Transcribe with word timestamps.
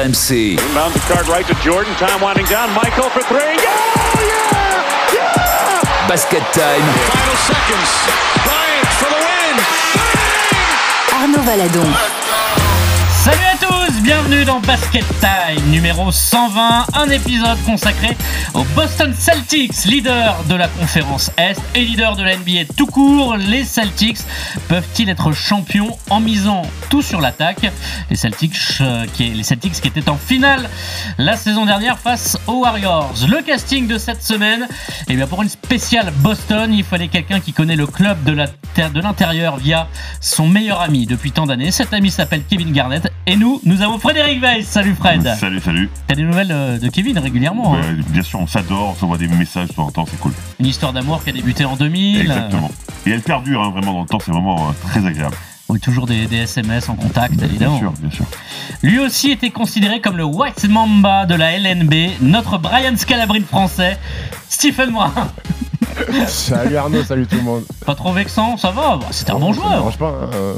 RMC. 0.00 0.52
Inbound 0.52 0.94
the 0.94 1.00
card 1.00 1.28
right 1.28 1.46
to 1.46 1.54
Jordan. 1.56 1.92
Time 1.96 2.22
winding 2.22 2.46
down. 2.46 2.72
Michael 2.72 3.10
for 3.10 3.20
three. 3.20 3.36
Oh, 3.36 4.16
yeah! 4.24 5.12
Yeah! 5.12 6.08
Basket 6.08 6.40
time. 6.56 6.80
Final 6.80 7.36
seconds. 7.44 7.92
Bryant 8.40 8.88
for 8.96 9.10
the 9.12 9.20
win. 9.20 9.56
Arnaud 11.20 11.44
Valadon. 11.44 12.19
Bienvenue 14.02 14.46
dans 14.46 14.60
Basket 14.60 15.04
Time 15.20 15.70
numéro 15.70 16.10
120, 16.10 16.86
un 16.94 17.10
épisode 17.10 17.58
consacré 17.66 18.16
aux 18.54 18.64
Boston 18.74 19.12
Celtics, 19.12 19.84
leader 19.84 20.42
de 20.48 20.54
la 20.54 20.68
conférence 20.68 21.30
Est 21.36 21.60
et 21.74 21.84
leader 21.84 22.16
de 22.16 22.22
la 22.22 22.36
NBA 22.36 22.72
tout 22.76 22.86
court. 22.86 23.36
Les 23.36 23.62
Celtics 23.64 24.20
peuvent-ils 24.68 25.10
être 25.10 25.32
champions 25.32 25.98
en 26.08 26.20
misant 26.20 26.62
tout 26.88 27.02
sur 27.02 27.20
l'attaque? 27.20 27.70
Les 28.08 28.16
Celtics, 28.16 28.56
euh, 28.80 29.04
qui, 29.12 29.30
les 29.30 29.42
Celtics 29.42 29.74
qui 29.80 29.88
étaient 29.88 30.08
en 30.08 30.16
finale 30.16 30.70
la 31.18 31.36
saison 31.36 31.66
dernière 31.66 31.98
face 31.98 32.38
aux 32.46 32.60
Warriors. 32.60 33.14
Le 33.28 33.42
casting 33.42 33.86
de 33.86 33.98
cette 33.98 34.22
semaine, 34.22 34.66
et 35.08 35.14
bien 35.14 35.26
pour 35.26 35.42
une 35.42 35.48
spéciale 35.48 36.10
Boston, 36.18 36.72
il 36.72 36.84
fallait 36.84 37.08
quelqu'un 37.08 37.40
qui 37.40 37.52
connaît 37.52 37.76
le 37.76 37.86
club 37.86 38.24
de 38.24 39.00
l'intérieur 39.00 39.58
via 39.58 39.88
son 40.20 40.48
meilleur 40.48 40.80
ami 40.80 41.06
depuis 41.06 41.32
tant 41.32 41.46
d'années. 41.46 41.70
Cet 41.70 41.92
ami 41.92 42.10
s'appelle 42.10 42.42
Kevin 42.48 42.72
Garnett 42.72 43.12
et 43.26 43.36
nous, 43.36 43.60
nous 43.64 43.82
avons 43.82 43.98
Frédéric 44.00 44.40
Weiss. 44.40 44.66
Salut 44.66 44.94
Fred. 44.94 45.22
Salut, 45.38 45.60
salut. 45.60 45.90
T'as 46.06 46.14
des 46.14 46.22
nouvelles 46.22 46.52
euh, 46.52 46.78
de 46.78 46.88
Kevin 46.88 47.18
régulièrement 47.18 47.76
hein 47.76 47.80
bien 48.08 48.22
sûr, 48.22 48.40
on 48.40 48.46
s'adore, 48.46 48.90
on 48.90 48.94
s'envoie 48.94 49.18
des 49.18 49.28
messages 49.28 49.68
de 49.68 49.74
temps 49.74 49.86
en 49.86 49.90
temps, 49.90 50.06
c'est 50.10 50.18
cool. 50.18 50.32
Une 50.58 50.66
histoire 50.66 50.92
d'amour 50.92 51.22
qui 51.22 51.30
a 51.30 51.32
débuté 51.32 51.64
en 51.66 51.76
2000. 51.76 52.22
Exactement. 52.22 52.70
Et 53.06 53.10
elle 53.10 53.20
perdure 53.20 53.62
hein, 53.62 53.70
vraiment 53.70 53.92
dans 53.92 54.00
le 54.00 54.06
temps, 54.06 54.18
c'est 54.24 54.32
vraiment 54.32 54.56
euh, 54.56 54.72
très 54.88 55.04
agréable. 55.04 55.36
Oui, 55.68 55.78
toujours 55.80 56.06
des, 56.06 56.26
des 56.26 56.38
SMS 56.38 56.88
en 56.88 56.96
contact, 56.96 57.40
évidemment. 57.42 57.78
Bien 57.78 57.80
sûr, 57.80 57.92
bien 58.00 58.10
sûr. 58.10 58.24
Lui 58.82 58.98
aussi 58.98 59.30
était 59.30 59.50
considéré 59.50 60.00
comme 60.00 60.16
le 60.16 60.24
White 60.24 60.66
Mamba 60.68 61.26
de 61.26 61.34
la 61.34 61.58
LNB, 61.58 62.22
notre 62.22 62.58
Brian 62.58 62.96
Scalabrine 62.96 63.44
français, 63.44 63.98
Stephen 64.48 64.90
Morin. 64.90 65.30
Salut 66.28 66.76
Arnaud, 66.76 67.02
salut 67.04 67.26
tout 67.26 67.36
le 67.36 67.42
monde. 67.42 67.64
Pas 67.84 67.94
trop 67.94 68.12
vexant, 68.12 68.56
ça 68.56 68.70
va, 68.70 68.96
bah, 68.96 69.06
c'était 69.10 69.30
un 69.32 69.38
bon 69.38 69.52
joueur. 69.52 69.96
pas. 69.96 70.08
Hein. 70.08 70.30
euh, 70.34 70.54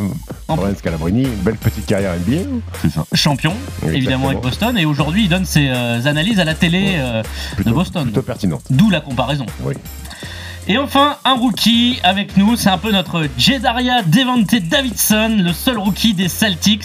En- 0.48 0.56
Brian 0.56 0.74
Scalabrine, 0.76 1.28
belle 1.42 1.56
petite 1.56 1.86
carrière 1.86 2.14
NBA. 2.16 2.42
C'est 2.80 2.90
ça. 2.90 3.04
Champion, 3.14 3.54
évidemment, 3.86 4.28
avec 4.28 4.40
Boston, 4.40 4.76
et 4.76 4.84
aujourd'hui 4.84 5.24
il 5.24 5.28
donne 5.28 5.44
ses 5.44 5.68
euh, 5.68 6.04
analyses 6.06 6.40
à 6.40 6.44
la 6.44 6.54
télé 6.54 6.94
euh, 6.96 7.22
de 7.64 7.70
Boston. 7.70 8.04
plutôt 8.04 8.22
pertinente. 8.22 8.62
D'où 8.70 8.90
la 8.90 9.00
comparaison. 9.00 9.46
Oui. 9.64 9.74
Et 10.68 10.78
enfin, 10.78 11.16
un 11.24 11.32
rookie 11.34 11.98
avec 12.04 12.36
nous, 12.36 12.54
c'est 12.54 12.68
un 12.70 12.78
peu 12.78 12.92
notre 12.92 13.26
Jedaria 13.36 14.02
Devante 14.02 14.54
Davidson, 14.54 15.38
le 15.40 15.52
seul 15.52 15.76
rookie 15.76 16.14
des 16.14 16.28
Celtics. 16.28 16.84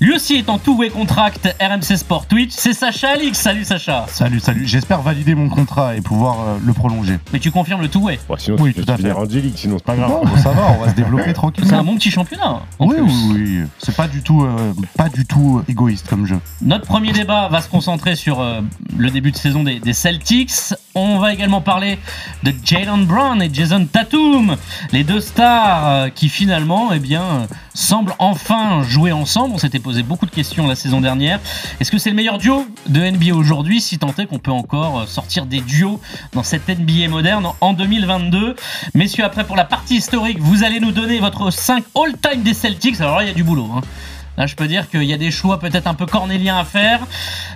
Lui 0.00 0.16
aussi 0.16 0.34
est 0.34 0.48
en 0.48 0.58
two-way 0.58 0.90
contract 0.90 1.54
RMC 1.60 1.96
Sport 1.98 2.26
Twitch, 2.26 2.50
c'est 2.50 2.72
Sacha 2.72 3.10
Alix. 3.10 3.38
Salut 3.38 3.62
Sacha. 3.64 4.06
Salut, 4.08 4.40
salut. 4.40 4.66
J'espère 4.66 5.02
valider 5.02 5.36
mon 5.36 5.48
contrat 5.48 5.94
et 5.94 6.00
pouvoir 6.00 6.40
euh, 6.40 6.58
le 6.64 6.72
prolonger. 6.72 7.18
Mais 7.32 7.38
tu 7.38 7.52
confirmes 7.52 7.80
le 7.82 7.88
two-way 7.88 8.18
sinon, 8.38 8.56
Oui, 8.58 8.74
tu 8.74 8.80
peux 8.80 8.86
tout 8.86 8.92
à 8.92 8.96
fait. 8.96 9.12
Angélique, 9.12 9.56
sinon 9.56 9.76
c'est 9.78 9.84
pas 9.84 9.94
grave. 9.94 10.10
ça 10.42 10.50
va, 10.50 10.72
on 10.76 10.84
va 10.84 10.90
se 10.90 10.96
développer 10.96 11.22
C'est 11.26 11.30
un 11.30 11.32
tranquillement. 11.34 11.84
bon 11.84 11.94
petit 11.94 12.10
championnat. 12.10 12.62
en 12.80 12.86
Oui, 12.86 12.96
plus. 12.96 13.02
oui, 13.02 13.32
oui. 13.34 13.58
C'est 13.78 13.94
pas 13.96 14.08
du 14.08 14.22
tout, 14.22 14.42
euh, 14.42 14.72
pas 14.96 15.08
du 15.08 15.24
tout 15.26 15.58
euh, 15.60 15.70
égoïste 15.70 16.08
comme 16.08 16.26
jeu. 16.26 16.40
Notre 16.60 16.86
premier 16.86 17.12
débat 17.12 17.48
va 17.48 17.60
se 17.60 17.68
concentrer 17.68 18.16
sur 18.16 18.40
euh, 18.40 18.60
le 18.96 19.10
début 19.10 19.30
de 19.30 19.36
saison 19.36 19.62
des, 19.62 19.78
des 19.78 19.92
Celtics. 19.92 20.50
On 20.94 21.18
va 21.18 21.32
également 21.32 21.62
parler 21.62 21.98
de 22.42 22.52
Jalen 22.62 23.06
Brown 23.06 23.40
et 23.40 23.48
Jason 23.50 23.86
Tatum, 23.86 24.56
les 24.92 25.04
deux 25.04 25.20
stars 25.20 25.88
euh, 25.88 26.08
qui 26.10 26.28
finalement 26.28 26.92
eh 26.92 26.98
bien, 26.98 27.22
euh, 27.22 27.46
semblent 27.72 28.12
enfin 28.18 28.82
jouer 28.82 29.10
ensemble. 29.10 29.54
On 29.54 29.58
s'était 29.58 29.78
posé 29.78 30.02
beaucoup 30.02 30.26
de 30.26 30.30
questions 30.30 30.66
la 30.66 30.74
saison 30.74 31.00
dernière. 31.00 31.40
Est-ce 31.80 31.90
que 31.90 31.96
c'est 31.96 32.10
le 32.10 32.16
meilleur 32.16 32.36
duo 32.36 32.66
de 32.88 33.00
NBA 33.00 33.34
aujourd'hui, 33.34 33.80
si 33.80 33.98
tant 33.98 34.12
est 34.18 34.26
qu'on 34.26 34.38
peut 34.38 34.50
encore 34.50 35.00
euh, 35.00 35.06
sortir 35.06 35.46
des 35.46 35.62
duos 35.62 35.98
dans 36.34 36.42
cette 36.42 36.68
NBA 36.68 37.08
moderne 37.08 37.48
en 37.62 37.72
2022 37.72 38.54
Messieurs, 38.92 39.24
après 39.24 39.44
pour 39.44 39.56
la 39.56 39.64
partie 39.64 39.96
historique, 39.96 40.40
vous 40.40 40.62
allez 40.62 40.78
nous 40.78 40.92
donner 40.92 41.20
votre 41.20 41.50
5 41.50 41.84
all-time 41.96 42.42
des 42.42 42.52
Celtics. 42.52 43.00
Alors 43.00 43.16
là, 43.16 43.22
il 43.22 43.28
y 43.28 43.32
a 43.32 43.34
du 43.34 43.44
boulot. 43.44 43.70
hein. 43.74 43.80
Là, 44.36 44.46
je 44.46 44.56
peux 44.56 44.66
dire 44.66 44.90
qu'il 44.90 45.04
y 45.04 45.14
a 45.14 45.18
des 45.18 45.30
choix 45.30 45.58
peut-être 45.58 45.86
un 45.86 45.94
peu 45.94 46.06
cornéliens 46.06 46.58
à 46.58 46.64
faire, 46.64 47.00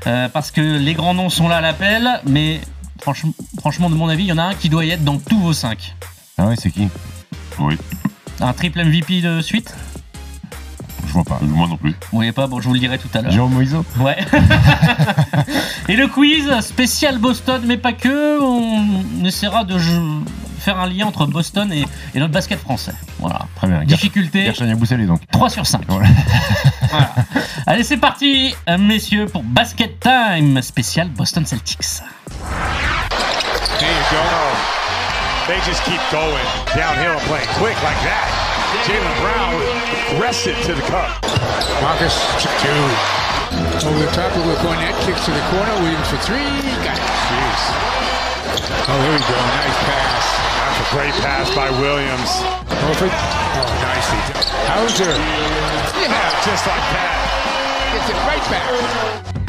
parce 0.05 0.51
que 0.51 0.61
les 0.61 0.93
grands 0.93 1.15
noms 1.15 1.31
sont 1.31 1.49
là 1.49 1.57
à 1.57 1.61
l'appel, 1.63 2.21
mais 2.27 2.61
franchement, 3.01 3.33
franchement, 3.59 3.91
de 3.91 3.95
mon 3.95 4.09
avis, 4.09 4.25
il 4.25 4.29
y 4.29 4.33
en 4.33 4.39
a 4.39 4.45
un 4.45 4.55
qui 4.55 4.69
doit 4.69 4.85
y 4.85 4.91
être 4.91 5.05
dans 5.05 5.19
tous 5.19 5.39
vos 5.39 5.53
cinq. 5.53 5.95
Ah 6.39 6.47
oui, 6.49 6.57
c'est 6.59 6.71
qui 6.71 6.89
Oui, 7.59 7.77
Un 8.41 8.53
triple 8.53 8.85
MVP 8.85 9.21
de 9.21 9.41
suite 9.41 9.75
je 11.07 11.13
vois 11.13 11.25
pas. 11.25 11.39
Moi 11.43 11.69
non 11.69 11.77
plus. 11.77 11.93
Vous 11.93 12.19
voyez 12.19 12.33
pas 12.33 12.47
Bon, 12.47 12.61
je 12.61 12.69
vous 12.69 12.75
le 12.75 12.81
dirai 12.81 12.99
tout 12.99 13.09
à 13.15 13.23
l'heure. 13.23 13.49
Ouais. 14.01 14.17
Et 15.89 15.97
le 15.97 16.09
quiz 16.09 16.61
spécial 16.61 17.19
Boston, 17.19 17.63
mais 17.65 17.77
pas 17.77 17.93
que. 17.93 18.41
On 18.41 19.25
essaiera 19.25 19.65
de 19.65 19.79
faire 20.67 20.81
un 20.81 20.89
lien 20.89 21.07
entre 21.07 21.27
Boston 21.27 21.73
et, 21.73 21.85
et 22.13 22.19
notre 22.19 22.33
basket 22.33 22.59
français. 22.59 22.93
Voilà. 23.21 23.47
Très 23.55 23.69
bien. 23.69 23.85
Difficulté 23.85 24.53
donc. 25.07 25.21
3 25.31 25.51
sur 25.51 25.65
5. 25.65 25.83
Voilà. 25.87 26.09
Voilà. 26.91 27.11
Allez, 27.67 27.83
c'est 27.83 27.97
parti, 27.97 28.55
euh, 28.69 28.79
messieurs, 28.79 29.27
pour 29.27 29.43
Basket 29.43 29.99
Time 30.01 30.63
spécial 30.63 31.09
Boston 31.09 31.45
Celtics. 31.45 32.01
There 33.79 33.91
you 33.91 34.05
go. 34.11 34.23
They 35.47 35.59
just 35.67 35.83
keep 35.85 36.01
going 36.11 36.47
downhill 36.75 37.15
and 37.15 37.27
playing 37.27 37.49
quick 37.59 37.77
like 37.83 38.01
that. 38.03 38.27
Jalen 38.87 39.15
Brown 39.23 40.21
wrests 40.21 40.47
it 40.47 40.57
to 40.67 40.75
the 40.75 40.83
cup. 40.91 41.23
Marcus 41.83 42.15
to 42.43 42.49
two. 42.63 42.83
Over 43.87 43.99
the 43.99 44.11
top 44.13 44.35
of 44.35 44.43
Cornette, 44.63 44.99
kicks 45.07 45.25
to 45.27 45.31
the 45.31 45.45
corner. 45.51 45.75
Williams 45.83 46.09
for 46.09 46.19
three. 46.19 46.51
Got 46.83 46.99
it. 46.99 47.07
Jeez. 47.31 47.63
Oh, 48.89 48.99
here 49.03 49.13
we 49.13 49.19
go. 49.19 49.39
Nice 49.59 49.79
pass. 49.85 50.46
That's 50.67 50.91
a 50.91 50.97
great 50.97 51.15
pass 51.23 51.55
by 51.55 51.71
Williams. 51.79 52.43
Horford. 52.83 53.15
Oh, 53.15 53.71
nicely. 53.87 54.19
Hauser. 54.67 55.15
Yeah, 55.95 56.43
just 56.43 56.67
like 56.67 56.83
that. 56.91 57.95
Gets 57.95 58.11
it 58.11 58.19
right 58.27 58.43
back. 58.51 59.46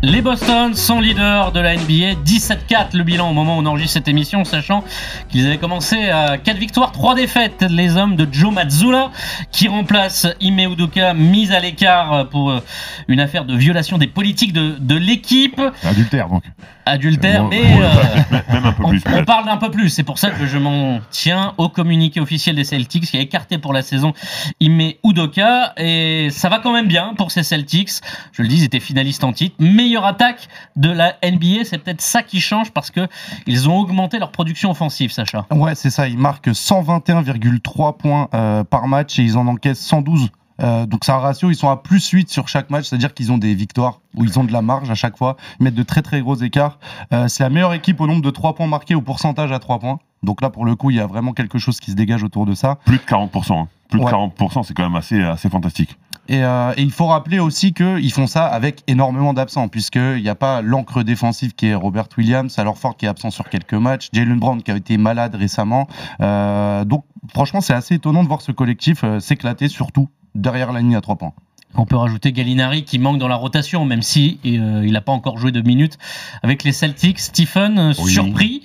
Les 0.00 0.22
Boston 0.22 0.74
sont 0.74 1.00
leaders 1.00 1.50
de 1.50 1.58
la 1.58 1.74
NBA, 1.74 2.22
17-4 2.24 2.94
le 2.96 3.02
bilan 3.02 3.30
au 3.30 3.32
moment 3.32 3.56
où 3.58 3.62
on 3.62 3.66
enregistre 3.66 3.94
cette 3.94 4.06
émission, 4.06 4.44
sachant 4.44 4.84
qu'ils 5.28 5.44
avaient 5.44 5.58
commencé 5.58 6.08
à 6.08 6.38
4 6.38 6.56
victoires, 6.56 6.92
3 6.92 7.16
défaites. 7.16 7.66
Les 7.68 7.96
hommes 7.96 8.14
de 8.14 8.28
Joe 8.30 8.54
Mazzulla, 8.54 9.10
qui 9.50 9.66
remplace 9.66 10.28
Ime 10.40 10.60
Udoka, 10.60 11.14
mise 11.14 11.50
à 11.50 11.58
l'écart 11.58 12.28
pour 12.28 12.50
euh, 12.50 12.60
une 13.08 13.18
affaire 13.18 13.44
de 13.44 13.56
violation 13.56 13.98
des 13.98 14.06
politiques 14.06 14.52
de, 14.52 14.76
de 14.78 14.94
l'équipe. 14.94 15.60
Adultère 15.84 16.28
donc. 16.28 16.44
Adultère, 16.86 17.42
Bon, 17.42 17.48
mais... 17.50 17.60
euh, 17.60 18.38
Même 18.52 18.64
un 18.64 18.72
peu 18.72 18.82
On, 18.84 18.88
plus. 18.90 19.02
on 19.04 19.10
peut-être. 19.10 19.26
parle 19.26 19.44
d'un 19.46 19.58
peu 19.58 19.70
plus, 19.70 19.90
c'est 19.90 20.04
pour 20.04 20.18
ça 20.18 20.30
que 20.30 20.46
je 20.46 20.56
m'en 20.56 21.00
tiens 21.10 21.52
au 21.58 21.68
communiqué 21.68 22.18
officiel 22.20 22.54
des 22.56 22.64
Celtics 22.64 23.04
qui 23.04 23.16
a 23.18 23.20
écarté 23.20 23.58
pour 23.58 23.72
la 23.74 23.82
saison 23.82 24.14
Ime 24.60 24.92
Udoka 25.04 25.74
et 25.76 26.28
ça 26.30 26.48
va 26.48 26.60
quand 26.60 26.72
même 26.72 26.86
bien 26.88 27.12
pour 27.18 27.30
ces 27.32 27.42
Celtics. 27.42 27.90
Je 28.32 28.40
le 28.42 28.48
dis, 28.48 28.58
ils 28.58 28.64
étaient 28.64 28.80
finalistes 28.80 29.24
en 29.24 29.32
titre. 29.32 29.56
Meilleure 29.88 30.04
attaque 30.04 30.48
de 30.76 30.90
la 30.90 31.14
NBA, 31.22 31.64
c'est 31.64 31.78
peut-être 31.78 32.02
ça 32.02 32.22
qui 32.22 32.40
change 32.40 32.72
parce 32.72 32.90
que 32.90 33.08
ils 33.46 33.70
ont 33.70 33.78
augmenté 33.78 34.18
leur 34.18 34.30
production 34.32 34.70
offensive, 34.70 35.10
Sacha. 35.10 35.46
Ouais, 35.50 35.74
c'est 35.74 35.88
ça. 35.88 36.06
Ils 36.08 36.18
marquent 36.18 36.48
121,3 36.48 37.96
points 37.96 38.28
euh, 38.34 38.64
par 38.64 38.86
match 38.86 39.18
et 39.18 39.22
ils 39.22 39.38
en 39.38 39.46
encaissent 39.46 39.80
112. 39.80 40.28
Euh, 40.60 40.84
donc 40.84 41.04
c'est 41.06 41.12
un 41.12 41.18
ratio, 41.18 41.50
ils 41.50 41.54
sont 41.56 41.70
à 41.70 41.78
plus 41.78 42.06
8 42.06 42.28
sur 42.28 42.48
chaque 42.48 42.68
match, 42.68 42.84
c'est-à-dire 42.86 43.14
qu'ils 43.14 43.32
ont 43.32 43.38
des 43.38 43.54
victoires 43.54 44.00
où 44.14 44.24
ils 44.24 44.38
ont 44.38 44.44
de 44.44 44.52
la 44.52 44.60
marge 44.60 44.90
à 44.90 44.94
chaque 44.94 45.16
fois, 45.16 45.36
ils 45.58 45.64
mettent 45.64 45.74
de 45.74 45.82
très 45.84 46.02
très 46.02 46.20
gros 46.20 46.34
écarts. 46.36 46.78
Euh, 47.14 47.28
c'est 47.28 47.44
la 47.44 47.48
meilleure 47.48 47.72
équipe 47.72 47.98
au 48.02 48.06
nombre 48.06 48.20
de 48.22 48.30
3 48.30 48.56
points 48.56 48.66
marqués 48.66 48.94
au 48.94 49.00
pourcentage 49.00 49.52
à 49.52 49.58
3 49.58 49.78
points. 49.78 50.00
Donc 50.22 50.42
là 50.42 50.50
pour 50.50 50.66
le 50.66 50.74
coup, 50.76 50.90
il 50.90 50.96
y 50.96 51.00
a 51.00 51.06
vraiment 51.06 51.32
quelque 51.32 51.58
chose 51.58 51.80
qui 51.80 51.92
se 51.92 51.96
dégage 51.96 52.22
autour 52.24 52.44
de 52.44 52.54
ça. 52.54 52.76
Plus 52.84 52.98
de 52.98 53.02
40%. 53.04 53.52
hein. 53.58 53.68
Plus 53.88 54.00
de 54.00 54.04
Ouais. 54.04 54.12
40%, 54.12 54.64
c'est 54.64 54.74
quand 54.74 54.82
même 54.82 54.96
assez, 54.96 55.22
assez 55.22 55.48
fantastique. 55.48 55.96
Et, 56.28 56.44
euh, 56.44 56.72
et 56.76 56.82
il 56.82 56.90
faut 56.90 57.06
rappeler 57.06 57.38
aussi 57.38 57.72
qu'ils 57.72 58.12
font 58.12 58.26
ça 58.26 58.46
avec 58.46 58.82
énormément 58.86 59.32
d'absents, 59.32 59.68
puisqu'il 59.68 60.20
n'y 60.22 60.28
a 60.28 60.34
pas 60.34 60.60
l'encre 60.62 61.02
défensive 61.02 61.54
qui 61.54 61.68
est 61.68 61.74
Robert 61.74 62.06
Williams, 62.18 62.58
alors 62.58 62.76
Ford 62.76 62.96
qui 62.96 63.06
est 63.06 63.08
absent 63.08 63.30
sur 63.30 63.48
quelques 63.48 63.74
matchs, 63.74 64.08
Jalen 64.12 64.38
Brown 64.38 64.62
qui 64.62 64.70
a 64.70 64.76
été 64.76 64.98
malade 64.98 65.34
récemment. 65.34 65.88
Euh, 66.20 66.84
donc 66.84 67.04
franchement, 67.32 67.60
c'est 67.62 67.72
assez 67.74 67.94
étonnant 67.94 68.22
de 68.22 68.28
voir 68.28 68.42
ce 68.42 68.52
collectif 68.52 69.04
euh, 69.04 69.20
s'éclater, 69.20 69.68
surtout 69.68 70.08
derrière 70.34 70.72
la 70.72 70.80
ligne 70.80 70.96
à 70.96 71.00
3 71.00 71.16
points. 71.16 71.32
On 71.74 71.84
peut 71.86 71.96
rajouter 71.96 72.32
Gallinari 72.32 72.84
qui 72.84 72.98
manque 72.98 73.18
dans 73.18 73.28
la 73.28 73.36
rotation, 73.36 73.84
même 73.84 74.02
si 74.02 74.38
euh, 74.46 74.82
il 74.84 74.92
n'a 74.92 75.00
pas 75.00 75.12
encore 75.12 75.38
joué 75.38 75.52
de 75.52 75.60
minutes 75.60 75.98
avec 76.42 76.64
les 76.64 76.72
Celtics. 76.72 77.18
Stephen, 77.20 77.78
euh, 77.78 77.92
Oui. 77.98 78.12
surpris 78.12 78.62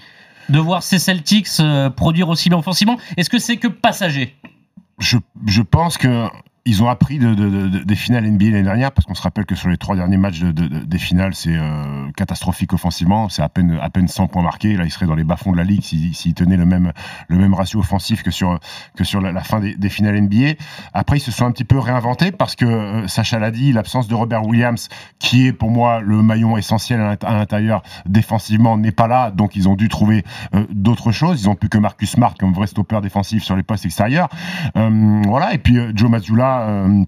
de 0.50 0.60
voir 0.60 0.84
ces 0.84 1.00
Celtics 1.00 1.48
euh, 1.60 1.90
produire 1.90 2.28
aussi 2.30 2.50
bien 2.50 2.58
offensivement. 2.58 2.98
Est-ce 3.18 3.30
que 3.30 3.40
c'est 3.40 3.58
que 3.58 3.68
passager? 3.70 4.36
Je, 5.00 5.18
je 5.46 5.62
pense 5.62 5.98
que 5.98 6.28
ils 6.66 6.82
ont 6.82 6.88
appris 6.88 7.20
de, 7.20 7.34
de- 7.34 7.50
de- 7.50 7.68
de- 7.68 7.80
des 7.84 7.96
finales 7.96 8.26
NBA 8.26 8.46
l'année 8.46 8.64
dernière 8.64 8.94
parce 8.94 9.06
qu'on 9.06 9.16
se 9.16 9.22
rappelle 9.22 9.46
que 9.46 9.54
sur 9.54 9.68
les 9.68 9.76
trois 9.76 9.98
derniers 9.98 10.16
matchs 10.16 10.40
de- 10.40 10.52
de- 10.54 10.68
de- 10.70 10.86
des 10.86 10.98
finales, 10.98 11.36
c'est 11.36 11.54
euh, 11.58 12.10
catastrophique 12.16 12.72
offensivement. 12.72 13.28
C'est 13.28 13.42
à 13.42 13.50
peine, 13.50 13.78
à 13.82 13.90
peine 13.90 14.08
100 14.08 14.28
points 14.28 14.44
marqués. 14.44 14.78
Là, 14.78 14.86
ils 14.86 14.90
seraient 14.92 15.06
dans 15.06 15.16
les 15.16 15.26
bas-fonds 15.26 15.52
de 15.52 15.58
la 15.58 15.66
ligue 15.66 15.82
s'ils 15.82 16.16
s'ils 16.16 16.34
tenaient 16.34 16.56
le 16.56 16.66
même, 16.66 16.94
le 17.28 17.38
même 17.38 17.54
ratio 17.54 17.82
offensif 17.82 18.24
que 18.24 18.32
sur, 18.32 18.58
que 18.96 19.04
sur 19.04 19.20
la, 19.20 19.42
fin 19.44 19.60
des, 19.60 19.90
finales 19.90 20.22
NBA. 20.22 20.54
Après, 20.94 21.18
ils 21.18 21.20
se 21.20 21.32
sont 21.32 21.46
un 21.46 21.52
petit 21.52 21.66
peu 21.66 21.78
réinventés 21.80 22.32
parce 22.32 22.56
que 22.56 22.64
euh, 22.64 23.08
Sacha 23.08 23.40
l'a 23.40 23.52
dit, 23.52 23.74
l'absence 23.74 24.08
de 24.08 24.16
Robert 24.16 24.46
Williams, 24.48 24.88
qui 25.20 25.48
est 25.48 25.52
pour 25.54 25.70
moi 25.70 26.00
le 26.00 26.24
maillon 26.24 26.56
essentiel 26.56 27.02
à 27.02 27.10
l'int- 27.10 27.28
à 27.28 27.34
l'intérieur 27.34 27.84
défensivement, 28.06 28.78
n'est 28.78 28.92
pas 28.94 29.08
là. 29.08 29.32
Donc, 29.32 29.58
ils 29.58 29.68
ont 29.68 29.76
dû 29.76 29.90
trouver 29.90 30.24
euh, 30.56 30.66
d'autres 30.72 31.12
choses. 31.12 31.42
Ils 31.42 31.50
ont 31.50 31.56
plus 31.56 31.68
que 31.68 31.78
Marcus 31.78 32.12
Smart 32.12 32.34
comme 32.40 32.54
vrai 32.54 32.68
stopper 32.68 33.02
défensif 33.02 33.44
sur 33.44 33.58
les 33.58 33.64
postes 33.64 33.86
extérieurs. 33.86 34.30
Euh, 34.78 35.22
voilà. 35.26 35.54
Et 35.54 35.58
puis, 35.58 35.78
Joe 35.94 36.10
Mazzulla. 36.10 36.53
Euh, 36.62 37.04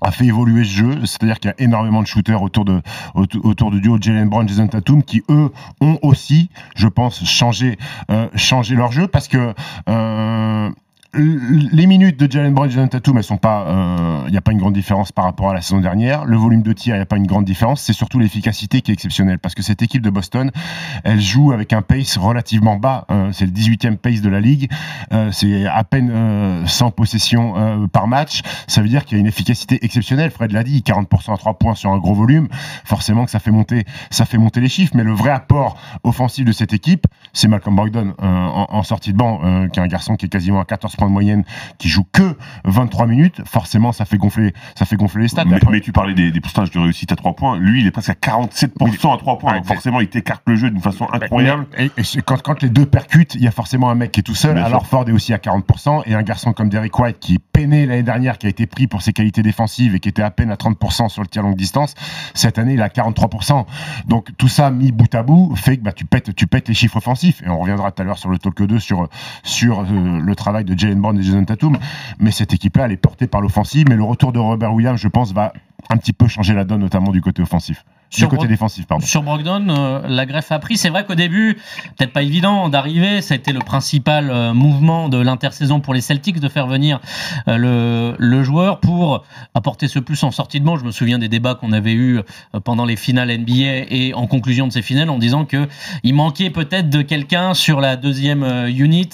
a 0.00 0.10
fait 0.10 0.26
évoluer 0.26 0.64
ce 0.64 0.76
jeu, 0.76 1.06
c'est-à-dire 1.06 1.40
qu'il 1.40 1.50
y 1.50 1.52
a 1.52 1.64
énormément 1.64 2.02
de 2.02 2.06
shooters 2.06 2.42
autour 2.42 2.64
du 2.64 3.80
duo 3.80 3.98
Jalen 4.00 4.28
Brown, 4.28 4.46
Jason 4.48 4.66
Tatum, 4.66 5.02
qui 5.02 5.22
eux 5.30 5.50
ont 5.80 5.98
aussi, 6.02 6.50
je 6.76 6.88
pense, 6.88 7.24
changé 7.24 7.78
euh, 8.10 8.28
leur 8.70 8.92
jeu. 8.92 9.06
Parce 9.06 9.28
que 9.28 9.54
euh, 9.88 10.70
les 11.16 11.86
minutes 11.86 12.18
de 12.18 12.30
Jalen 12.30 12.54
Brown 12.54 12.68
et 12.68 12.72
Jason 12.72 12.88
Tatum, 12.88 13.18
elles 13.18 13.24
sont 13.24 13.36
pas, 13.36 13.66
il 14.26 14.30
n'y 14.30 14.36
a 14.36 14.40
pas 14.40 14.52
une 14.52 14.58
grande 14.58 14.74
différence 14.74 15.12
par 15.12 15.24
rapport 15.24 15.50
à 15.50 15.54
la 15.54 15.60
saison 15.60 15.80
dernière. 15.80 16.24
Le 16.24 16.36
volume 16.36 16.62
de 16.62 16.72
tir, 16.72 16.94
il 16.94 16.98
n'y 16.98 17.02
a 17.02 17.06
pas 17.06 17.16
une 17.16 17.26
grande 17.26 17.44
différence. 17.44 17.82
C'est 17.82 17.92
surtout 17.92 18.18
l'efficacité 18.18 18.80
qui 18.80 18.90
est 18.90 18.94
exceptionnelle 18.94 19.38
parce 19.38 19.54
que 19.54 19.62
cette 19.62 19.82
équipe 19.82 20.02
de 20.02 20.10
Boston, 20.10 20.50
elle 21.04 21.20
joue 21.20 21.52
avec 21.52 21.72
un 21.72 21.82
pace 21.82 22.16
relativement 22.16 22.76
bas. 22.76 23.06
Euh, 23.10 23.30
c'est 23.32 23.46
le 23.46 23.52
18e 23.52 23.96
pace 23.96 24.20
de 24.20 24.28
la 24.28 24.40
ligue. 24.40 24.70
Euh, 25.12 25.30
c'est 25.32 25.66
à 25.66 25.84
peine 25.84 26.10
euh, 26.10 26.66
100 26.66 26.90
possessions 26.92 27.54
euh, 27.56 27.86
par 27.86 28.06
match. 28.06 28.42
Ça 28.66 28.82
veut 28.82 28.88
dire 28.88 29.04
qu'il 29.04 29.16
y 29.16 29.18
a 29.18 29.20
une 29.20 29.26
efficacité 29.26 29.84
exceptionnelle. 29.84 30.30
Fred 30.30 30.52
l'a 30.52 30.62
dit, 30.62 30.82
40% 30.84 31.34
à 31.34 31.36
3 31.36 31.54
points 31.58 31.74
sur 31.74 31.90
un 31.90 31.98
gros 31.98 32.14
volume. 32.14 32.48
Forcément 32.84 33.24
que 33.24 33.30
ça 33.30 33.38
fait 33.38 33.50
monter, 33.50 33.84
ça 34.10 34.24
fait 34.24 34.38
monter 34.38 34.60
les 34.60 34.68
chiffres. 34.68 34.92
Mais 34.94 35.04
le 35.04 35.12
vrai 35.12 35.30
apport 35.30 35.76
offensif 36.02 36.44
de 36.44 36.52
cette 36.52 36.72
équipe, 36.72 37.06
c'est 37.32 37.48
Malcolm 37.48 37.76
Brogdon 37.76 38.14
euh, 38.22 38.26
en, 38.26 38.66
en 38.70 38.82
sortie 38.82 39.12
de 39.12 39.18
banc, 39.18 39.40
euh, 39.44 39.68
qui 39.68 39.80
est 39.80 39.82
un 39.82 39.86
garçon 39.86 40.16
qui 40.16 40.26
est 40.26 40.28
quasiment 40.28 40.60
à 40.60 40.64
14 40.64 40.96
points 40.96 41.03
de 41.08 41.12
moyenne, 41.12 41.44
qui 41.78 41.88
joue 41.88 42.04
que 42.12 42.36
23 42.64 43.06
minutes. 43.06 43.40
Forcément, 43.44 43.92
ça 43.92 44.04
fait 44.04 44.16
gonfler, 44.18 44.52
ça 44.76 44.84
fait 44.84 44.96
gonfler 44.96 45.22
les 45.22 45.28
stats. 45.28 45.44
Mais, 45.44 45.58
mais 45.70 45.80
tu 45.80 45.92
parlais 45.92 46.14
des, 46.14 46.30
des 46.30 46.40
pourcentages 46.40 46.70
de 46.70 46.78
réussite 46.78 47.12
à 47.12 47.16
3 47.16 47.34
points. 47.34 47.58
Lui, 47.58 47.80
il 47.82 47.86
est 47.86 47.90
presque 47.90 48.10
à 48.10 48.14
47% 48.14 49.14
à 49.14 49.18
3 49.18 49.38
points. 49.38 49.52
Ouais, 49.52 49.58
Donc 49.58 49.66
forcément, 49.66 50.00
il 50.00 50.08
t'écarte 50.08 50.42
le 50.46 50.56
jeu 50.56 50.70
d'une 50.70 50.80
façon 50.82 51.06
incroyable. 51.12 51.66
Et- 51.78 51.90
quand, 52.24 52.40
quand 52.42 52.62
les 52.62 52.70
deux 52.70 52.86
percutent, 52.86 53.34
il 53.34 53.42
y 53.42 53.46
a 53.48 53.50
forcément 53.50 53.90
un 53.90 53.94
mec 53.94 54.12
qui 54.12 54.20
est 54.20 54.22
tout 54.22 54.34
seul. 54.34 54.54
Bien 54.54 54.64
Alors 54.64 54.80
sûr. 54.82 54.88
Ford 54.90 55.08
est 55.08 55.12
aussi 55.12 55.32
à 55.32 55.38
40%. 55.38 56.02
Et 56.06 56.14
un 56.14 56.22
garçon 56.22 56.52
comme 56.52 56.68
Derek 56.68 56.98
White 56.98 57.18
qui 57.20 57.34
est 57.34 57.38
peiné 57.52 57.86
l'année 57.86 58.02
dernière, 58.02 58.38
qui 58.38 58.46
a 58.46 58.50
été 58.50 58.66
pris 58.66 58.86
pour 58.86 59.02
ses 59.02 59.12
qualités 59.12 59.42
défensives 59.42 59.94
et 59.94 60.00
qui 60.00 60.08
était 60.08 60.22
à 60.22 60.30
peine 60.30 60.50
à 60.50 60.56
30% 60.56 61.08
sur 61.08 61.22
le 61.22 61.28
tir 61.28 61.42
longue 61.42 61.56
distance, 61.56 61.94
cette 62.34 62.58
année 62.58 62.74
il 62.74 62.80
est 62.80 62.82
à 62.82 62.88
43%. 62.88 63.64
Donc 64.06 64.30
tout 64.36 64.48
ça 64.48 64.70
mis 64.70 64.92
bout 64.92 65.12
à 65.14 65.22
bout 65.22 65.54
fait 65.56 65.76
que 65.76 65.82
bah, 65.82 65.92
tu, 65.92 66.04
pètes, 66.04 66.34
tu 66.34 66.46
pètes 66.46 66.68
les 66.68 66.74
chiffres 66.74 66.96
offensifs. 66.96 67.42
Et 67.44 67.48
on 67.48 67.58
reviendra 67.58 67.90
tout 67.92 68.02
à 68.02 68.04
l'heure 68.04 68.18
sur 68.18 68.30
le 68.30 68.38
talk 68.38 68.62
2 68.62 68.78
sur, 68.80 69.08
sur 69.42 69.80
euh, 69.80 70.20
le 70.20 70.34
travail 70.36 70.64
de 70.64 70.74
Brown 71.00 71.18
et 71.18 71.22
Jason 71.22 71.44
Tatum. 71.44 71.78
Mais 72.18 72.30
cette 72.30 72.52
équipe-là, 72.52 72.86
elle 72.86 72.92
est 72.92 72.96
portée 72.96 73.26
par 73.26 73.40
l'offensive. 73.40 73.86
Mais 73.88 73.96
le 73.96 74.04
retour 74.04 74.32
de 74.32 74.38
Robert 74.38 74.72
Williams, 74.72 75.00
je 75.00 75.08
pense, 75.08 75.32
va 75.32 75.52
un 75.90 75.96
petit 75.96 76.12
peu 76.12 76.28
changer 76.28 76.54
la 76.54 76.64
donne, 76.64 76.80
notamment 76.80 77.12
du 77.12 77.20
côté 77.20 77.42
offensif. 77.42 77.84
Sur 78.10 78.28
du 78.28 78.36
côté 78.36 78.48
défensif, 78.48 78.86
pardon. 78.86 79.04
Sur 79.04 79.22
Brogdon, 79.22 79.68
euh, 79.68 80.00
la 80.06 80.26
greffe 80.26 80.52
a 80.52 80.58
pris. 80.58 80.76
C'est 80.76 80.88
vrai 80.88 81.04
qu'au 81.04 81.14
début, 81.14 81.58
peut-être 81.96 82.12
pas 82.12 82.22
évident 82.22 82.68
d'arriver. 82.68 83.20
Ça 83.22 83.34
a 83.34 83.36
été 83.36 83.52
le 83.52 83.58
principal 83.58 84.30
euh, 84.30 84.54
mouvement 84.54 85.08
de 85.08 85.18
l'intersaison 85.18 85.80
pour 85.80 85.94
les 85.94 86.00
Celtics 86.00 86.38
de 86.38 86.48
faire 86.48 86.66
venir 86.66 87.00
euh, 87.48 87.56
le, 87.56 88.16
le 88.18 88.44
joueur 88.44 88.80
pour 88.80 89.24
apporter 89.54 89.88
ce 89.88 89.98
plus 89.98 90.22
en 90.22 90.30
sortie 90.30 90.60
de 90.60 90.64
banc. 90.64 90.76
Je 90.76 90.84
me 90.84 90.92
souviens 90.92 91.18
des 91.18 91.28
débats 91.28 91.54
qu'on 91.54 91.72
avait 91.72 91.94
eus 91.94 92.20
pendant 92.64 92.84
les 92.84 92.96
finales 92.96 93.36
NBA 93.36 93.86
et 93.90 94.12
en 94.14 94.26
conclusion 94.26 94.68
de 94.68 94.72
ces 94.72 94.82
finales 94.82 95.10
en 95.10 95.18
disant 95.18 95.44
que 95.44 95.68
il 96.02 96.14
manquait 96.14 96.50
peut-être 96.50 96.90
de 96.90 97.02
quelqu'un 97.02 97.54
sur 97.54 97.80
la 97.80 97.96
deuxième 97.96 98.44
unit 98.68 99.10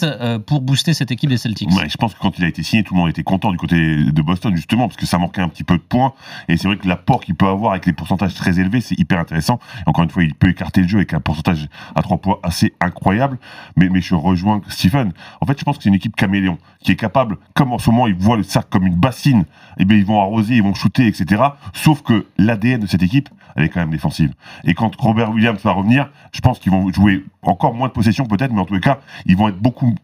pour 0.46 0.60
booster 0.60 0.94
cette 0.94 1.10
équipe 1.10 1.30
des 1.30 1.38
Celtics. 1.38 1.70
Ouais, 1.70 1.88
je 1.88 1.96
pense 1.96 2.14
que 2.14 2.18
quand 2.18 2.38
il 2.38 2.44
a 2.44 2.48
été 2.48 2.62
signé, 2.62 2.82
tout 2.82 2.94
le 2.94 3.00
monde 3.00 3.10
était 3.10 3.22
content 3.22 3.50
du 3.50 3.56
côté 3.56 3.76
de 3.76 4.22
Boston, 4.22 4.54
justement, 4.54 4.88
parce 4.88 4.96
que 4.96 5.06
ça 5.06 5.18
manquait 5.18 5.40
un 5.40 5.48
petit 5.48 5.64
peu 5.64 5.76
de 5.76 5.82
points. 5.82 6.12
Et 6.48 6.56
c'est 6.56 6.68
vrai 6.68 6.76
que 6.76 6.86
l'apport 6.86 7.20
qu'il 7.20 7.34
peut 7.34 7.46
avoir 7.46 7.72
avec 7.72 7.86
les 7.86 7.92
pourcentages 7.92 8.34
très 8.34 8.58
élevés, 8.58 8.79
c'est 8.80 8.98
hyper 8.98 9.18
intéressant. 9.18 9.58
Encore 9.86 10.04
une 10.04 10.10
fois, 10.10 10.22
il 10.22 10.34
peut 10.34 10.48
écarter 10.48 10.82
le 10.82 10.88
jeu 10.88 10.98
avec 10.98 11.14
un 11.14 11.20
pourcentage 11.20 11.68
à 11.94 12.02
trois 12.02 12.18
points 12.18 12.38
assez 12.42 12.74
incroyable. 12.80 13.38
Mais, 13.76 13.88
je 14.00 14.14
rejoins 14.14 14.60
Stephen. 14.68 15.12
En 15.40 15.46
fait, 15.46 15.58
je 15.58 15.64
pense 15.64 15.76
que 15.76 15.82
c'est 15.82 15.88
une 15.88 15.94
équipe 15.94 16.16
caméléon 16.16 16.58
qui 16.82 16.92
est 16.92 16.96
capable, 16.96 17.36
comme 17.54 17.72
en 17.72 17.78
ce 17.78 17.90
moment, 17.90 18.06
ils 18.06 18.14
voient 18.14 18.36
le 18.36 18.42
cercle 18.42 18.68
comme 18.70 18.86
une 18.86 18.96
bassine. 18.96 19.44
Et 19.78 19.84
bien, 19.84 19.98
ils 19.98 20.06
vont 20.06 20.20
arroser, 20.20 20.56
ils 20.56 20.62
vont 20.62 20.74
shooter, 20.74 21.06
etc. 21.06 21.42
Sauf 21.72 22.02
que 22.02 22.26
l'ADN 22.38 22.80
de 22.80 22.86
cette 22.86 23.02
équipe, 23.02 23.28
elle 23.56 23.64
est 23.64 23.68
quand 23.68 23.80
même 23.80 23.90
défensive. 23.90 24.32
Et 24.64 24.74
quand 24.74 24.94
Robert 24.96 25.30
Williams 25.30 25.60
va 25.62 25.72
revenir, 25.72 26.10
je 26.32 26.40
pense 26.40 26.58
qu'ils 26.58 26.72
vont 26.72 26.90
jouer 26.92 27.24
encore 27.42 27.74
moins 27.74 27.88
de 27.88 27.92
possession 27.92 28.24
peut-être, 28.26 28.52
mais 28.52 28.60
en 28.60 28.64
tous 28.64 28.74
les 28.74 28.80
cas, 28.80 29.00
ils 29.26 29.36
vont 29.36 29.48
être 29.48 29.58
beaucoup 29.58 29.94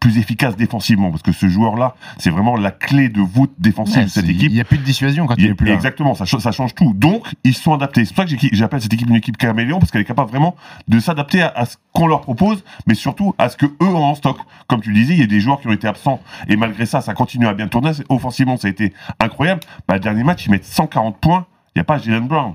plus 0.00 0.16
efficaces 0.16 0.56
défensivement 0.56 1.10
parce 1.10 1.22
que 1.22 1.30
ce 1.32 1.46
joueur-là, 1.46 1.94
c'est 2.18 2.30
vraiment 2.30 2.56
la 2.56 2.70
clé 2.70 3.10
de 3.10 3.20
voûte 3.20 3.52
défensive 3.58 4.04
de 4.04 4.08
cette 4.08 4.28
équipe. 4.28 4.50
Il 4.50 4.54
n'y 4.54 4.60
a 4.60 4.64
plus 4.64 4.78
de 4.78 4.82
dissuasion 4.82 5.26
quand 5.26 5.34
il, 5.36 5.44
Il- 5.44 5.50
est 5.50 5.54
plus 5.54 5.66
là. 5.68 5.74
Exactement, 5.74 6.14
ça, 6.14 6.24
cha- 6.24 6.40
ça 6.40 6.52
change 6.52 6.74
tout. 6.74 6.94
Donc, 6.94 7.26
ils 7.44 7.54
sont 7.54 7.74
adaptés. 7.74 8.06
C'est 8.06 8.14
pour 8.14 8.24
ça 8.26 8.34
que 8.34 8.48
j'appelle 8.52 8.80
cette 8.80 8.94
équipe 8.94 9.10
une 9.10 9.16
équipe 9.16 9.36
caméléon, 9.36 9.78
parce 9.78 9.90
qu'elle 9.92 10.00
est 10.00 10.06
capable 10.06 10.30
vraiment 10.30 10.56
de 10.88 10.98
s'adapter 11.00 11.42
à, 11.42 11.48
à 11.54 11.66
ce 11.66 11.76
qu'on 11.92 12.06
leur 12.06 12.22
propose, 12.22 12.64
mais 12.86 12.94
surtout 12.94 13.34
à 13.36 13.50
ce 13.50 13.58
que 13.58 13.66
eux 13.66 13.74
ont 13.86 14.04
en 14.04 14.14
stock. 14.14 14.38
Comme 14.68 14.80
tu 14.80 14.90
disais, 14.94 15.12
il 15.12 15.20
y 15.20 15.22
a 15.22 15.26
des 15.26 15.40
joueurs 15.40 15.60
qui 15.60 15.68
ont 15.68 15.72
été 15.72 15.86
absents, 15.86 16.20
et 16.48 16.56
malgré 16.56 16.86
ça, 16.86 17.02
ça 17.02 17.12
continue 17.12 17.46
à 17.46 17.52
bien 17.52 17.68
tourner. 17.68 17.90
Offensivement, 18.08 18.56
ça 18.56 18.68
a 18.68 18.70
été 18.70 18.94
incroyable. 19.20 19.60
Bah, 19.86 19.94
le 19.94 20.00
dernier 20.00 20.24
match, 20.24 20.46
ils 20.46 20.50
mettent 20.50 20.64
140 20.64 21.18
points, 21.18 21.44
il 21.76 21.78
n'y 21.78 21.82
a 21.82 21.84
pas 21.84 21.98
Jalen 21.98 22.26
Brown. 22.26 22.54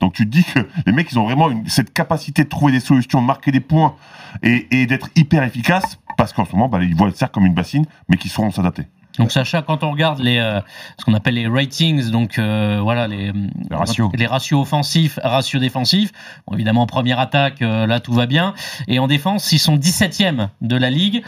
Donc 0.00 0.14
tu 0.14 0.24
te 0.24 0.30
dis 0.30 0.44
que 0.44 0.60
les 0.86 0.92
mecs, 0.92 1.12
ils 1.12 1.18
ont 1.18 1.24
vraiment 1.24 1.50
une- 1.50 1.68
cette 1.68 1.92
capacité 1.92 2.44
de 2.44 2.48
trouver 2.48 2.72
des 2.72 2.80
solutions, 2.80 3.20
de 3.20 3.26
marquer 3.26 3.52
des 3.52 3.60
points 3.60 3.96
et, 4.42 4.66
et 4.70 4.86
d'être 4.86 5.10
hyper 5.14 5.42
efficaces, 5.42 5.98
parce 6.20 6.34
qu'en 6.34 6.44
ce 6.44 6.52
moment, 6.52 6.68
bah, 6.68 6.80
ils 6.82 6.94
voient 6.94 7.06
le 7.06 7.14
cercle 7.14 7.32
comme 7.32 7.46
une 7.46 7.54
bassine, 7.54 7.86
mais 8.10 8.18
qui 8.18 8.28
sauront 8.28 8.50
s'adapter. 8.50 8.84
Donc 9.18 9.32
Sacha, 9.32 9.62
quand 9.62 9.82
on 9.82 9.90
regarde 9.90 10.20
les 10.20 10.36
euh, 10.36 10.60
ce 10.98 11.04
qu'on 11.06 11.14
appelle 11.14 11.34
les 11.34 11.48
ratings, 11.48 12.10
donc 12.10 12.38
euh, 12.38 12.78
voilà 12.82 13.08
les, 13.08 13.32
Les 13.32 13.76
ratios. 13.76 14.10
les 14.14 14.26
ratios 14.26 14.60
offensifs, 14.60 15.18
ratios 15.22 15.60
défensifs. 15.60 16.12
Bon, 16.46 16.54
évidemment 16.54 16.82
en 16.82 16.86
première 16.86 17.18
attaque, 17.20 17.62
euh, 17.62 17.86
là 17.86 18.00
tout 18.00 18.12
va 18.12 18.26
bien, 18.26 18.52
et 18.86 18.98
en 18.98 19.06
défense, 19.06 19.50
ils 19.52 19.58
sont 19.58 19.78
17e 19.78 20.48
de 20.60 20.76
la 20.76 20.90
ligue. 20.90 21.24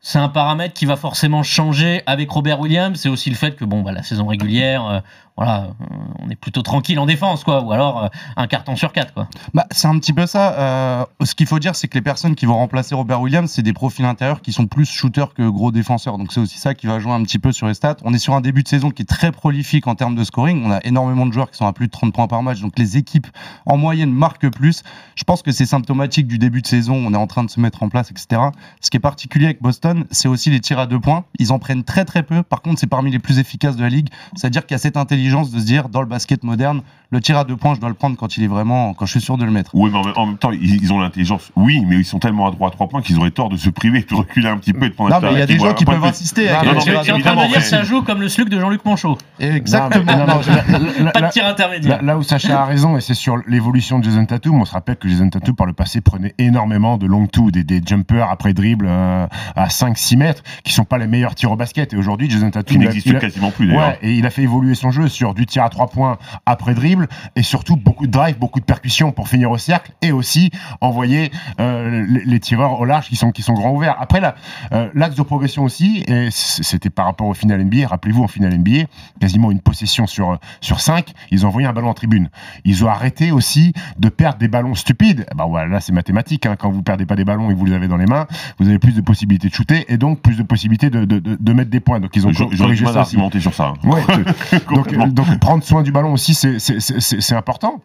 C'est 0.00 0.18
un 0.18 0.28
paramètre 0.28 0.74
qui 0.74 0.84
va 0.84 0.96
forcément 0.96 1.44
changer 1.44 2.02
avec 2.06 2.28
Robert 2.28 2.58
Williams. 2.58 2.98
C'est 3.00 3.08
aussi 3.08 3.30
le 3.30 3.36
fait 3.36 3.54
que 3.54 3.64
bon, 3.64 3.82
bah, 3.82 3.92
la 3.92 4.02
saison 4.02 4.26
régulière, 4.26 5.02
voilà, 5.36 5.64
euh, 5.64 5.86
on 6.20 6.30
est 6.30 6.36
plutôt 6.36 6.62
tranquille 6.62 6.98
en 7.00 7.06
défense, 7.06 7.42
quoi, 7.42 7.60
ou 7.62 7.72
alors 7.72 8.04
euh, 8.04 8.08
un 8.36 8.46
carton 8.46 8.76
sur 8.76 8.92
quatre, 8.92 9.12
quoi. 9.12 9.28
Bah, 9.52 9.66
c'est 9.72 9.88
un 9.88 9.98
petit 9.98 10.12
peu 10.12 10.26
ça. 10.26 10.52
Euh, 10.52 11.04
ce 11.24 11.34
qu'il 11.34 11.46
faut 11.46 11.58
dire, 11.58 11.74
c'est 11.74 11.88
que 11.88 11.98
les 11.98 12.02
personnes 12.02 12.36
qui 12.36 12.46
vont 12.46 12.54
remplacer 12.54 12.94
Robert 12.94 13.20
Williams, 13.20 13.50
c'est 13.50 13.62
des 13.62 13.72
profils 13.72 14.04
intérieurs 14.04 14.42
qui 14.42 14.52
sont 14.52 14.68
plus 14.68 14.88
shooters 14.88 15.34
que 15.34 15.42
gros 15.48 15.72
défenseurs. 15.72 16.18
Donc 16.18 16.32
c'est 16.32 16.38
aussi 16.38 16.58
ça 16.58 16.74
qui 16.74 16.86
va 16.86 17.00
jouer 17.00 17.12
un 17.12 17.22
petit 17.24 17.40
peu 17.40 17.50
sur 17.50 17.66
les 17.66 17.74
stats. 17.74 17.96
On 18.04 18.14
est 18.14 18.18
sur 18.18 18.34
un 18.34 18.40
début 18.40 18.62
de 18.62 18.68
saison 18.68 18.90
qui 18.90 19.02
est 19.02 19.06
très 19.06 19.32
prolifique 19.32 19.88
en 19.88 19.96
termes 19.96 20.14
de 20.14 20.22
scoring. 20.22 20.64
On 20.64 20.70
a 20.70 20.78
énormément 20.84 21.26
de 21.26 21.32
joueurs 21.32 21.50
qui 21.50 21.56
sont 21.56 21.66
à 21.66 21.72
plus 21.72 21.86
de 21.86 21.92
30 21.92 22.14
points 22.14 22.28
par 22.28 22.44
match. 22.44 22.60
Donc 22.60 22.78
les 22.78 22.96
équipes 22.96 23.26
en 23.66 23.76
moyenne 23.76 24.12
marquent 24.12 24.50
plus. 24.50 24.84
Je 25.16 25.24
pense 25.24 25.42
que 25.42 25.50
c'est 25.50 25.66
symptomatique 25.66 26.28
du 26.28 26.38
début 26.38 26.62
de 26.62 26.68
saison. 26.68 26.94
On 26.94 27.12
est 27.12 27.16
en 27.16 27.26
train 27.26 27.42
de 27.42 27.50
se 27.50 27.58
mettre 27.58 27.82
en 27.82 27.88
place, 27.88 28.12
etc. 28.12 28.40
Ce 28.80 28.88
qui 28.88 28.98
est 28.98 29.00
particulier 29.00 29.46
avec 29.46 29.60
Boston, 29.60 30.04
c'est 30.12 30.28
aussi 30.28 30.50
les 30.50 30.60
tirs 30.60 30.78
à 30.78 30.86
deux 30.86 31.00
points. 31.00 31.24
Ils 31.40 31.50
en 31.50 31.58
prennent 31.58 31.82
très 31.82 32.04
très 32.04 32.22
peu. 32.22 32.44
Par 32.44 32.62
contre, 32.62 32.78
c'est 32.78 32.86
parmi 32.86 33.10
les 33.10 33.18
plus 33.18 33.40
efficaces 33.40 33.74
de 33.74 33.82
la 33.82 33.88
ligue. 33.88 34.10
C'est-à-dire 34.36 34.64
qu'il 34.64 34.74
y 34.74 34.76
a 34.76 34.78
cette 34.78 34.96
intelligence 34.96 35.23
de 35.30 35.58
se 35.58 35.64
dire, 35.64 35.88
dans 35.88 36.00
le 36.00 36.06
basket 36.06 36.42
moderne, 36.44 36.82
le 37.10 37.20
tir 37.20 37.38
à 37.38 37.44
deux 37.44 37.56
points, 37.56 37.74
je 37.74 37.80
dois 37.80 37.88
le 37.88 37.94
prendre 37.94 38.16
quand 38.16 38.36
il 38.36 38.44
est 38.44 38.48
vraiment, 38.48 38.92
quand 38.94 39.06
je 39.06 39.12
suis 39.12 39.20
sûr 39.20 39.36
de 39.36 39.44
le 39.44 39.50
mettre. 39.50 39.70
Oui, 39.74 39.90
mais 39.92 39.98
en 40.16 40.26
même, 40.26 40.36
temps, 40.36 40.50
ils, 40.50 40.92
ont 40.92 41.00
l'intelligence. 41.00 41.52
Oui, 41.54 41.84
mais 41.86 41.96
ils 41.96 42.04
sont 42.04 42.18
tellement 42.18 42.48
à 42.48 42.50
droit 42.50 42.68
à 42.68 42.70
trois 42.72 42.88
points 42.88 43.02
qu'ils 43.02 43.18
auraient 43.18 43.30
tort 43.30 43.48
de 43.48 43.56
se 43.56 43.70
priver, 43.70 44.04
de 44.08 44.14
reculer 44.14 44.48
un 44.48 44.56
petit 44.58 44.72
peu 44.72 44.86
et 44.86 44.88
de 44.88 44.94
prendre 44.94 45.10
Non, 45.10 45.16
un 45.16 45.20
mais 45.20 45.32
il 45.32 45.38
y 45.38 45.42
a 45.42 45.46
des 45.46 45.58
gens 45.58 45.74
qui 45.74 45.84
peuvent 45.84 46.04
insister 46.04 46.46
Non, 46.46 46.52
non, 46.52 46.62
le 46.62 46.92
mais 46.92 46.96
en 47.12 47.18
train 47.20 47.46
de 47.46 47.52
dire 47.52 47.62
ça 47.62 47.82
joue 47.84 48.02
comme 48.02 48.20
le 48.20 48.28
slug 48.28 48.48
de 48.48 48.58
Jean-Luc 48.58 48.84
Monchot. 48.84 49.16
Exactement. 49.38 50.12
Non, 50.26 51.10
Pas 51.12 51.20
de 51.22 51.30
tir 51.30 51.46
intermédiaire. 51.46 51.98
Là, 51.98 52.02
là 52.02 52.18
où 52.18 52.22
Sacha 52.22 52.62
a 52.62 52.64
raison, 52.64 52.96
et 52.96 53.00
c'est 53.00 53.14
sur 53.14 53.36
l'évolution 53.46 53.98
de 53.98 54.04
Jason 54.04 54.24
Tatum, 54.26 54.60
on 54.60 54.64
se 54.64 54.72
rappelle 54.72 54.96
que 54.96 55.08
Jason 55.08 55.28
Tatum, 55.30 55.54
par 55.54 55.66
le 55.66 55.72
passé, 55.72 56.00
prenait 56.00 56.34
énormément 56.38 56.96
de 56.96 57.06
long 57.06 57.26
two, 57.26 57.50
des, 57.50 57.64
des 57.64 57.80
jumpers 57.84 58.28
après 58.28 58.54
dribble 58.54 58.86
euh, 58.88 59.26
à 59.54 59.68
5-6 59.68 60.16
mètres, 60.16 60.42
qui 60.64 60.72
sont 60.72 60.84
pas 60.84 60.98
les 60.98 61.06
meilleurs 61.06 61.34
tirs 61.34 61.52
au 61.52 61.56
basket. 61.56 61.92
Et 61.92 61.96
aujourd'hui, 61.96 62.28
Jason 62.28 62.46
Qui 62.46 62.52
Tatum, 62.52 62.82
il 62.82 62.88
a- 62.88 62.90
n'existe 62.90 63.18
quasiment 63.18 63.50
plus 63.50 63.68
d'ailleurs. 63.68 63.88
Ouais, 63.88 63.98
et 64.02 64.14
il 64.14 64.26
a 64.26 64.30
fait 64.30 64.42
évoluer 64.42 64.74
son 64.74 64.90
jeu 64.90 65.08
sur 65.14 65.34
du 65.34 65.46
tir 65.46 65.64
à 65.64 65.70
3 65.70 65.86
points 65.88 66.18
après 66.46 66.74
dribble, 66.74 67.08
et 67.36 67.42
surtout 67.42 67.76
beaucoup 67.76 68.06
de 68.06 68.12
drive, 68.12 68.38
beaucoup 68.38 68.60
de 68.60 68.64
percussions 68.64 69.12
pour 69.12 69.28
finir 69.28 69.50
au 69.50 69.58
cercle 69.58 69.92
et 70.02 70.12
aussi 70.12 70.50
envoyer 70.80 71.30
euh, 71.60 72.04
les, 72.08 72.24
les 72.24 72.40
tireurs 72.40 72.78
au 72.80 72.84
large 72.84 73.08
qui 73.08 73.16
sont 73.16 73.30
qui 73.30 73.42
sont 73.42 73.54
grands 73.54 73.72
ouverts. 73.72 73.96
Après 74.00 74.20
là, 74.20 74.34
euh, 74.72 74.88
l'axe 74.94 75.16
de 75.16 75.22
progression 75.22 75.62
aussi, 75.64 76.04
et 76.08 76.28
c'était 76.30 76.90
par 76.90 77.06
rapport 77.06 77.26
au 77.28 77.34
final 77.34 77.62
NBA. 77.64 77.86
Rappelez-vous 77.88 78.22
en 78.24 78.28
finale 78.28 78.56
NBA, 78.58 78.86
quasiment 79.20 79.50
une 79.50 79.60
possession 79.60 80.06
sur 80.06 80.38
sur 80.60 80.80
cinq, 80.80 81.12
ils 81.30 81.44
ont 81.44 81.48
envoyé 81.48 81.66
un 81.68 81.72
ballon 81.72 81.88
en 81.90 81.94
tribune. 81.94 82.28
Ils 82.64 82.84
ont 82.84 82.88
arrêté 82.88 83.30
aussi 83.30 83.72
de 83.98 84.08
perdre 84.08 84.38
des 84.38 84.48
ballons 84.48 84.74
stupides. 84.74 85.26
Eh 85.30 85.34
Ben 85.34 85.46
voilà, 85.46 85.68
là 85.68 85.80
c'est 85.80 85.92
mathématique. 85.92 86.46
hein. 86.46 86.56
Quand 86.58 86.70
vous 86.70 86.82
perdez 86.82 87.06
pas 87.06 87.16
des 87.16 87.24
ballons 87.24 87.50
et 87.50 87.54
que 87.54 87.58
vous 87.58 87.66
les 87.66 87.74
avez 87.74 87.88
dans 87.88 87.96
les 87.96 88.06
mains, 88.06 88.26
vous 88.58 88.68
avez 88.68 88.78
plus 88.78 88.94
de 88.94 89.00
possibilités 89.00 89.48
de 89.48 89.54
shooter 89.54 89.84
et 89.88 89.96
donc 89.96 90.20
plus 90.20 90.36
de 90.36 90.42
possibilités 90.42 90.90
de, 90.90 91.04
de, 91.04 91.18
de, 91.18 91.36
de 91.38 91.52
mettre 91.52 91.70
des 91.70 91.80
points. 91.80 92.00
Donc 92.00 92.10
ils 92.16 92.26
ont 92.26 92.32
corrigé 92.32 92.84
ça 92.86 93.02
aussi. 93.02 93.16
sur 93.40 93.54
ça. 93.54 93.68
hein. 93.84 93.88
Ouais, 93.88 94.00
donc, 94.16 94.64
Complètement. 94.66 95.03
Donc 95.12 95.38
prendre 95.40 95.62
soin 95.64 95.82
du 95.82 95.92
ballon 95.92 96.12
aussi, 96.12 96.34
c'est- 96.34 97.34
important. 97.34 97.80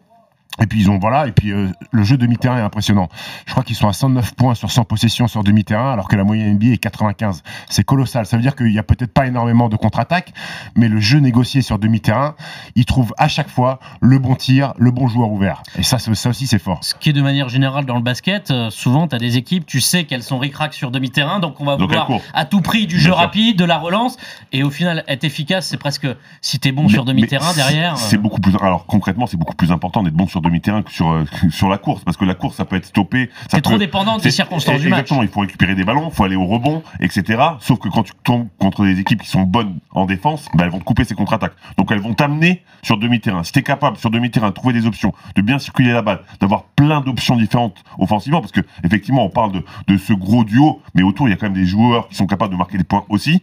Et 0.62 0.66
puis 0.66 0.80
ils 0.80 0.90
ont 0.90 0.98
voilà 0.98 1.26
et 1.26 1.32
puis 1.32 1.52
euh, 1.52 1.68
le 1.90 2.02
jeu 2.02 2.16
demi-terrain 2.16 2.58
est 2.58 2.62
impressionnant. 2.62 3.08
Je 3.46 3.52
crois 3.52 3.62
qu'ils 3.64 3.76
sont 3.76 3.88
à 3.88 3.92
109 3.92 4.34
points 4.34 4.54
sur 4.54 4.70
100 4.70 4.84
possessions 4.84 5.26
sur 5.26 5.42
demi-terrain 5.42 5.92
alors 5.92 6.08
que 6.08 6.16
la 6.16 6.24
moyenne 6.24 6.54
NBA 6.54 6.66
est 6.74 6.78
95. 6.78 7.42
C'est 7.68 7.84
colossal. 7.84 8.26
Ça 8.26 8.36
veut 8.36 8.42
dire 8.42 8.54
qu'il 8.56 8.72
y 8.72 8.78
a 8.78 8.82
peut-être 8.82 9.12
pas 9.12 9.26
énormément 9.26 9.68
de 9.68 9.76
contre-attaques, 9.76 10.32
mais 10.76 10.88
le 10.88 11.00
jeu 11.00 11.18
négocié 11.18 11.62
sur 11.62 11.78
demi-terrain, 11.78 12.34
ils 12.74 12.84
trouvent 12.84 13.14
à 13.18 13.28
chaque 13.28 13.48
fois 13.48 13.80
le 14.00 14.18
bon 14.18 14.34
tir, 14.34 14.74
le 14.78 14.90
bon 14.90 15.08
joueur 15.08 15.30
ouvert. 15.30 15.62
Et 15.78 15.82
ça, 15.82 15.98
ça 15.98 16.30
aussi 16.30 16.46
c'est 16.46 16.58
fort. 16.58 16.78
Ce 16.82 16.94
qui 16.94 17.10
est 17.10 17.14
de 17.14 17.22
manière 17.22 17.48
générale 17.48 17.86
dans 17.86 17.96
le 17.96 18.02
basket, 18.02 18.50
euh, 18.50 18.70
souvent 18.70 19.08
tu 19.08 19.14
as 19.16 19.18
des 19.18 19.36
équipes, 19.36 19.64
tu 19.66 19.80
sais 19.80 20.04
qu'elles 20.04 20.22
sont 20.22 20.38
ric-rac 20.38 20.74
sur 20.74 20.90
demi-terrain, 20.90 21.40
donc 21.40 21.60
on 21.60 21.64
va 21.64 21.76
Donc, 21.76 21.88
vouloir 21.88 22.08
à 22.34 22.44
tout 22.44 22.60
prix 22.60 22.86
du 22.86 22.98
jeu 22.98 23.12
rapide, 23.12 23.56
de 23.56 23.64
la 23.64 23.78
relance, 23.78 24.16
et 24.52 24.62
au 24.62 24.70
final 24.70 25.04
être 25.08 25.24
efficace, 25.24 25.68
c'est 25.68 25.78
presque 25.78 26.06
si 26.42 26.58
t'es 26.58 26.72
bon 26.72 26.82
Mais- 26.84 26.88
sur 26.90 27.04
demi-terrain 27.04 27.52
derrière. 27.54 27.96
C'est 27.96 28.16
euh, 28.16 28.20
beaucoup 28.20 28.40
plus. 28.40 28.54
Alors 28.60 28.84
concrètement, 28.86 29.26
c'est 29.26 29.36
beaucoup 29.36 29.54
plus 29.56 29.72
important 29.72 30.02
d'être 30.02 30.14
bon 30.14 30.26
sur 30.26 30.40
demi-terrain 30.50 30.82
que 30.82 30.90
sur 30.92 31.10
euh, 31.10 31.24
sur 31.50 31.68
la 31.68 31.78
course, 31.78 32.04
parce 32.04 32.16
que 32.16 32.24
la 32.24 32.34
course, 32.34 32.56
ça 32.56 32.64
peut 32.64 32.76
être 32.76 32.84
stoppé. 32.84 33.30
T'es 33.48 33.60
trop 33.60 33.78
dépendant 33.78 34.16
des 34.16 34.24
c'est- 34.24 34.30
circonstances 34.32 34.80
du 34.80 34.88
match. 34.88 35.00
Exactement. 35.00 35.22
Il 35.22 35.28
faut 35.28 35.40
récupérer 35.40 35.74
des 35.74 35.84
ballons, 35.84 36.08
il 36.10 36.14
faut 36.14 36.24
aller 36.24 36.36
au 36.36 36.46
rebond, 36.46 36.82
etc. 37.00 37.42
Sauf 37.60 37.78
que 37.78 37.88
quand 37.88 38.02
tu 38.02 38.12
tombes 38.24 38.48
contre 38.58 38.84
des 38.84 38.98
équipes 39.00 39.22
qui 39.22 39.28
sont 39.28 39.42
bonnes 39.42 39.78
en 39.92 40.04
défense, 40.06 40.46
bah, 40.54 40.64
elles 40.64 40.70
vont 40.70 40.78
te 40.78 40.84
couper 40.84 41.04
ces 41.04 41.14
contre-attaques. 41.14 41.54
Donc 41.78 41.90
elles 41.92 42.00
vont 42.00 42.14
t'amener 42.14 42.62
sur 42.82 42.98
demi-terrain. 42.98 43.42
Si 43.44 43.52
t'es 43.52 43.62
capable 43.62 43.96
sur 43.96 44.10
demi-terrain 44.10 44.48
de 44.48 44.54
trouver 44.54 44.74
des 44.74 44.86
options, 44.86 45.12
de 45.36 45.42
bien 45.42 45.58
circuler 45.58 45.92
la 45.92 46.02
balle, 46.02 46.20
d'avoir 46.40 46.64
plein 46.64 47.00
d'options 47.00 47.36
différentes 47.36 47.82
offensivement, 47.98 48.40
parce 48.40 48.52
que 48.52 48.60
effectivement, 48.84 49.24
on 49.24 49.30
parle 49.30 49.52
de, 49.52 49.64
de 49.88 49.96
ce 49.96 50.12
gros 50.12 50.44
duo, 50.44 50.82
mais 50.94 51.02
autour 51.02 51.28
il 51.28 51.30
y 51.30 51.34
a 51.34 51.36
quand 51.36 51.46
même 51.46 51.54
des 51.54 51.66
joueurs 51.66 52.08
qui 52.08 52.14
sont 52.16 52.26
capables 52.26 52.52
de 52.52 52.58
marquer 52.58 52.76
des 52.78 52.84
points 52.84 53.04
aussi. 53.08 53.42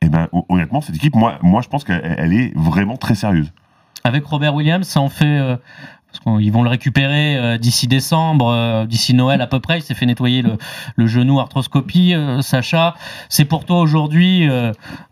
Et 0.00 0.08
ben 0.08 0.28
hon- 0.32 0.44
honnêtement, 0.48 0.80
cette 0.80 0.94
équipe, 0.94 1.16
moi, 1.16 1.38
moi 1.42 1.60
je 1.60 1.68
pense 1.68 1.82
qu'elle 1.84 2.14
elle 2.18 2.32
est 2.32 2.52
vraiment 2.56 2.96
très 2.96 3.14
sérieuse. 3.16 3.52
Avec 4.04 4.24
Robert 4.24 4.54
Williams, 4.54 4.86
ça 4.86 5.00
en 5.00 5.08
fait. 5.08 5.24
euh, 5.26 5.56
parce 6.10 6.38
qu'ils 6.38 6.52
vont 6.52 6.62
le 6.62 6.70
récupérer 6.70 7.36
euh, 7.36 7.58
d'ici 7.58 7.86
décembre, 7.86 8.48
euh, 8.48 8.86
d'ici 8.86 9.12
Noël 9.12 9.40
à 9.42 9.46
peu 9.46 9.60
près. 9.60 9.78
Il 9.78 9.82
s'est 9.82 9.94
fait 9.94 10.06
nettoyer 10.06 10.42
le, 10.96 11.06
genou 11.06 11.38
arthroscopie, 11.38 12.14
euh, 12.14 12.40
Sacha. 12.40 12.94
C'est 13.28 13.44
pour 13.44 13.64
toi 13.64 13.80
aujourd'hui, 13.80 14.48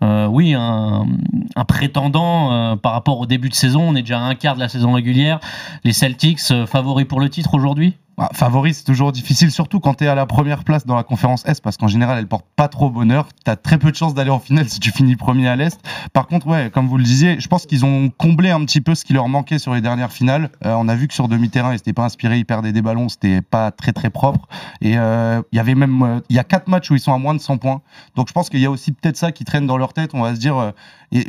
oui, 0.01 0.55
un, 0.55 1.07
un 1.55 1.65
prétendant 1.65 2.77
par 2.79 2.93
rapport 2.93 3.21
au 3.21 3.27
début 3.27 3.49
de 3.49 3.55
saison. 3.55 3.83
On 3.89 3.97
est 3.97 4.03
déjà 4.03 4.21
à 4.21 4.23
un 4.23 4.35
quart 4.35 4.55
de 4.55 4.61
la 4.61 4.69
saison 4.69 4.93
régulière. 4.93 5.41
Les 5.85 5.93
Celtics 5.93 6.41
favoris 6.67 7.07
pour 7.07 7.21
le 7.21 7.29
titre 7.29 7.55
aujourd'hui? 7.55 7.97
Ah, 8.19 8.31
favori, 8.33 8.73
c'est 8.73 8.85
toujours 8.85 9.13
difficile, 9.13 9.51
surtout 9.51 9.79
quand 9.79 9.93
tu 9.93 10.05
es 10.05 10.07
à 10.07 10.15
la 10.15 10.25
première 10.25 10.65
place 10.65 10.87
dans 10.87 10.97
la 10.97 11.03
conférence 11.03 11.45
Est, 11.45 11.61
parce 11.61 11.77
qu'en 11.77 11.87
général, 11.87 12.19
elle 12.19 12.27
porte 12.27 12.47
pas 12.57 12.67
trop 12.67 12.89
bonheur. 12.89 13.29
Tu 13.45 13.51
as 13.51 13.57
très 13.57 13.77
peu 13.77 13.91
de 13.91 13.97
chances 13.97 14.15
d'aller 14.15 14.31
en 14.31 14.39
finale 14.39 14.69
si 14.71 14.81
tu 14.81 14.91
finis 14.91 15.17
premier 15.17 15.49
à 15.49 15.57
l'Est. 15.57 15.79
Par 16.15 16.27
contre, 16.27 16.47
ouais, 16.47 16.71
comme 16.73 16.89
vous 16.89 16.97
le 16.97 17.05
disiez, 17.05 17.39
je 17.39 17.47
pense 17.47 17.67
qu'ils 17.67 17.85
ont 17.85 18.09
comblé 18.09 18.49
un 18.49 18.65
petit 18.65 18.81
peu 18.81 18.95
ce 18.95 19.05
qui 19.05 19.13
leur 19.13 19.29
manquait 19.29 19.59
sur 19.59 19.75
les 19.75 19.83
dernières 19.83 20.13
finales. 20.13 20.49
Euh, 20.65 20.75
on 20.79 20.89
a 20.89 20.95
vu 20.95 21.09
que 21.09 21.15
sur 21.15 21.29
demi-terrain, 21.29 21.75
ils 21.75 21.79
s'étaient 21.79 21.93
pas 21.93 22.05
inspirés, 22.05 22.39
ils 22.39 22.47
perdaient 22.47 22.73
des 22.73 22.81
ballons, 22.81 23.11
c'était 23.11 23.43
pas 23.43 23.71
très 23.71 23.93
très 23.93 24.09
propre. 24.09 24.49
Et 24.81 24.97
euh, 24.97 25.43
il 25.53 25.57
y 25.57 25.59
avait 25.59 25.75
même, 25.75 26.03
euh, 26.03 26.21
il 26.31 26.37
y 26.37 26.39
a 26.39 26.45
quatre 26.45 26.69
matchs 26.69 26.91
où 26.91 26.95
ils 26.95 27.01
sont 27.01 27.13
à 27.13 27.19
moins 27.19 27.35
de 27.35 27.41
100 27.41 27.59
points. 27.59 27.83
Donc 28.15 28.29
je 28.29 28.33
pense 28.33 28.49
qu'il 28.49 28.61
y 28.61 28.67
a 28.67 28.71
aussi 28.71 28.93
peut-être 28.93 29.19
ça 29.19 29.31
qui 29.31 29.45
traîne 29.45 29.67
dans 29.67 29.77
leur 29.77 29.93
tête. 29.93 30.13
On 30.15 30.23
va 30.23 30.35
se 30.35 30.41
dire, 30.41 30.57
euh, 30.57 30.71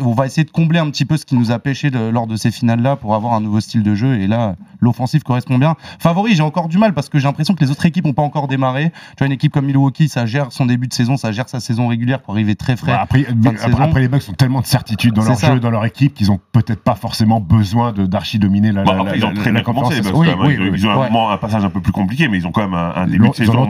on 0.01 0.13
va 0.13 0.25
essayer 0.25 0.45
de 0.45 0.51
combler 0.51 0.79
un 0.79 0.89
petit 0.89 1.05
peu 1.05 1.17
ce 1.17 1.25
qui 1.25 1.35
nous 1.35 1.51
a 1.51 1.59
pêché 1.59 1.89
lors 1.89 2.27
de 2.27 2.35
ces 2.35 2.51
finales-là 2.51 2.95
pour 2.95 3.13
avoir 3.13 3.33
un 3.33 3.41
nouveau 3.41 3.59
style 3.59 3.83
de 3.83 3.93
jeu. 3.93 4.19
Et 4.19 4.27
là, 4.27 4.55
l'offensive 4.79 5.23
correspond 5.23 5.57
bien. 5.57 5.75
Favori, 5.99 6.35
j'ai 6.35 6.43
encore 6.43 6.67
du 6.67 6.76
mal 6.77 6.93
parce 6.93 7.09
que 7.09 7.19
j'ai 7.19 7.25
l'impression 7.27 7.53
que 7.55 7.63
les 7.63 7.71
autres 7.71 7.85
équipes 7.85 8.05
n'ont 8.05 8.13
pas 8.13 8.21
encore 8.21 8.47
démarré. 8.47 8.91
Tu 8.91 9.15
vois, 9.19 9.27
une 9.27 9.33
équipe 9.33 9.51
comme 9.51 9.65
Milwaukee, 9.65 10.07
ça 10.09 10.25
gère 10.25 10.51
son 10.51 10.65
début 10.65 10.87
de 10.87 10.93
saison, 10.93 11.17
ça 11.17 11.31
gère 11.31 11.49
sa 11.49 11.59
saison 11.59 11.87
régulière 11.87 12.21
pour 12.21 12.33
arriver 12.33 12.55
très 12.55 12.75
frais. 12.77 12.91
Ouais, 12.93 12.97
après, 12.97 13.99
les 14.01 14.07
Bucks 14.07 14.23
ont 14.29 14.33
tellement 14.33 14.61
de 14.61 14.65
certitude 14.65 15.13
dans 15.13 15.23
leur 15.23 15.35
ça. 15.37 15.53
jeu, 15.53 15.59
dans 15.59 15.69
leur 15.69 15.85
équipe, 15.85 16.13
qu'ils 16.13 16.31
ont 16.31 16.39
peut-être 16.51 16.83
pas 16.83 16.95
forcément 16.95 17.39
besoin 17.39 17.91
de 17.91 18.05
d'archi 18.05 18.39
dominer 18.39 18.71
la, 18.71 18.83
Bah, 18.83 18.93
la, 18.95 19.01
après, 19.01 19.17
ils 19.17 19.21
la- 19.21 19.27
ont 19.27 19.33
très 19.33 19.51
bien 19.51 19.61
commencé, 19.61 19.95
les. 19.95 20.01
Bucks, 20.01 20.13
Oui, 20.15 20.27
oui, 20.39 20.55
ils, 20.59 20.61
oui. 20.69 20.69
ils 20.77 20.87
ont 20.87 21.01
un, 21.01 21.33
un 21.33 21.37
passage 21.37 21.63
un 21.65 21.69
peu 21.69 21.81
plus 21.81 21.91
compliqué, 21.91 22.27
mais 22.27 22.37
ils 22.37 22.47
ont 22.47 22.51
quand 22.51 22.61
même 22.61 22.73
un, 22.73 22.93
un 22.95 23.07
début 23.07 23.29
de 23.29 23.35
saison 23.35 23.67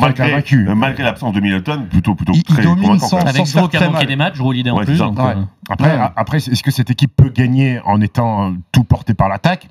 malgré, 0.76 1.04
l'absence 1.04 1.34
de 1.34 1.40
Middleton, 1.40 1.86
plutôt 1.90 2.16
plutôt 2.16 2.34
Ils- 2.34 2.40
ils 2.40 2.44
très 2.44 2.64
dominent 2.64 2.98
convaincant. 3.00 3.18
Avec 3.28 3.46
Zwo 3.46 3.68
qui 3.68 3.78
a 3.78 3.90
manqué 3.90 4.06
des 4.06 4.16
matchs, 4.16 4.38
Drew 4.38 4.48
Holiday 4.50 4.70
en 4.72 4.78
plus. 4.80 5.02
Ouais. 5.70 6.00
après, 6.16 6.38
est-ce 6.38 6.64
que 6.64 6.72
cette 6.72 6.90
équipe 6.90 7.14
peut 7.16 7.30
gagner 7.30 7.80
en 7.86 8.00
étant 8.02 8.50
euh, 8.50 8.54
tout 8.72 8.84
porté 8.84 9.14
par 9.14 9.28
l'attaque? 9.30 9.68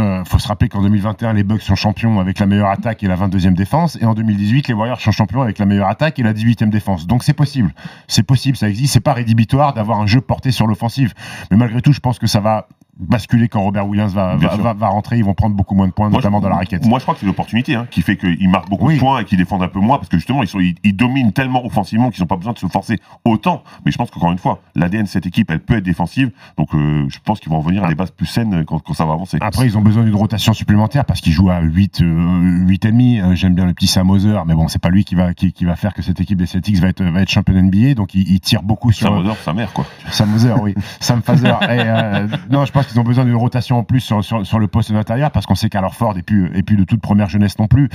Euh, 0.00 0.24
Faut 0.24 0.38
se 0.38 0.48
rappeler 0.48 0.68
qu'en 0.68 0.82
2021, 0.82 1.34
les 1.34 1.44
Bucks 1.44 1.62
sont 1.62 1.74
champions 1.74 2.18
avec 2.18 2.38
la 2.38 2.46
meilleure 2.46 2.70
attaque 2.70 3.02
et 3.02 3.08
la 3.08 3.16
22e 3.16 3.54
défense, 3.54 3.98
et 4.00 4.06
en 4.06 4.14
2018, 4.14 4.68
les 4.68 4.74
Warriors 4.74 5.00
sont 5.00 5.12
champions 5.12 5.42
avec 5.42 5.58
la 5.58 5.66
meilleure 5.66 5.88
attaque 5.88 6.18
et 6.18 6.22
la 6.22 6.32
18e 6.32 6.70
défense. 6.70 7.06
Donc 7.06 7.22
c'est 7.22 7.34
possible, 7.34 7.74
c'est 8.08 8.22
possible, 8.22 8.56
ça 8.56 8.68
existe. 8.68 8.92
C'est 8.94 9.00
pas 9.00 9.12
rédhibitoire 9.12 9.74
d'avoir 9.74 10.00
un 10.00 10.06
jeu 10.06 10.20
porté 10.20 10.50
sur 10.50 10.66
l'offensive, 10.66 11.12
mais 11.50 11.56
malgré 11.56 11.80
tout, 11.82 11.92
je 11.92 12.00
pense 12.00 12.18
que 12.18 12.26
ça 12.26 12.40
va 12.40 12.66
basculer 12.98 13.48
quand 13.48 13.62
Robert 13.62 13.86
Williams 13.86 14.12
va, 14.14 14.36
va, 14.36 14.56
va- 14.56 14.72
va 14.74 14.88
rentrer. 14.88 15.18
Ils 15.18 15.24
vont 15.24 15.34
prendre 15.34 15.54
beaucoup 15.56 15.74
moins 15.74 15.86
de 15.88 15.92
points, 15.92 16.08
Moi, 16.08 16.18
notamment 16.18 16.38
je- 16.38 16.42
dans 16.44 16.48
la 16.48 16.56
raquette. 16.56 16.86
Moi, 16.86 16.98
je 16.98 17.04
crois 17.04 17.14
que 17.14 17.20
c'est 17.20 17.26
l'opportunité 17.26 17.74
hein, 17.74 17.86
qui 17.90 18.02
fait 18.02 18.16
qu'ils 18.16 18.48
marquent 18.48 18.68
beaucoup 18.70 18.86
Oui. 18.86 18.94
de 18.94 19.00
points 19.00 19.20
et 19.20 19.24
qu'ils 19.24 19.38
défendent 19.38 19.62
un 19.62 19.68
peu 19.68 19.80
moins 19.80 19.96
parce 19.98 20.08
que 20.08 20.16
justement, 20.16 20.42
ils, 20.42 20.48
sont, 20.48 20.60
ils, 20.60 20.74
ils 20.84 20.94
dominent 20.96 21.32
tellement 21.32 21.64
offensivement 21.64 22.10
qu'ils 22.10 22.22
n'ont 22.22 22.26
pas 22.28 22.36
besoin 22.36 22.52
de 22.52 22.58
se 22.58 22.66
forcer 22.66 22.98
autant. 23.24 23.62
Mais 23.84 23.92
je 23.92 23.98
pense 23.98 24.10
qu'encore 24.10 24.32
une 24.32 24.38
fois, 24.38 24.60
l'ADN 24.74 25.02
de 25.04 25.08
cette 25.08 25.26
équipe, 25.26 25.50
elle 25.50 25.60
peut 25.60 25.76
être 25.76 25.84
défensive. 25.84 26.30
Donc, 26.56 26.74
euh, 26.74 27.06
je 27.08 27.18
pense 27.24 27.40
qu'ils 27.40 27.50
vont 27.50 27.60
revenir 27.60 27.84
à 27.84 27.88
des 27.88 27.94
bases 27.94 28.10
plus 28.10 28.26
saines 28.26 28.64
quand, 28.64 28.78
quand 28.80 28.94
ça 28.94 29.04
va 29.04 29.12
avancer. 29.14 29.38
Après, 29.40 29.66
ils 29.66 29.76
ont 29.76 29.82
besoin 29.82 30.04
d'une 30.04 30.14
rotation 30.14 30.52
supplémentaire 30.52 31.04
parce 31.04 31.20
qu'ils 31.20 31.32
jouent 31.32 31.50
à 31.50 31.60
8, 31.60 32.00
euh, 32.02 32.64
8 32.66 32.84
et 32.84 32.90
demi. 32.92 33.20
Euh, 33.20 33.34
J'aime 33.34 33.54
bien 33.54 33.66
le 33.66 33.74
petit 33.74 33.86
Sam 33.86 34.04
mais 34.46 34.54
bon, 34.54 34.68
c'est 34.68 34.78
pas 34.80 34.90
lui 34.90 35.04
qui 35.04 35.14
va, 35.14 35.34
qui, 35.34 35.52
qui 35.52 35.64
va 35.64 35.76
faire 35.76 35.94
que 35.94 36.02
cette 36.02 36.20
équipe 36.20 36.38
des 36.38 36.46
Celtics 36.46 36.76
va 36.78 36.88
être, 36.88 37.02
va 37.02 37.22
être 37.22 37.30
champion 37.30 37.54
NBA. 37.54 37.94
Donc, 37.94 38.14
il, 38.14 38.28
il 38.30 38.40
tire 38.40 38.62
beaucoup 38.62 38.92
sur. 38.92 39.08
Sam 39.08 39.16
Hauser, 39.18 39.34
sa 39.42 39.52
mère, 39.54 39.72
quoi. 39.72 39.84
Sam 40.10 40.28
oui. 40.62 40.74
Sam 41.00 41.22
Fazer. 41.22 41.48
Et, 41.62 41.66
euh, 41.70 42.26
non, 42.50 42.64
je 42.64 42.72
pense 42.72 42.83
qu'ils 42.86 42.98
ont 43.00 43.04
besoin 43.04 43.24
d'une 43.24 43.34
rotation 43.36 43.78
en 43.78 43.84
plus 43.84 44.00
sur, 44.00 44.24
sur, 44.24 44.46
sur 44.46 44.58
le 44.58 44.66
poste 44.68 44.92
d'intérieur 44.92 45.30
parce 45.30 45.46
qu'on 45.46 45.54
sait 45.54 45.68
qu'Alor 45.68 45.94
Ford 45.94 46.14
n'est 46.14 46.22
plus, 46.22 46.50
est 46.56 46.62
plus 46.62 46.76
de 46.76 46.84
toute 46.84 47.00
première 47.00 47.28
jeunesse 47.28 47.58
non 47.58 47.66
plus. 47.66 47.88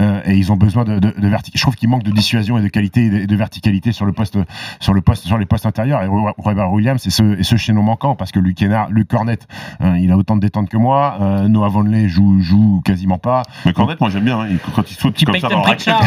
Euh, 0.00 0.20
et 0.24 0.34
ils 0.36 0.52
ont 0.52 0.56
besoin 0.56 0.84
de, 0.84 0.98
de, 0.98 1.14
de 1.16 1.28
vertic- 1.28 1.52
Je 1.56 1.60
trouve 1.62 1.74
qu'il 1.76 1.88
manque 1.88 2.02
de 2.02 2.10
dissuasion 2.10 2.58
et 2.58 2.62
de 2.62 2.68
qualité 2.68 3.06
et 3.06 3.10
de, 3.10 3.24
de 3.26 3.36
verticalité 3.36 3.92
sur 3.92 4.06
le 4.06 4.12
poste, 4.12 4.38
sur 4.80 4.94
le 4.94 5.00
poste, 5.00 5.24
sur 5.26 5.38
les 5.38 5.46
postes 5.46 5.66
intérieurs. 5.66 6.02
Et 6.02 6.06
Robert 6.38 6.70
Williams, 6.72 7.00
c'est 7.02 7.10
ce, 7.10 7.42
ce 7.42 7.56
chaînon 7.56 7.82
manquant 7.82 8.14
parce 8.14 8.32
que 8.32 8.38
Luke 8.40 8.56
Kennard, 8.56 8.88
Luke 8.90 9.08
Cornett, 9.08 9.46
hein, 9.80 9.96
il 9.96 10.10
a 10.12 10.16
autant 10.16 10.36
de 10.36 10.40
détente 10.40 10.68
que 10.68 10.76
moi. 10.76 11.18
Euh, 11.20 11.48
Noah 11.48 11.68
Vonley 11.68 12.08
joue, 12.08 12.40
joue 12.40 12.80
quasiment 12.84 13.18
pas. 13.18 13.42
Mais 13.64 13.72
Cornette, 13.72 14.00
moi, 14.00 14.10
j'aime 14.10 14.24
bien. 14.24 14.40
Hein, 14.40 14.48
quand 14.74 14.90
il 14.90 14.94
saute 14.94 15.24
comme 15.24 15.38
ça 15.38 15.48
dans 15.48 15.62
Pritchard. 15.62 16.02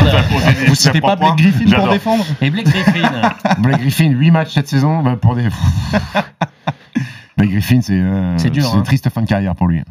Vous 0.67 0.75
citez 0.75 1.01
pas 1.01 1.15
Blake 1.15 1.35
Griffin 1.37 1.75
pour 1.75 1.89
défendre? 1.89 2.25
Et 2.41 2.49
Blake 2.49 2.65
Griffin. 2.67 3.11
Blake 3.59 3.79
Griffin, 3.81 4.09
8 4.11 4.31
matchs 4.31 4.53
cette 4.53 4.67
saison 4.67 5.01
bah, 5.01 5.15
pour 5.15 5.35
des. 5.35 5.47
Blake 7.39 7.51
Griffin, 7.51 7.81
c'est 7.81 7.93
euh, 7.99 8.37
dur, 8.51 8.73
hein. 8.75 8.81
triste 8.81 9.09
fin 9.09 9.21
de 9.21 9.27
carrière 9.27 9.55
pour 9.55 9.67
lui. 9.67 9.81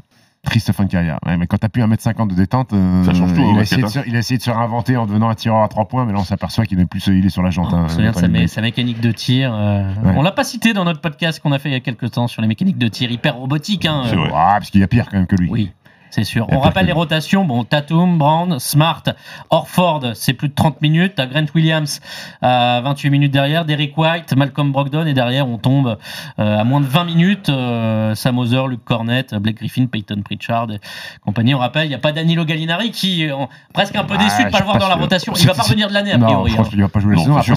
Triste 0.44 0.70
fin 0.72 0.84
de 0.84 0.90
carrière. 0.90 1.18
Ouais, 1.26 1.36
mais 1.36 1.48
quand 1.48 1.58
t'as 1.58 1.68
plus 1.68 1.82
1m50 1.82 2.28
de 2.28 2.34
détente, 2.36 2.72
euh, 2.72 3.02
Ça 3.02 3.12
change 3.12 3.34
tout 3.34 3.40
au 3.42 3.52
il, 3.54 3.58
a 3.58 3.62
essayé 3.62 3.82
de 3.82 3.86
hein. 3.86 3.90
se, 3.90 3.98
il 4.06 4.14
a 4.14 4.20
essayé 4.20 4.38
de 4.38 4.42
se 4.42 4.50
réinventer 4.50 4.96
en 4.96 5.04
devenant 5.04 5.28
un 5.28 5.34
tireur 5.34 5.62
à 5.64 5.68
3 5.68 5.86
points, 5.88 6.06
mais 6.06 6.12
là 6.12 6.20
on 6.20 6.24
s'aperçoit 6.24 6.64
qu'il 6.64 6.78
est 6.78 6.86
plus 6.86 7.04
il 7.08 7.26
est 7.26 7.28
sur 7.28 7.42
la 7.42 7.50
jante. 7.50 7.72
On 7.72 7.76
hein, 7.76 7.88
se 7.88 7.96
souvient 7.96 8.12
de 8.12 8.16
sa, 8.16 8.28
mé- 8.28 8.60
mécanique 8.62 9.00
de 9.00 9.10
tir. 9.10 9.52
euh, 9.52 9.92
Ouais. 10.04 10.14
On 10.16 10.22
l'a 10.22 10.30
pas 10.30 10.44
cité 10.44 10.74
dans 10.74 10.84
notre 10.84 11.00
podcast 11.00 11.40
qu'on 11.40 11.50
a 11.50 11.58
fait 11.58 11.70
il 11.70 11.72
y 11.72 11.74
a 11.74 11.80
quelques 11.80 12.12
temps 12.12 12.28
sur 12.28 12.40
les 12.40 12.46
mécaniques 12.48 12.78
de 12.78 12.86
tir 12.86 13.10
hyper 13.10 13.34
robotiques. 13.34 13.84
Hein, 13.86 14.04
euh. 14.12 14.26
Ah, 14.32 14.54
parce 14.58 14.70
qu'il 14.70 14.80
y 14.80 14.84
a 14.84 14.88
pire 14.88 15.06
quand 15.10 15.16
même 15.16 15.26
que 15.26 15.36
lui. 15.36 15.48
Oui, 15.50 15.72
c'est 16.10 16.24
sûr. 16.24 16.46
On 16.50 16.60
rappelle 16.60 16.86
les 16.86 16.92
rotations. 16.92 17.44
Bon, 17.44 17.64
Tatum, 17.64 18.18
Brand, 18.18 18.58
Smart, 18.58 19.02
Orford, 19.50 20.02
c'est 20.14 20.32
plus 20.32 20.48
de 20.48 20.54
30 20.54 20.80
minutes. 20.82 21.14
T'as 21.16 21.26
Grant 21.26 21.46
Williams 21.54 22.00
à 22.42 22.80
28 22.82 23.10
minutes 23.10 23.32
derrière, 23.32 23.64
Derek 23.64 23.96
White, 23.96 24.34
Malcolm 24.36 24.72
Brogdon 24.72 25.06
et 25.06 25.14
derrière 25.14 25.48
on 25.48 25.58
tombe 25.58 25.98
euh, 26.38 26.58
à 26.60 26.64
moins 26.64 26.80
de 26.80 26.86
20 26.86 27.04
minutes. 27.04 27.48
euh, 27.48 28.14
Sam 28.14 28.38
Hauser, 28.38 28.62
Luke 28.68 28.84
Cornett, 28.84 29.34
Blake 29.34 29.56
Griffin, 29.56 29.86
Peyton 29.86 30.22
Pritchard 30.24 30.70
et 30.72 30.80
compagnie. 31.24 31.54
On 31.54 31.58
rappelle, 31.58 31.86
il 31.86 31.88
n'y 31.90 31.94
a 31.94 31.98
pas 31.98 32.12
Danilo 32.12 32.44
Gallinari 32.44 32.90
qui 32.90 33.22
est 33.24 33.32
presque 33.72 33.96
un 33.96 34.04
peu 34.04 34.14
Ah, 34.18 34.24
déçu 34.24 34.42
de 34.42 34.48
je 34.48 34.52
pas 34.52 34.58
le 34.60 34.64
voir 34.64 34.78
dans 34.78 34.88
la 34.88 34.94
rotation. 34.96 35.32
Il 35.38 35.46
va 35.46 35.54
pas 35.54 35.62
revenir 35.62 35.88
de 35.88 35.94
l'année 35.94 36.12
a 36.12 36.18
Non, 36.18 36.26
priori. 36.26 36.50
je 36.50 36.54
hein. 36.54 36.58
pense 36.58 36.68
qu'il 36.70 36.80
va 36.80 36.88
pas 36.88 37.00
jouer 37.00 37.14
la 37.16 37.22
Non, 37.22 37.40
saison. 37.40 37.56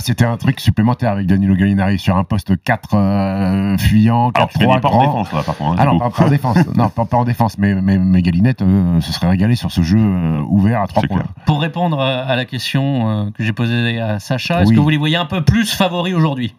c'était 0.00 0.24
un 0.24 0.36
truc 0.36 0.60
supplémentaire 0.60 1.12
avec 1.12 1.26
Danilo 1.26 1.54
Gallinari 1.54 1.98
sur 1.98 2.16
un 2.16 2.24
poste 2.24 2.52
4 2.62 2.94
euh, 2.94 3.78
fuyant, 3.78 4.30
Alors, 4.34 4.48
4 4.48 4.52
tu 4.52 4.58
fais 4.58 4.64
3 4.64 4.74
des 4.76 4.80
pas 4.80 4.88
en 4.88 4.90
grand. 4.92 5.00
défense, 5.22 5.32
là, 5.32 5.42
par 5.42 5.56
contre. 5.56 5.72
hein, 5.72 5.76
Ah 5.78 5.84
non, 5.86 5.98
pas, 5.98 6.10
pas 6.10 6.24
en 6.24 6.28
défense. 6.28 6.56
non, 6.76 6.88
pas, 6.88 7.04
pas 7.04 7.16
en 7.18 7.24
défense, 7.24 7.58
mais, 7.58 7.74
mais, 7.74 7.89
mais 7.98 8.22
Galinette 8.22 8.62
euh, 8.62 9.00
se 9.00 9.12
serait 9.12 9.28
régalé 9.28 9.56
sur 9.56 9.70
ce 9.70 9.82
jeu 9.82 9.98
euh, 9.98 10.40
ouvert 10.48 10.82
à 10.82 10.86
3 10.86 11.02
C'est 11.02 11.08
points. 11.08 11.18
clair. 11.20 11.32
Pour 11.46 11.60
répondre 11.60 12.00
à 12.00 12.36
la 12.36 12.44
question 12.44 13.08
euh, 13.26 13.30
que 13.30 13.42
j'ai 13.44 13.52
posée 13.52 14.00
à 14.00 14.18
Sacha, 14.18 14.62
est-ce 14.62 14.70
Oui. 14.70 14.76
que 14.76 14.80
vous 14.80 14.88
les 14.90 14.96
voyez 14.98 15.16
un 15.16 15.26
peu 15.26 15.42
plus 15.44 15.72
favoris 15.72 16.14
aujourd'hui 16.14 16.54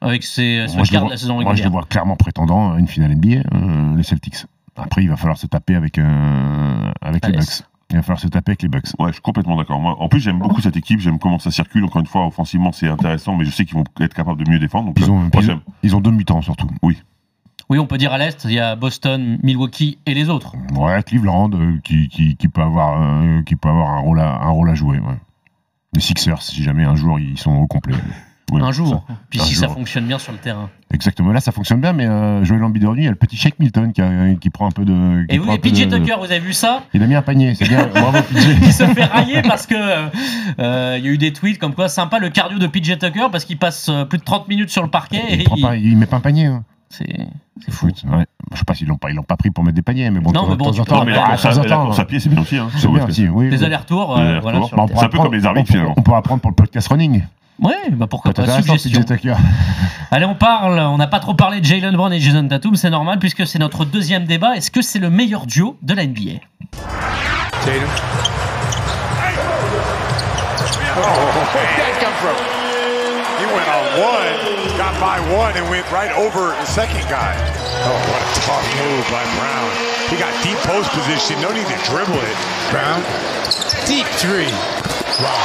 avec 0.00 0.22
ces, 0.22 0.66
ce 0.68 0.90
quart 0.90 1.06
de 1.06 1.10
la 1.10 1.16
saison 1.16 1.34
moi, 1.34 1.42
je 1.42 1.44
les 1.44 1.50
régulière 1.50 1.70
vois 1.70 1.84
clairement 1.88 2.16
prétendant 2.16 2.72
à 2.74 2.78
une 2.78 2.86
finale 2.88 3.14
NBA, 3.14 3.28
euh, 3.54 3.96
les 3.96 4.02
Celtics. 4.02 4.44
Après, 4.76 5.02
il 5.02 5.08
va 5.08 5.16
falloir 5.16 5.38
se 5.38 5.46
taper 5.46 5.76
avec, 5.76 5.98
euh, 5.98 6.90
avec 7.00 7.24
les. 7.26 7.32
Bucks. 7.32 7.62
Il 7.90 7.96
va 7.96 8.02
falloir 8.02 8.18
se 8.20 8.26
taper 8.26 8.50
avec 8.52 8.62
les 8.62 8.68
Bucks. 8.68 8.88
Ouais, 8.98 9.08
je 9.08 9.12
suis 9.14 9.22
complètement 9.22 9.56
d'accord. 9.56 9.78
Moi, 9.78 9.94
en 9.98 10.08
plus, 10.08 10.20
j'aime 10.20 10.40
beaucoup 10.40 10.60
cette 10.60 10.76
équipe. 10.76 11.00
J'aime 11.00 11.18
comment 11.18 11.38
ça 11.38 11.50
circule. 11.50 11.84
Encore 11.84 12.00
une 12.00 12.06
fois, 12.06 12.26
offensivement, 12.26 12.72
c'est 12.72 12.88
intéressant, 12.88 13.36
mais 13.36 13.44
je 13.44 13.50
sais 13.50 13.64
qu'ils 13.64 13.76
vont 13.76 13.84
être 14.00 14.14
capables 14.14 14.42
de 14.44 14.50
mieux 14.50 14.58
défendre. 14.58 14.86
Donc, 14.92 14.98
Ils 14.98 15.10
ont, 15.10 15.30
ils 15.84 15.94
ont 15.96 16.00
deux 16.00 16.10
mutants 16.10 16.42
surtout. 16.42 16.68
Oui, 16.82 16.98
on 17.70 17.86
peut 17.86 17.98
dire 17.98 18.12
à 18.12 18.18
l'Est, 18.18 18.44
il 18.44 18.52
y 18.52 18.60
a 18.60 18.76
Boston, 18.76 19.38
Milwaukee 19.42 19.98
et 20.06 20.14
les 20.14 20.28
autres. 20.28 20.54
Ouais, 20.76 21.02
Cleveland 21.02 21.50
euh, 21.54 21.78
qui, 21.82 22.08
qui, 22.08 22.36
qui 22.36 22.48
peut 22.48 22.62
avoir, 22.62 23.00
euh, 23.02 23.42
qui 23.42 23.56
peut 23.56 23.68
avoir 23.68 23.90
un, 23.94 24.00
rôle 24.00 24.20
à, 24.20 24.34
un 24.42 24.50
rôle 24.50 24.70
à 24.70 24.74
jouer. 24.74 24.98
ouais. 24.98 25.18
Les 25.94 26.00
Sixers, 26.00 26.42
si 26.42 26.62
jamais 26.62 26.84
un 26.84 26.96
jour 26.96 27.18
ils 27.20 27.38
sont 27.38 27.52
au 27.52 27.66
complet. 27.66 27.94
Oui, 28.52 28.60
un 28.62 28.72
jour. 28.72 28.88
ça. 29.08 29.14
Puis 29.30 29.40
Un 29.40 29.44
si 29.44 29.54
ça 29.54 29.68
fonctionne 29.68 30.06
bien 30.06 30.18
sur 30.18 30.30
le 30.32 30.38
terrain. 30.38 30.68
Exactement. 30.92 31.32
Là, 31.32 31.40
ça 31.40 31.50
fonctionne 31.50 31.80
bien, 31.80 31.92
mais 31.94 32.06
euh, 32.06 32.44
Joel 32.44 32.62
Embiid 32.62 32.84
revenu, 32.84 33.00
il 33.00 33.04
y 33.04 33.08
a 33.08 33.10
le 33.10 33.16
petit 33.16 33.36
Shake 33.36 33.58
Milton 33.58 33.92
qui, 33.92 34.02
a- 34.02 34.34
qui 34.38 34.50
prend 34.50 34.66
un 34.66 34.70
peu 34.70 34.84
de. 34.84 35.24
qui 35.26 35.34
Et 35.36 35.38
oui, 35.38 35.48
un 35.50 35.56
peu 35.56 35.70
PJ 35.70 35.86
de- 35.88 35.96
Tucker, 35.96 36.16
vous 36.18 36.24
avez 36.26 36.40
vu 36.40 36.52
ça? 36.52 36.82
Il 36.92 37.02
a 37.02 37.06
mis 37.06 37.14
un 37.14 37.22
panier, 37.22 37.54
c'est 37.54 37.66
bien. 37.66 37.86
Bravo, 37.94 38.18
PJ. 38.22 38.46
Il 38.62 38.72
se 38.72 38.86
fait 38.86 39.04
railler 39.04 39.40
parce 39.42 39.66
que 39.66 39.74
euh, 40.58 40.96
il 40.98 41.04
y 41.04 41.08
a 41.08 41.12
eu 41.12 41.18
des 41.18 41.32
tweets 41.32 41.58
comme 41.58 41.74
quoi 41.74 41.88
sympa 41.88 42.18
le 42.18 42.28
cardio 42.28 42.58
de 42.58 42.66
PJ 42.66 42.98
Tucker 42.98 43.28
parce 43.32 43.44
qu'il 43.46 43.56
passe 43.56 43.90
plus 44.10 44.18
de 44.18 44.24
30 44.24 44.48
minutes 44.48 44.70
sur 44.70 44.82
le 44.82 44.90
parquet 44.90 45.22
et 45.28 45.44
Il, 45.56 45.62
pas, 45.62 45.76
il 45.76 45.96
met 45.96 46.06
pas 46.06 46.16
un 46.16 46.20
panier. 46.20 46.46
hein. 46.46 46.64
C'est 46.98 47.26
c'est 47.64 47.70
fou. 47.70 47.88
Foot, 47.88 48.04
ouais. 48.10 48.26
Je 48.52 48.58
sais 48.58 48.64
pas 48.64 48.74
s'ils 48.74 48.88
l'ont 48.88 48.96
pas, 48.96 49.10
ils 49.10 49.16
l'ont 49.16 49.22
pas 49.22 49.36
pris 49.36 49.50
pour 49.50 49.64
mettre 49.64 49.76
des 49.76 49.82
paniers, 49.82 50.10
mais 50.10 50.20
bon, 50.20 50.32
Non, 50.32 50.46
mais 50.48 50.56
bon, 50.56 50.66
temps 50.66 50.72
tu 50.72 50.82
temps, 50.82 50.98
Non, 50.98 51.04
mais 51.04 51.12
la 51.12 51.24
Ah, 51.24 52.00
à, 52.00 52.04
pied, 52.04 52.20
c'est 52.20 52.28
bien 52.28 52.42
aussi. 52.42 52.56
Hein. 52.56 52.68
C'est 52.76 52.88
bien 52.88 53.06
aussi, 53.06 53.28
oui. 53.28 53.50
Les 53.50 53.58
oui. 53.58 53.64
allers-retours, 53.64 54.18
euh, 54.18 54.40
voilà, 54.40 54.60
Bah, 54.72 54.86
C'est 54.94 55.04
un 55.04 55.08
peu 55.08 55.18
comme 55.18 55.34
les 55.34 55.46
arbitres, 55.46 55.68
finalement. 55.68 55.94
On 55.96 56.02
pourra 56.02 56.18
apprendre 56.18 56.40
pour 56.40 56.50
le 56.50 56.56
podcast 56.56 56.88
running. 56.88 57.22
Ouais, 57.60 57.72
bah 57.92 58.08
pourquoi 58.08 58.32
pas, 58.32 58.42
t'intéressant, 58.42 58.76
suggestion. 58.76 59.04
Tucker. 59.04 59.36
Allez, 60.10 60.26
on 60.26 60.34
parle, 60.34 60.78
on 60.80 60.96
n'a 60.96 61.06
pas 61.06 61.20
trop 61.20 61.34
parlé 61.34 61.60
de 61.60 61.64
Jalen 61.64 61.94
Brown 61.94 62.12
et 62.12 62.18
Jason 62.18 62.48
Tatum, 62.48 62.74
c'est 62.74 62.90
normal 62.90 63.20
puisque 63.20 63.46
c'est 63.46 63.60
notre 63.60 63.84
deuxième 63.84 64.24
débat. 64.24 64.56
Est-ce 64.56 64.72
que 64.72 64.82
c'est 64.82 64.98
le 64.98 65.08
meilleur 65.08 65.46
duo 65.46 65.76
de 65.82 65.94
la 65.94 66.04
NBA 66.04 66.40
Tatum. 67.64 67.88
He 73.44 73.52
went 73.52 73.68
on 73.68 73.84
one, 74.00 74.32
got 74.80 74.96
by 74.96 75.20
one, 75.36 75.52
and 75.52 75.68
went 75.68 75.84
right 75.92 76.08
over 76.16 76.56
the 76.56 76.64
second 76.64 77.04
guy. 77.12 77.36
Oh, 77.84 77.92
what 78.08 78.24
a 78.24 78.30
tough 78.40 78.64
move 78.80 79.04
by 79.12 79.20
Brown. 79.36 79.68
He 80.08 80.16
got 80.16 80.32
deep 80.40 80.56
post 80.64 80.88
position. 80.96 81.36
No 81.44 81.52
need 81.52 81.68
to 81.68 81.76
dribble 81.84 82.16
it. 82.16 82.38
Brown. 82.72 83.04
Deep 83.84 84.08
three. 84.16 84.48
Wow. 85.20 85.36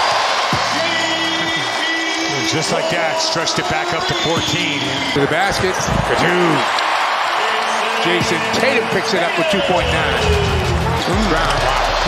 Just 2.48 2.72
like 2.72 2.88
that, 2.96 3.20
stretched 3.20 3.60
it 3.60 3.68
back 3.68 3.92
up 3.92 4.08
to 4.08 4.16
14. 4.24 4.40
To 4.40 5.20
the 5.20 5.28
basket. 5.28 5.76
For 6.08 6.16
two. 6.24 6.48
Jason 8.08 8.40
Tatum 8.56 8.88
picks 8.96 9.12
it 9.12 9.20
up 9.28 9.36
with 9.36 9.52
2.9. 9.52 9.68
Brown. 11.28 11.60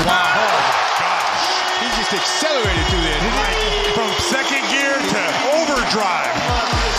Wow. 0.07 0.39
Oh 0.39 0.55
gosh, 1.03 1.83
he 1.83 1.87
just 1.99 2.15
accelerated 2.15 2.85
through 2.87 3.03
there. 3.03 3.60
Overdrive. 5.91 6.35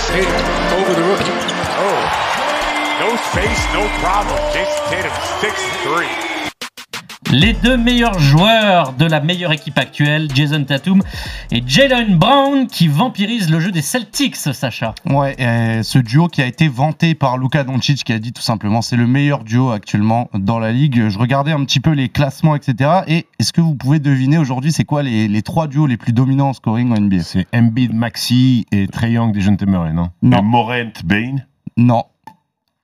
Tatum 0.09 0.35
over 0.79 0.93
the 0.93 1.03
rookie. 1.09 1.33
Oh, 1.79 2.01
no 3.01 3.17
space, 3.31 3.65
no 3.73 3.89
problem. 4.01 4.39
Jason 4.53 4.85
Tatum, 4.91 5.13
6-3. 5.41 6.32
Les 7.33 7.55
deux 7.55 7.79
meilleurs 7.79 8.19
joueurs 8.19 8.93
de 8.93 9.07
la 9.07 9.21
meilleure 9.23 9.53
équipe 9.53 9.79
actuelle, 9.79 10.29
Jason 10.35 10.65
Tatum 10.65 11.03
et 11.51 11.63
Jalen 11.67 12.19
Brown, 12.19 12.67
qui 12.67 12.89
vampirisent 12.89 13.51
le 13.51 13.59
jeu 13.59 13.73
des 13.73 13.81
Celtics, 13.81 14.37
Sacha. 14.37 14.95
Ouais, 15.09 15.35
euh, 15.41 15.83
ce 15.83 15.99
duo 15.99 16.29
qui 16.29 16.43
a 16.43 16.47
été 16.47 16.69
vanté 16.69 17.15
par 17.15 17.39
Luka 17.39 17.65
Doncic 17.65 18.05
qui 18.05 18.13
a 18.13 18.19
dit 18.19 18.35
tout 18.35 18.43
simplement 18.43 18.83
c'est 18.83 18.97
le 18.97 19.07
meilleur 19.07 19.45
duo 19.45 19.71
actuellement 19.71 20.29
dans 20.35 20.59
la 20.59 20.73
ligue. 20.73 21.09
Je 21.09 21.19
regardais 21.19 21.53
un 21.53 21.65
petit 21.65 21.81
peu 21.81 21.93
les 21.93 22.11
classements, 22.11 22.55
etc. 22.55 23.01
Et 23.07 23.27
est-ce 23.39 23.55
que 23.55 23.63
vous 23.63 23.77
pouvez 23.77 23.99
deviner 23.99 24.37
aujourd'hui 24.37 24.71
c'est 24.71 24.85
quoi 24.85 25.03
les, 25.03 25.27
les 25.27 25.41
trois 25.43 25.69
duos 25.69 25.87
les 25.87 25.97
plus 25.97 26.13
dominants 26.13 26.51
en 26.51 26.53
scoring 26.53 26.93
en 26.93 27.01
NBA 27.01 27.23
C'est 27.23 27.47
Embiid, 27.55 27.95
Maxi 27.95 28.67
et 28.73 28.87
Trey 28.89 29.13
Young 29.13 29.33
des 29.33 29.41
jeunes 29.41 29.57
Murray, 29.67 29.95
non? 29.95 30.11
Et 30.23 30.27
Non, 30.27 30.43
Morent 30.43 30.93
Bain. 31.03 31.37
non. 31.79 32.05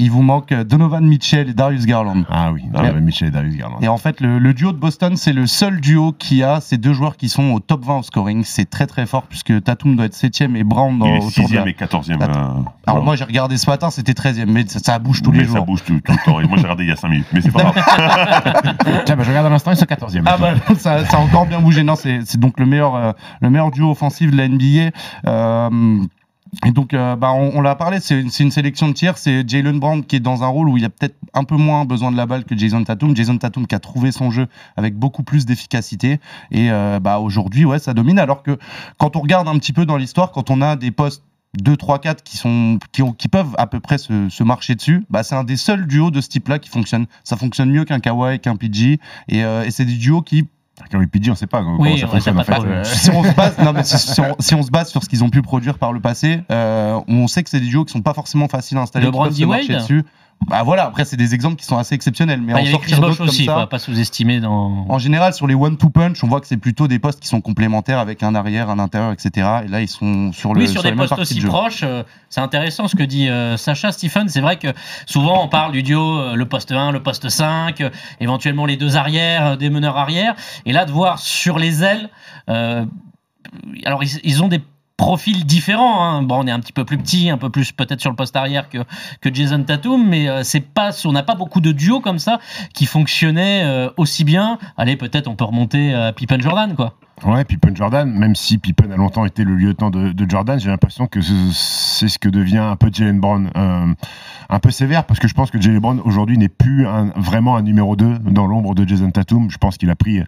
Il 0.00 0.12
vous 0.12 0.23
manque 0.23 0.52
euh, 0.52 0.62
Donovan 0.62 1.05
Mitchell 1.05 1.49
et 1.49 1.55
Darius 1.55 1.85
Garland. 1.85 2.23
Ah 2.31 2.52
oui, 2.52 2.62
Ouais. 2.73 2.93
Mitchell 3.00 3.28
et 3.28 3.31
Darius 3.33 3.57
Garland. 3.57 3.78
Et 3.83 3.88
en 3.88 3.97
fait, 3.97 4.21
le, 4.21 4.38
le 4.38 4.55
duo 4.55 4.71
de 4.71 4.76
Boston, 4.76 5.17
c'est 5.17 5.33
le 5.33 5.49
seul 5.49 5.81
duo 5.81 6.12
qui 6.17 6.45
a 6.45 6.61
ces 6.61 6.76
deux 6.78 6.93
joueurs 6.93 7.17
qui 7.17 7.28
sont 7.28 7.50
au 7.50 7.59
top 7.59 7.85
20 7.85 7.97
au 7.99 8.02
scoring. 8.05 8.45
C'est 8.45 8.71
très 8.71 8.87
très 8.87 9.07
fort 9.07 9.25
puisque 9.25 9.61
Tatum 9.64 9.97
doit 9.97 10.07
être 10.07 10.14
7ème 10.14 10.55
et 10.55 10.62
Brown 10.62 10.97
dans, 11.00 11.07
Il 11.07 11.14
est 11.14 11.25
autour 11.26 11.49
de 11.49 11.55
la... 11.57 11.64
6ème 11.64 11.69
et 11.69 11.73
14ème. 11.73 12.23
Attends. 12.23 12.38
euh, 12.59 12.62
Alors 12.87 13.02
moi 13.02 13.17
j'ai 13.17 13.25
regardé 13.25 13.57
ce 13.59 13.69
matin, 13.69 13.90
c'était 13.90 14.12
13ème, 14.12 14.47
mais 14.47 14.64
ça, 14.69 14.78
ça 14.78 14.99
bouge 15.00 15.21
tous 15.21 15.33
mais 15.33 15.38
les 15.40 15.47
ça 15.47 15.57
jours. 15.57 15.67
bouge 15.67 15.83
tout, 15.85 15.99
tout 16.00 16.12
le 16.12 16.25
temps. 16.25 16.38
Et 16.40 16.47
moi, 16.47 16.59
j'ai 16.59 16.62
regardé 16.62 16.85
il 16.85 16.90
y 16.90 16.93
a 16.93 16.97
5 16.97 17.09
minutes. 17.09 17.26
Mais 17.33 17.40
c'est 17.40 17.50
pas 17.50 17.64
grave. 17.64 17.75
Tiens, 19.05 19.17
bah, 19.17 19.25
je 19.25 19.28
regarde 19.31 19.47
à 19.47 19.50
l'instant, 19.50 19.73
ils 19.73 19.76
sont 19.76 19.85
14e. 19.85 20.23
Ah 20.26 20.37
bah 20.38 20.55
ça, 20.78 21.05
ça 21.07 21.17
a 21.17 21.21
encore 21.21 21.47
bien 21.47 21.59
bougé. 21.61 21.83
Non, 21.83 21.97
c'est 21.97 22.21
c'est 22.25 22.38
donc 22.38 22.61
le 22.61 22.67
meilleur, 22.67 22.95
euh, 22.95 23.11
le 23.40 23.50
meilleur 23.50 23.73
duo 23.73 23.90
offensif 23.90 24.31
de 24.31 24.37
la 24.37 24.47
NBA. 24.47 24.93
Euh, 25.26 25.99
et 26.67 26.73
donc, 26.73 26.95
euh, 26.95 27.17
bah, 27.17 27.33
on, 27.33 27.61
l'a 27.61 27.75
parlé, 27.75 28.00
c'est 28.00 28.21
une, 28.21 28.50
sélection 28.50 28.88
de 28.88 28.93
tiers. 28.93 29.19
C'est 29.19 29.49
Jalen 29.49 29.78
Brown 29.78 30.05
qui 30.05 30.17
est 30.17 30.21
dans 30.21 30.43
un 30.43 30.47
rôle 30.47 30.69
où 30.69 30.76
il 30.76 30.85
a 30.85 30.88
peut-être 30.88 31.17
un 31.35 31.45
peu 31.45 31.57
moins 31.57 31.85
besoin 31.85 32.11
de 32.11 32.17
la 32.17 32.26
balle 32.26 32.45
que 32.45 32.57
Jason 32.57 32.83
Tatum. 32.85 33.14
Jason 33.14 33.37
Tatum 33.37 33.67
qui 33.67 33.75
a 33.75 33.78
trouvé 33.78 34.12
son 34.12 34.31
jeu 34.31 34.47
avec 34.76 34.97
beaucoup 34.97 35.23
plus 35.23 35.47
d'efficacité. 35.47 36.21
Et 36.50 36.71
euh, 36.71 37.00
bah, 37.00 37.19
aujourd'hui, 37.19 37.65
ouais, 37.65 37.78
ça 37.78 37.95
domine. 37.95 38.19
Alors 38.19 38.43
que 38.43 38.58
quand 38.97 39.17
on 39.17 39.21
regarde 39.21 39.49
un 39.49 39.58
petit 39.58 39.73
peu 39.73 39.87
dans 39.87 39.97
l'histoire, 39.97 40.32
quand 40.32 40.50
on 40.50 40.63
a 40.63 40.76
des 40.76 40.91
postes 40.91 41.23
2, 41.58 41.76
3, 41.76 41.99
4 41.99 42.23
qui, 42.23 42.37
sont, 42.37 42.78
qui, 42.93 43.02
ont, 43.02 43.13
qui 43.13 43.28
peuvent 43.28 43.54
à 43.58 43.67
peu 43.67 43.80
près 43.80 43.99
se, 43.99 44.28
se 44.28 44.43
marcher 44.43 44.75
dessus, 44.75 45.04
bah, 45.11 45.23
c'est 45.23 45.34
un 45.34 45.45
des 45.45 45.56
seuls 45.56 45.87
duos 45.87 46.11
de 46.11 46.21
ce 46.21 46.28
type-là 46.28 46.58
qui 46.58 46.69
fonctionne. 46.69 47.06
Ça 47.25 47.37
fonctionne 47.37 47.71
mieux 47.71 47.84
qu'un 47.84 48.00
Kawhi, 48.00 48.41
qu'un 48.41 48.56
PG. 48.56 49.00
Et, 49.28 49.45
euh, 49.45 49.65
et 49.65 49.71
c'est 49.71 49.84
des 49.84 49.97
duos 49.97 50.23
qui 50.23 50.47
PG, 51.06 51.30
on 51.30 51.34
sait 51.34 51.47
pas 51.47 51.62
comment 51.62 51.80
Oui, 51.80 51.99
ça 51.99 52.06
on 52.06 52.10
fonctionne 52.10 52.34
sait 52.34 52.41
en 52.41 52.45
pas 52.45 52.60
fait. 52.60 52.69
Euh, 52.69 52.84
si 52.84 53.10
on 53.10 53.25
se 53.25 53.34
base, 53.34 53.58
non, 53.58 53.73
mais 53.73 53.84
si, 53.84 53.99
si 54.14 54.21
on, 54.21 54.36
si 54.38 54.54
on 54.54 54.62
se 54.62 54.71
base 54.71 54.91
sur 54.91 55.02
ce 55.02 55.08
qu'ils 55.08 55.25
ont 55.25 55.30
pu 55.30 55.43
produire 55.43 55.78
par 55.78 55.93
le 55.93 56.00
passé, 56.00 56.41
euh, 56.50 57.00
on 57.08 57.26
sait 57.26 57.43
que 57.43 57.50
c'est 57.50 57.60
des 57.60 57.67
duos 57.67 57.84
qui 57.84 57.93
sont 57.93 58.02
pas 58.02 58.14
forcément 58.14 58.49
faciles 58.49 58.78
à 58.78 58.82
installer. 58.82 59.06
Le 59.06 59.12
marcher 59.12 59.45
Wade 59.45 59.67
dessus. 59.67 60.04
Bah 60.47 60.63
voilà, 60.63 60.85
après 60.87 61.05
c'est 61.05 61.17
des 61.17 61.35
exemples 61.35 61.57
qui 61.57 61.67
sont 61.67 61.77
assez 61.77 61.95
exceptionnels, 61.95 62.41
mais 62.41 62.55
Enfin, 62.55 62.63
en 62.63 62.67
sortir 62.67 63.01
d'autres 63.01 63.17
comme 63.19 63.29
ça. 63.29 63.67
pas 63.67 63.79
sous-estimer 63.79 64.41
dans. 64.41 64.87
En 64.89 64.99
général, 64.99 65.35
sur 65.35 65.47
les 65.47 65.55
one-two 65.55 65.91
punch, 65.91 66.23
on 66.25 66.29
voit 66.29 66.41
que 66.41 66.47
c'est 66.47 66.57
plutôt 66.57 66.89
des 66.89 66.99
postes 66.99 67.21
qui 67.21 67.29
sont 67.29 67.41
complémentaires 67.41 67.99
avec 67.99 68.23
un 68.23 68.35
arrière, 68.35 68.71
un 68.71 68.79
intérieur, 68.79 69.13
etc. 69.13 69.47
Et 69.65 69.69
là, 69.69 69.83
ils 69.83 69.89
sont 69.89 70.33
sur 70.33 70.55
le 70.55 70.61
Oui, 70.61 70.69
sur 70.69 70.83
les 70.83 70.93
des 70.93 70.97
postes 70.97 71.19
aussi 71.19 71.41
de 71.41 71.47
proches, 71.47 71.83
euh, 71.83 72.03
c'est 72.31 72.41
intéressant 72.41 72.89
ce 72.89 72.97
que 72.97 73.03
dit 73.03 73.29
euh, 73.29 73.57
Sacha 73.57 73.93
Stephen. 73.93 74.29
C'est 74.29 74.41
vrai 74.41 74.57
que 74.57 74.69
souvent 75.07 75.45
on 75.45 75.49
parle 75.49 75.73
du 75.73 75.83
duo, 75.83 76.19
euh, 76.19 76.35
le 76.35 76.47
poste 76.47 76.73
1, 76.73 76.93
le 76.93 77.03
poste 77.03 77.29
5, 77.29 77.81
euh, 77.81 77.91
éventuellement 78.21 78.65
les 78.65 78.77
deux 78.77 78.97
arrières, 78.97 79.57
des 79.59 79.71
meneurs 79.71 79.97
arrière. 79.97 80.35
Et 80.65 80.73
là, 80.73 80.85
de 80.87 80.93
voir 80.93 81.19
sur 81.19 81.59
les 81.59 81.85
ailes, 81.85 82.09
alors 82.47 84.03
ils, 84.03 84.21
ils 84.25 84.43
ont 84.43 84.49
des 84.49 84.61
profils 84.99 85.47
différents. 85.47 86.04
Hein. 86.04 86.23
Bon, 86.23 86.45
on 86.45 86.47
est 86.47 86.50
un 86.50 86.61
petit 86.61 86.75
peu 86.75 86.84
plus 86.84 86.99
petit, 86.99 87.30
un 87.30 87.39
peu 87.39 87.49
plus 87.49 87.73
peut-être 87.73 88.00
sur 88.00 88.11
le 88.11 88.17
poste 88.17 88.37
arrière 88.37 88.69
que, 88.69 88.78
que 89.23 89.32
Jason 89.32 89.63
Tatum, 89.63 90.06
mais 90.06 90.28
euh, 90.28 90.43
c'est 90.43 90.61
pas, 90.61 90.91
on 91.06 91.13
n'a 91.13 91.23
pas 91.23 91.37
beaucoup 91.37 91.63
de 91.63 91.73
duos 91.73 92.00
comme 92.00 92.19
ça 92.19 92.41
qui 92.75 92.84
fonctionnaient 92.84 93.63
euh, 93.65 93.89
aussi 93.97 94.25
bien. 94.25 94.58
Allez, 94.76 94.97
peut-être 94.97 95.28
on 95.28 95.37
peut 95.37 95.45
remonter 95.45 95.95
à 95.95 96.13
Pippen 96.13 96.41
Jordan, 96.41 96.75
quoi. 96.75 96.95
Ouais, 97.25 97.45
Pippen 97.45 97.75
Jordan, 97.75 98.11
même 98.11 98.37
si 98.37 98.59
Pippen 98.59 98.91
a 98.93 98.97
longtemps 98.97 99.25
été 99.25 99.43
le 99.43 99.57
lieutenant 99.57 99.91
de, 99.91 100.28
Jordan, 100.28 100.61
j'ai 100.61 100.69
l'impression 100.69 101.07
que 101.07 101.21
ce- 101.21 101.33
c'est 101.52 102.09
ce 102.09 102.19
que 102.19 102.28
devient 102.28 102.59
un 102.59 102.76
peu 102.76 102.91
Jalen 102.93 103.19
Brown. 103.19 103.50
Euh, 103.57 103.95
un 104.50 104.59
peu 104.61 104.71
sévère, 104.71 105.04
parce 105.04 105.21
que 105.21 105.28
je 105.28 105.35
pense 105.35 105.50
que 105.50 105.61
Jalen 105.61 105.78
Brown 105.81 106.00
aujourd'hui 106.04 106.39
n'est 106.39 106.49
plus 106.49 106.87
vraiment 107.17 107.57
un 107.57 107.63
numéro 107.63 107.97
2 107.97 108.19
dans 108.19 108.47
l'ombre 108.47 108.75
de 108.75 108.89
Jason 108.89 109.11
Tatum. 109.11 109.50
Je 109.50 109.59
pense 109.59 109.76
qu'il 109.76 109.91
a 109.91 109.97
pris, 109.97 110.23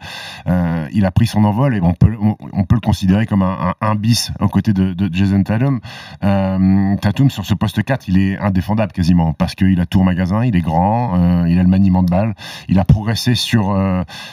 euh, 0.46 0.87
a 1.03 1.11
pris 1.11 1.26
son 1.26 1.44
envol 1.44 1.74
et 1.74 1.81
on 1.81 1.94
peut, 1.94 2.14
on, 2.20 2.64
peut 2.64 2.74
le 2.74 2.81
considérer 2.81 3.24
comme 3.24 3.42
un, 3.42 3.74
un, 3.81 3.94
bis 3.94 4.33
aux 4.40 4.48
côtés 4.48 4.74
de, 4.74 5.09
Jason 5.11 5.42
Tatum. 5.42 5.81
Euh, 6.22 6.96
Tatum, 6.96 7.31
sur 7.31 7.46
ce 7.46 7.55
poste 7.55 7.83
4, 7.83 8.09
il 8.09 8.18
est 8.18 8.38
indéfendable 8.38 8.92
quasiment, 8.92 9.33
parce 9.33 9.55
qu'il 9.55 9.81
a 9.81 9.87
tout 9.87 10.00
au 10.00 10.05
magasin, 10.05 10.44
il 10.44 10.55
est 10.55 10.61
grand, 10.61 11.46
il 11.46 11.59
a 11.59 11.62
le 11.62 11.68
maniement 11.68 12.03
de 12.03 12.11
balle, 12.11 12.35
il 12.68 12.79
a 12.79 12.85
progressé 12.85 13.35
sur 13.35 13.74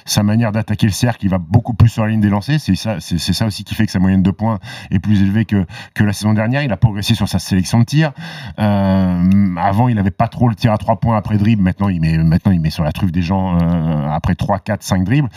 sa 0.05 0.23
manière 0.23 0.51
d'attaquer 0.51 0.87
le 0.87 0.91
cercle, 0.91 1.25
il 1.25 1.29
va 1.29 1.37
beaucoup 1.37 1.73
plus 1.73 1.89
sur 1.89 2.03
la 2.03 2.09
ligne 2.09 2.21
des 2.21 2.29
lancers. 2.29 2.46
C'est 2.59 2.75
ça, 2.75 2.97
c'est 2.99 3.17
ça 3.33 3.45
aussi 3.45 3.63
qui 3.63 3.75
fait 3.75 3.85
que 3.85 3.91
sa 3.91 3.99
moyenne 3.99 4.23
de 4.23 4.31
points 4.31 4.59
est 4.91 4.99
plus 4.99 5.21
élevée 5.21 5.45
que, 5.45 5.65
que 5.93 6.03
la 6.03 6.13
saison 6.13 6.33
dernière. 6.33 6.63
Il 6.63 6.71
a 6.71 6.77
progressé 6.77 7.13
sur 7.15 7.27
sa 7.27 7.39
sélection 7.39 7.79
de 7.79 7.83
tir. 7.85 8.11
Euh, 8.59 9.55
avant, 9.57 9.87
il 9.87 9.95
n'avait 9.95 10.11
pas 10.11 10.27
trop 10.27 10.49
le 10.49 10.55
tir 10.55 10.71
à 10.71 10.77
trois 10.77 10.99
points 10.99 11.17
après 11.17 11.37
dribble. 11.37 11.61
Maintenant, 11.61 11.89
il 11.89 12.01
met, 12.01 12.17
maintenant, 12.17 12.51
il 12.51 12.59
met 12.59 12.69
sur 12.69 12.83
la 12.83 12.91
truffe 12.91 13.11
des 13.11 13.21
gens 13.21 13.57
euh, 13.61 14.09
après 14.09 14.35
3, 14.35 14.59
4, 14.59 14.83
5 14.83 15.03
dribbles. 15.03 15.29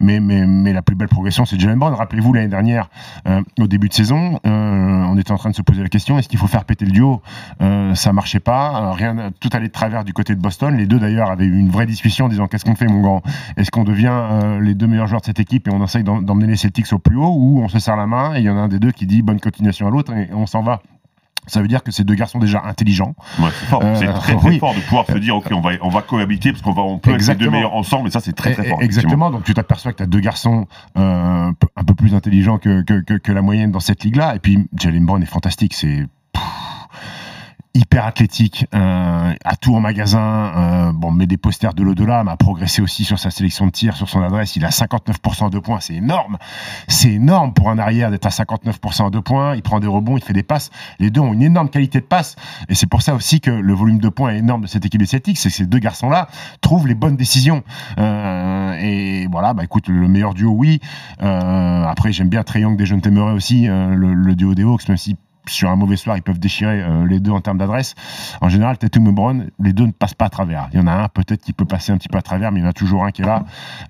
Mais, 0.00 0.20
mais, 0.20 0.46
mais 0.46 0.72
la 0.72 0.82
plus 0.82 0.96
belle 0.96 1.08
progression, 1.08 1.44
c'est 1.44 1.58
Jalen 1.58 1.78
Brown. 1.78 1.94
Rappelez-vous, 1.94 2.32
l'année 2.32 2.48
dernière, 2.48 2.88
euh, 3.26 3.40
au 3.58 3.66
début 3.66 3.88
de 3.88 3.94
saison, 3.94 4.38
on 4.44 5.16
était 5.18 5.32
en 5.32 5.36
train 5.38 5.50
de 5.50 5.54
se 5.54 5.62
poser 5.62 5.82
la 5.82 5.88
question 5.88 6.18
est-ce 6.18 6.28
qu'il 6.28 6.38
faut 6.38 6.46
faire 6.46 6.64
péter 6.64 6.84
le 6.84 6.92
duo? 6.92 7.22
Ça 7.94 8.12
marchait 8.12 8.40
pas. 8.40 8.92
Rien, 8.92 9.30
tout 9.40 9.48
allait 9.52 9.68
de 9.68 9.72
travers 9.72 10.04
du 10.04 10.12
côté 10.12 10.34
de 10.34 10.40
Boston. 10.40 10.76
Les 10.76 10.86
deux, 10.86 10.98
d'ailleurs, 10.98 11.30
avaient 11.30 11.44
eu 11.46 11.58
une 11.58 11.70
vraie 11.70 11.86
discussion 11.86 12.26
en 12.26 12.28
disant 12.28 12.46
qu'est-ce 12.46 12.64
qu'on 12.64 12.74
fait, 12.74 12.86
mon 12.86 13.00
grand? 13.00 13.22
Est-ce 13.56 13.70
qu'on 13.70 13.84
devient 13.84 14.58
les 14.60 14.74
deux 14.74 14.86
meilleurs 14.86 15.06
joueurs 15.06 15.20
de 15.20 15.26
cette 15.26 15.40
équipe? 15.40 15.68
Et 15.68 15.70
on 15.70 15.82
essaye 15.84 16.04
d'em- 16.04 16.24
d'emmener 16.24 16.46
les 16.46 16.56
Celtics 16.58 16.92
au 16.92 16.98
plus 16.98 17.16
haut 17.16 17.34
ou 17.34 17.60
on 17.62 17.68
se 17.68 17.78
serre 17.78 17.96
la 17.96 18.06
main 18.06 18.34
et 18.34 18.40
il 18.40 18.44
y 18.44 18.50
en 18.50 18.56
a 18.56 18.60
un 18.60 18.68
des 18.68 18.78
deux 18.78 18.92
qui 18.92 19.06
dit 19.06 19.22
bonne 19.22 19.40
continuation 19.40 19.86
à 19.86 19.90
l'autre 19.90 20.12
et 20.12 20.28
on 20.34 20.46
s'en 20.46 20.62
va 20.62 20.82
Ça 21.46 21.62
veut 21.62 21.68
dire 21.68 21.82
que 21.82 21.90
ces 21.90 22.04
deux 22.04 22.14
garçons 22.14 22.38
déjà 22.38 22.62
intelligents. 22.64 23.14
Ouais, 23.38 23.48
c'est 23.58 23.66
fort. 23.66 23.80
Euh, 23.82 23.94
c'est 23.94 24.06
très 24.12 24.34
très 24.36 24.48
oui. 24.50 24.58
fort 24.58 24.74
de 24.74 24.80
pouvoir 24.80 25.06
se 25.06 25.16
dire 25.16 25.34
ok 25.36 25.46
on 25.52 25.60
va 25.60 25.70
on 25.80 25.88
va 25.88 26.02
cohabiter 26.02 26.52
parce 26.52 26.60
qu'on 26.62 26.72
va 26.72 26.82
on 26.82 26.98
peut 26.98 27.10
être 27.10 27.18
les 27.20 27.24
deux 27.24 27.30
Exactement. 27.32 27.52
meilleurs 27.52 27.74
ensemble 27.74 28.08
et 28.08 28.10
ça 28.10 28.20
c'est 28.20 28.34
très 28.34 28.52
très 28.52 28.64
fort. 28.64 28.82
Exactement. 28.82 29.30
Donc 29.30 29.44
tu 29.44 29.54
t'aperçois 29.54 29.92
que 29.92 29.98
tu 29.98 30.02
as 30.02 30.06
deux 30.06 30.20
garçons 30.20 30.66
euh, 30.98 31.50
un 31.76 31.84
peu- 31.84 31.94
plus 31.94 32.14
intelligents 32.14 32.58
que, 32.58 32.82
que, 32.82 33.00
que, 33.00 33.14
que 33.14 33.32
la 33.32 33.40
moyenne 33.42 33.72
dans 33.72 33.80
cette 33.80 34.04
ligue-là. 34.04 34.36
Et 34.36 34.38
puis 34.40 34.68
Jalen 34.76 35.04
Brown 35.06 35.22
est 35.22 35.26
fantastique. 35.26 35.72
C'est 35.74 36.06
hyper 37.78 38.04
athlétique, 38.06 38.66
euh, 38.74 39.34
a 39.44 39.56
tout 39.56 39.74
en 39.74 39.80
magasin. 39.80 40.18
euh, 40.88 40.92
bon, 40.92 41.12
met 41.12 41.26
des 41.26 41.36
posters 41.36 41.74
de 41.74 41.82
l'au-delà, 41.82 42.24
mais 42.24 42.32
a 42.32 42.36
progressé 42.36 42.82
aussi 42.82 43.04
sur 43.04 43.18
sa 43.18 43.30
sélection 43.30 43.66
de 43.66 43.70
tir, 43.70 43.96
sur 43.96 44.08
son 44.08 44.20
adresse. 44.20 44.56
Il 44.56 44.64
a 44.64 44.70
59% 44.70 45.50
de 45.50 45.58
points. 45.60 45.78
C'est 45.80 45.94
énorme. 45.94 46.38
C'est 46.88 47.12
énorme 47.12 47.52
pour 47.54 47.70
un 47.70 47.78
arrière 47.78 48.10
d'être 48.10 48.26
à 48.26 48.30
59% 48.30 49.10
de 49.10 49.20
points. 49.20 49.54
Il 49.54 49.62
prend 49.62 49.78
des 49.78 49.86
rebonds, 49.86 50.16
il 50.16 50.22
fait 50.22 50.32
des 50.32 50.42
passes. 50.42 50.70
Les 50.98 51.10
deux 51.10 51.20
ont 51.20 51.32
une 51.32 51.42
énorme 51.42 51.70
qualité 51.70 52.00
de 52.00 52.04
passe. 52.04 52.34
Et 52.68 52.74
c'est 52.74 52.88
pour 52.88 53.02
ça 53.02 53.14
aussi 53.14 53.40
que 53.40 53.50
le 53.50 53.74
volume 53.74 53.98
de 53.98 54.08
points 54.08 54.32
est 54.32 54.38
énorme 54.38 54.62
de 54.62 54.66
cette 54.66 54.84
équipe 54.84 55.00
des 55.00 55.06
Celtics. 55.06 55.38
C'est 55.38 55.48
que 55.48 55.54
ces 55.54 55.66
deux 55.66 55.78
garçons-là 55.78 56.28
trouvent 56.60 56.88
les 56.88 56.96
bonnes 56.96 57.16
décisions. 57.16 57.62
Euh, 57.98 58.76
et 58.80 59.28
voilà, 59.30 59.54
bah 59.54 59.62
écoute, 59.62 59.88
le 59.88 60.08
meilleur 60.08 60.34
duo, 60.34 60.50
oui. 60.50 60.80
Euh, 61.22 61.84
après, 61.84 62.12
j'aime 62.12 62.28
bien 62.28 62.42
Trey 62.42 62.60
Young 62.60 62.76
des 62.76 62.86
jeunes 62.86 63.00
Temereux 63.00 63.32
aussi, 63.32 63.66
le, 63.66 64.14
le 64.14 64.34
duo 64.34 64.54
des 64.54 64.64
Hawks, 64.64 64.88
même 64.88 64.96
si 64.96 65.16
sur 65.48 65.70
un 65.70 65.76
mauvais 65.76 65.96
soir, 65.96 66.16
ils 66.16 66.22
peuvent 66.22 66.38
déchirer 66.38 66.82
euh, 66.82 67.06
les 67.06 67.20
deux 67.20 67.30
en 67.30 67.40
termes 67.40 67.58
d'adresse. 67.58 67.94
En 68.40 68.48
général, 68.48 68.78
Tatum 68.78 69.06
et 69.08 69.12
Brown, 69.12 69.50
les 69.60 69.72
deux 69.72 69.86
ne 69.86 69.92
passent 69.92 70.14
pas 70.14 70.26
à 70.26 70.30
travers. 70.30 70.68
Il 70.72 70.78
y 70.78 70.82
en 70.82 70.86
a 70.86 70.92
un 70.92 71.08
peut-être 71.08 71.42
qui 71.42 71.52
peut 71.52 71.64
passer 71.64 71.92
un 71.92 71.98
petit 71.98 72.08
peu 72.08 72.18
à 72.18 72.22
travers, 72.22 72.52
mais 72.52 72.60
il 72.60 72.62
y 72.62 72.66
en 72.66 72.70
a 72.70 72.74
toujours 72.74 73.04
un 73.04 73.10
qui 73.10 73.22
est 73.22 73.26
là. 73.26 73.44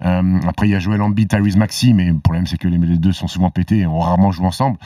Euh, 0.05 0.41
après, 0.47 0.69
il 0.69 0.71
y 0.71 0.75
a 0.75 0.79
Joel 0.79 1.03
Embiid, 1.03 1.29
Tyrese 1.29 1.57
Maxi, 1.57 1.95
mais 1.95 2.07
le 2.07 2.19
problème 2.19 2.47
c'est 2.47 2.59
que 2.59 2.69
les, 2.69 2.79
les 2.79 2.99
deux 2.99 3.13
sont 3.13 3.29
souvent 3.29 3.51
pétés 3.51 3.79
et 3.79 3.87
ont 3.87 4.01
rarement 4.01 4.33
joué 4.33 4.47
ensemble. 4.47 4.79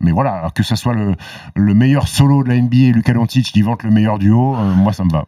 Mais 0.00 0.12
voilà, 0.12 0.32
alors 0.32 0.52
que 0.52 0.62
ce 0.62 0.76
soit 0.76 0.94
le, 0.94 1.16
le 1.54 1.74
meilleur 1.74 2.08
solo 2.08 2.42
de 2.42 2.48
la 2.48 2.60
NBA, 2.60 2.92
Luka 2.94 3.12
Doncic, 3.12 3.46
qui 3.46 3.62
vante 3.62 3.82
le 3.82 3.90
meilleur 3.90 4.18
duo, 4.18 4.56
euh, 4.56 4.74
moi 4.74 4.92
ça 4.92 5.04
me 5.04 5.10
va. 5.10 5.26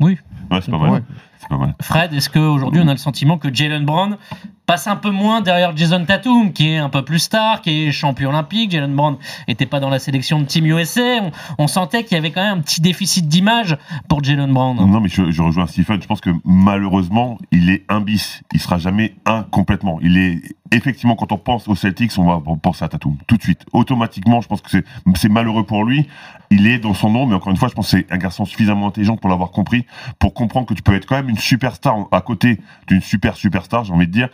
Oui. 0.00 0.18
Ouais, 0.50 0.60
c'est 0.60 0.70
pas. 0.70 0.78
Ouais. 0.78 1.02
Pas 1.48 1.58
mal. 1.58 1.74
Fred, 1.80 2.12
est-ce 2.12 2.28
qu'aujourd'hui 2.28 2.80
on 2.82 2.88
a 2.88 2.92
le 2.92 2.98
sentiment 2.98 3.38
que 3.38 3.52
Jalen 3.54 3.84
Brown 3.84 4.16
passe 4.66 4.86
un 4.88 4.96
peu 4.96 5.10
moins 5.10 5.40
derrière 5.40 5.76
Jason 5.76 6.04
Tatum, 6.04 6.52
qui 6.52 6.70
est 6.70 6.78
un 6.78 6.88
peu 6.88 7.02
plus 7.02 7.20
star, 7.20 7.62
qui 7.62 7.86
est 7.86 7.92
champion 7.92 8.30
olympique 8.30 8.72
Jalen 8.72 8.94
Brown 8.94 9.16
n'était 9.48 9.66
pas 9.66 9.80
dans 9.80 9.90
la 9.90 9.98
sélection 9.98 10.40
de 10.40 10.44
Team 10.44 10.66
USA. 10.66 11.20
On, 11.58 11.66
sentait 11.66 12.04
qu'il 12.04 12.16
y 12.16 12.18
avait 12.18 12.30
quand 12.30 12.42
même 12.42 12.58
un 12.58 12.60
petit 12.60 12.80
déficit 12.80 13.28
d'image 13.28 13.76
pour 14.08 14.22
Jalen 14.22 14.52
Brown. 14.52 14.76
Non, 14.76 15.00
mais 15.00 15.08
je, 15.08 15.42
rejoins 15.42 15.66
Stephen. 15.66 16.00
Je 16.02 16.06
pense 16.06 16.20
que 16.20 16.30
malheureusement, 16.44 17.38
il 17.50 17.70
est 17.70 17.84
un 17.88 18.00
bis. 18.00 18.42
Il 18.52 18.60
sera 18.60 18.78
jamais 18.78 19.14
un 19.24 19.42
complètement. 19.42 19.98
Il 20.02 20.18
est 20.18 20.40
effectivement 20.72 21.14
quand 21.16 21.32
on 21.32 21.38
pense 21.38 21.68
aux 21.68 21.74
Celtics, 21.74 22.12
on 22.18 22.24
va 22.24 22.42
penser 22.60 22.84
à 22.84 22.88
Tatum 22.88 23.16
tout 23.26 23.36
de 23.36 23.42
suite. 23.42 23.64
Automatiquement, 23.72 24.40
je 24.40 24.48
pense 24.48 24.60
que 24.60 24.70
c'est 24.70 24.84
c'est 25.14 25.28
malheureux 25.28 25.64
pour 25.64 25.84
lui. 25.84 26.08
Il 26.50 26.66
est 26.66 26.78
dans 26.78 26.94
son 26.94 27.10
nom, 27.10 27.26
mais 27.26 27.34
encore 27.34 27.50
une 27.50 27.56
fois, 27.56 27.68
je 27.68 27.74
pense 27.74 27.90
que 27.90 27.98
c'est 27.98 28.12
un 28.12 28.18
garçon 28.18 28.44
suffisamment 28.44 28.88
intelligent 28.88 29.16
pour 29.16 29.28
l'avoir 29.28 29.50
compris, 29.50 29.84
pour 30.18 30.32
comprendre 30.32 30.66
que 30.66 30.74
tu 30.74 30.82
peux 30.82 30.94
être 30.94 31.06
quand 31.06 31.16
même 31.16 31.28
une 31.28 31.38
superstar 31.38 32.06
à 32.12 32.20
côté 32.20 32.60
d'une 32.86 33.00
super 33.00 33.36
superstar, 33.36 33.84
j'ai 33.84 33.92
envie 33.92 34.06
de 34.06 34.12
dire. 34.12 34.28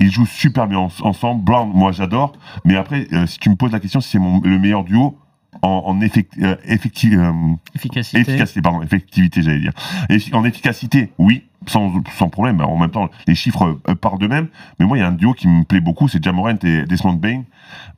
Ils 0.00 0.10
jouent 0.10 0.26
super 0.26 0.66
bien 0.66 0.78
en- 0.78 0.90
ensemble. 1.02 1.42
Brown, 1.44 1.70
moi 1.74 1.92
j'adore. 1.92 2.32
Mais 2.64 2.76
après, 2.76 3.06
euh, 3.12 3.26
si 3.26 3.38
tu 3.38 3.50
me 3.50 3.56
poses 3.56 3.72
la 3.72 3.80
question 3.80 4.00
si 4.00 4.10
c'est 4.10 4.18
le 4.18 4.58
meilleur 4.58 4.84
duo 4.84 5.18
en, 5.62 5.82
en 5.86 5.96
euh, 6.00 6.04
effecti- 6.04 7.14
euh, 7.16 7.32
Efficacité. 7.74 8.18
Efficacité, 8.20 8.60
pardon, 8.62 8.82
effectivité, 8.82 9.42
j'allais 9.42 9.60
dire. 9.60 9.72
Et 10.10 10.18
en 10.32 10.44
efficacité, 10.44 11.12
oui, 11.18 11.44
sans, 11.66 11.92
sans 12.16 12.28
problème. 12.28 12.60
En 12.60 12.76
même 12.76 12.90
temps, 12.90 13.08
les 13.26 13.34
chiffres 13.34 13.80
parlent 14.00 14.18
d'eux-mêmes. 14.18 14.48
Mais 14.78 14.86
moi, 14.86 14.96
il 14.98 15.00
y 15.00 15.04
a 15.04 15.08
un 15.08 15.12
duo 15.12 15.32
qui 15.32 15.48
me 15.48 15.62
plaît 15.64 15.80
beaucoup, 15.80 16.08
c'est 16.08 16.22
Jamorant 16.22 16.56
et 16.62 16.82
Desmond 16.84 17.14
Bain, 17.14 17.42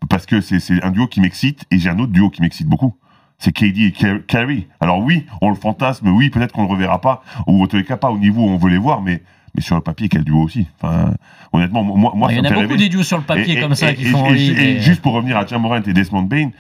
parce 0.08 0.26
que 0.26 0.40
c'est 0.40 0.82
un 0.84 0.90
duo 0.90 1.06
qui 1.06 1.20
m'excite, 1.20 1.64
et 1.70 1.78
j'ai 1.78 1.88
un 1.90 1.98
autre 1.98 2.12
duo 2.12 2.30
qui 2.30 2.42
m'excite 2.42 2.68
beaucoup. 2.68 2.94
C'est 3.38 3.52
KD 3.52 3.78
et 3.86 3.92
Ky- 3.92 4.22
Kyrie. 4.28 4.66
Alors 4.80 5.00
oui, 5.00 5.26
on 5.42 5.50
le 5.50 5.56
fantasme, 5.56 6.08
oui, 6.08 6.30
peut-être 6.30 6.52
qu'on 6.52 6.62
le 6.62 6.68
reverra 6.68 7.00
pas, 7.00 7.22
ou 7.46 7.62
en 7.62 7.66
tous 7.66 7.76
les 7.76 7.84
cas 7.84 7.96
pas 7.96 8.10
au 8.10 8.18
niveau 8.18 8.42
où 8.42 8.48
on 8.48 8.56
veut 8.56 8.70
les 8.70 8.78
voir, 8.78 9.02
mais, 9.02 9.22
mais 9.56 9.62
sur 9.62 9.74
le 9.74 9.80
papier, 9.80 10.08
quel 10.08 10.22
duo 10.24 10.42
aussi. 10.42 10.66
Enfin, 10.80 11.14
honnêtement, 11.52 11.82
moi, 11.82 12.12
moi 12.14 12.28
il 12.32 12.36
y 12.36 12.40
en 12.40 12.44
a 12.44 12.48
beaucoup 12.50 12.60
rêver. 12.60 12.76
des 12.76 12.88
duos 12.88 13.02
sur 13.02 13.16
le 13.18 13.24
papier 13.24 13.56
Et- 13.56 13.60
comme 13.60 13.72
et- 13.72 13.76
ça 13.76 13.90
et- 13.90 13.94
qui 13.94 14.04
font 14.04 14.26
envie. 14.26 14.80
juste 14.82 15.00
pour 15.02 15.14
revenir 15.14 15.36
à 15.36 15.46
Jamorant 15.46 15.82
et 15.82 15.92
Desmond 15.92 16.22
Bain, 16.22 16.50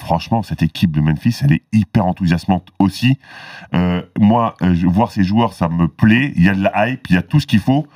franchement, 0.00 0.42
cette 0.42 0.62
équipe 0.62 0.90
de 0.92 1.00
Memphis, 1.00 1.36
elle 1.42 1.52
est 1.52 1.62
hyper 1.72 2.06
enthousiasmante 2.06 2.68
aussi. 2.78 3.18
Euh, 3.74 4.02
moi, 4.18 4.56
euh, 4.62 4.74
voir 4.86 5.12
ces 5.12 5.22
joueurs, 5.24 5.52
ça 5.52 5.68
me 5.68 5.86
plaît. 5.88 6.32
Il 6.36 6.44
y 6.44 6.48
a 6.48 6.54
de 6.54 6.62
la 6.62 6.88
hype, 6.88 7.08
il 7.10 7.14
y 7.14 7.18
a 7.18 7.22
tout 7.22 7.40
ce 7.40 7.46
qu'il 7.46 7.60
faut. 7.60 7.86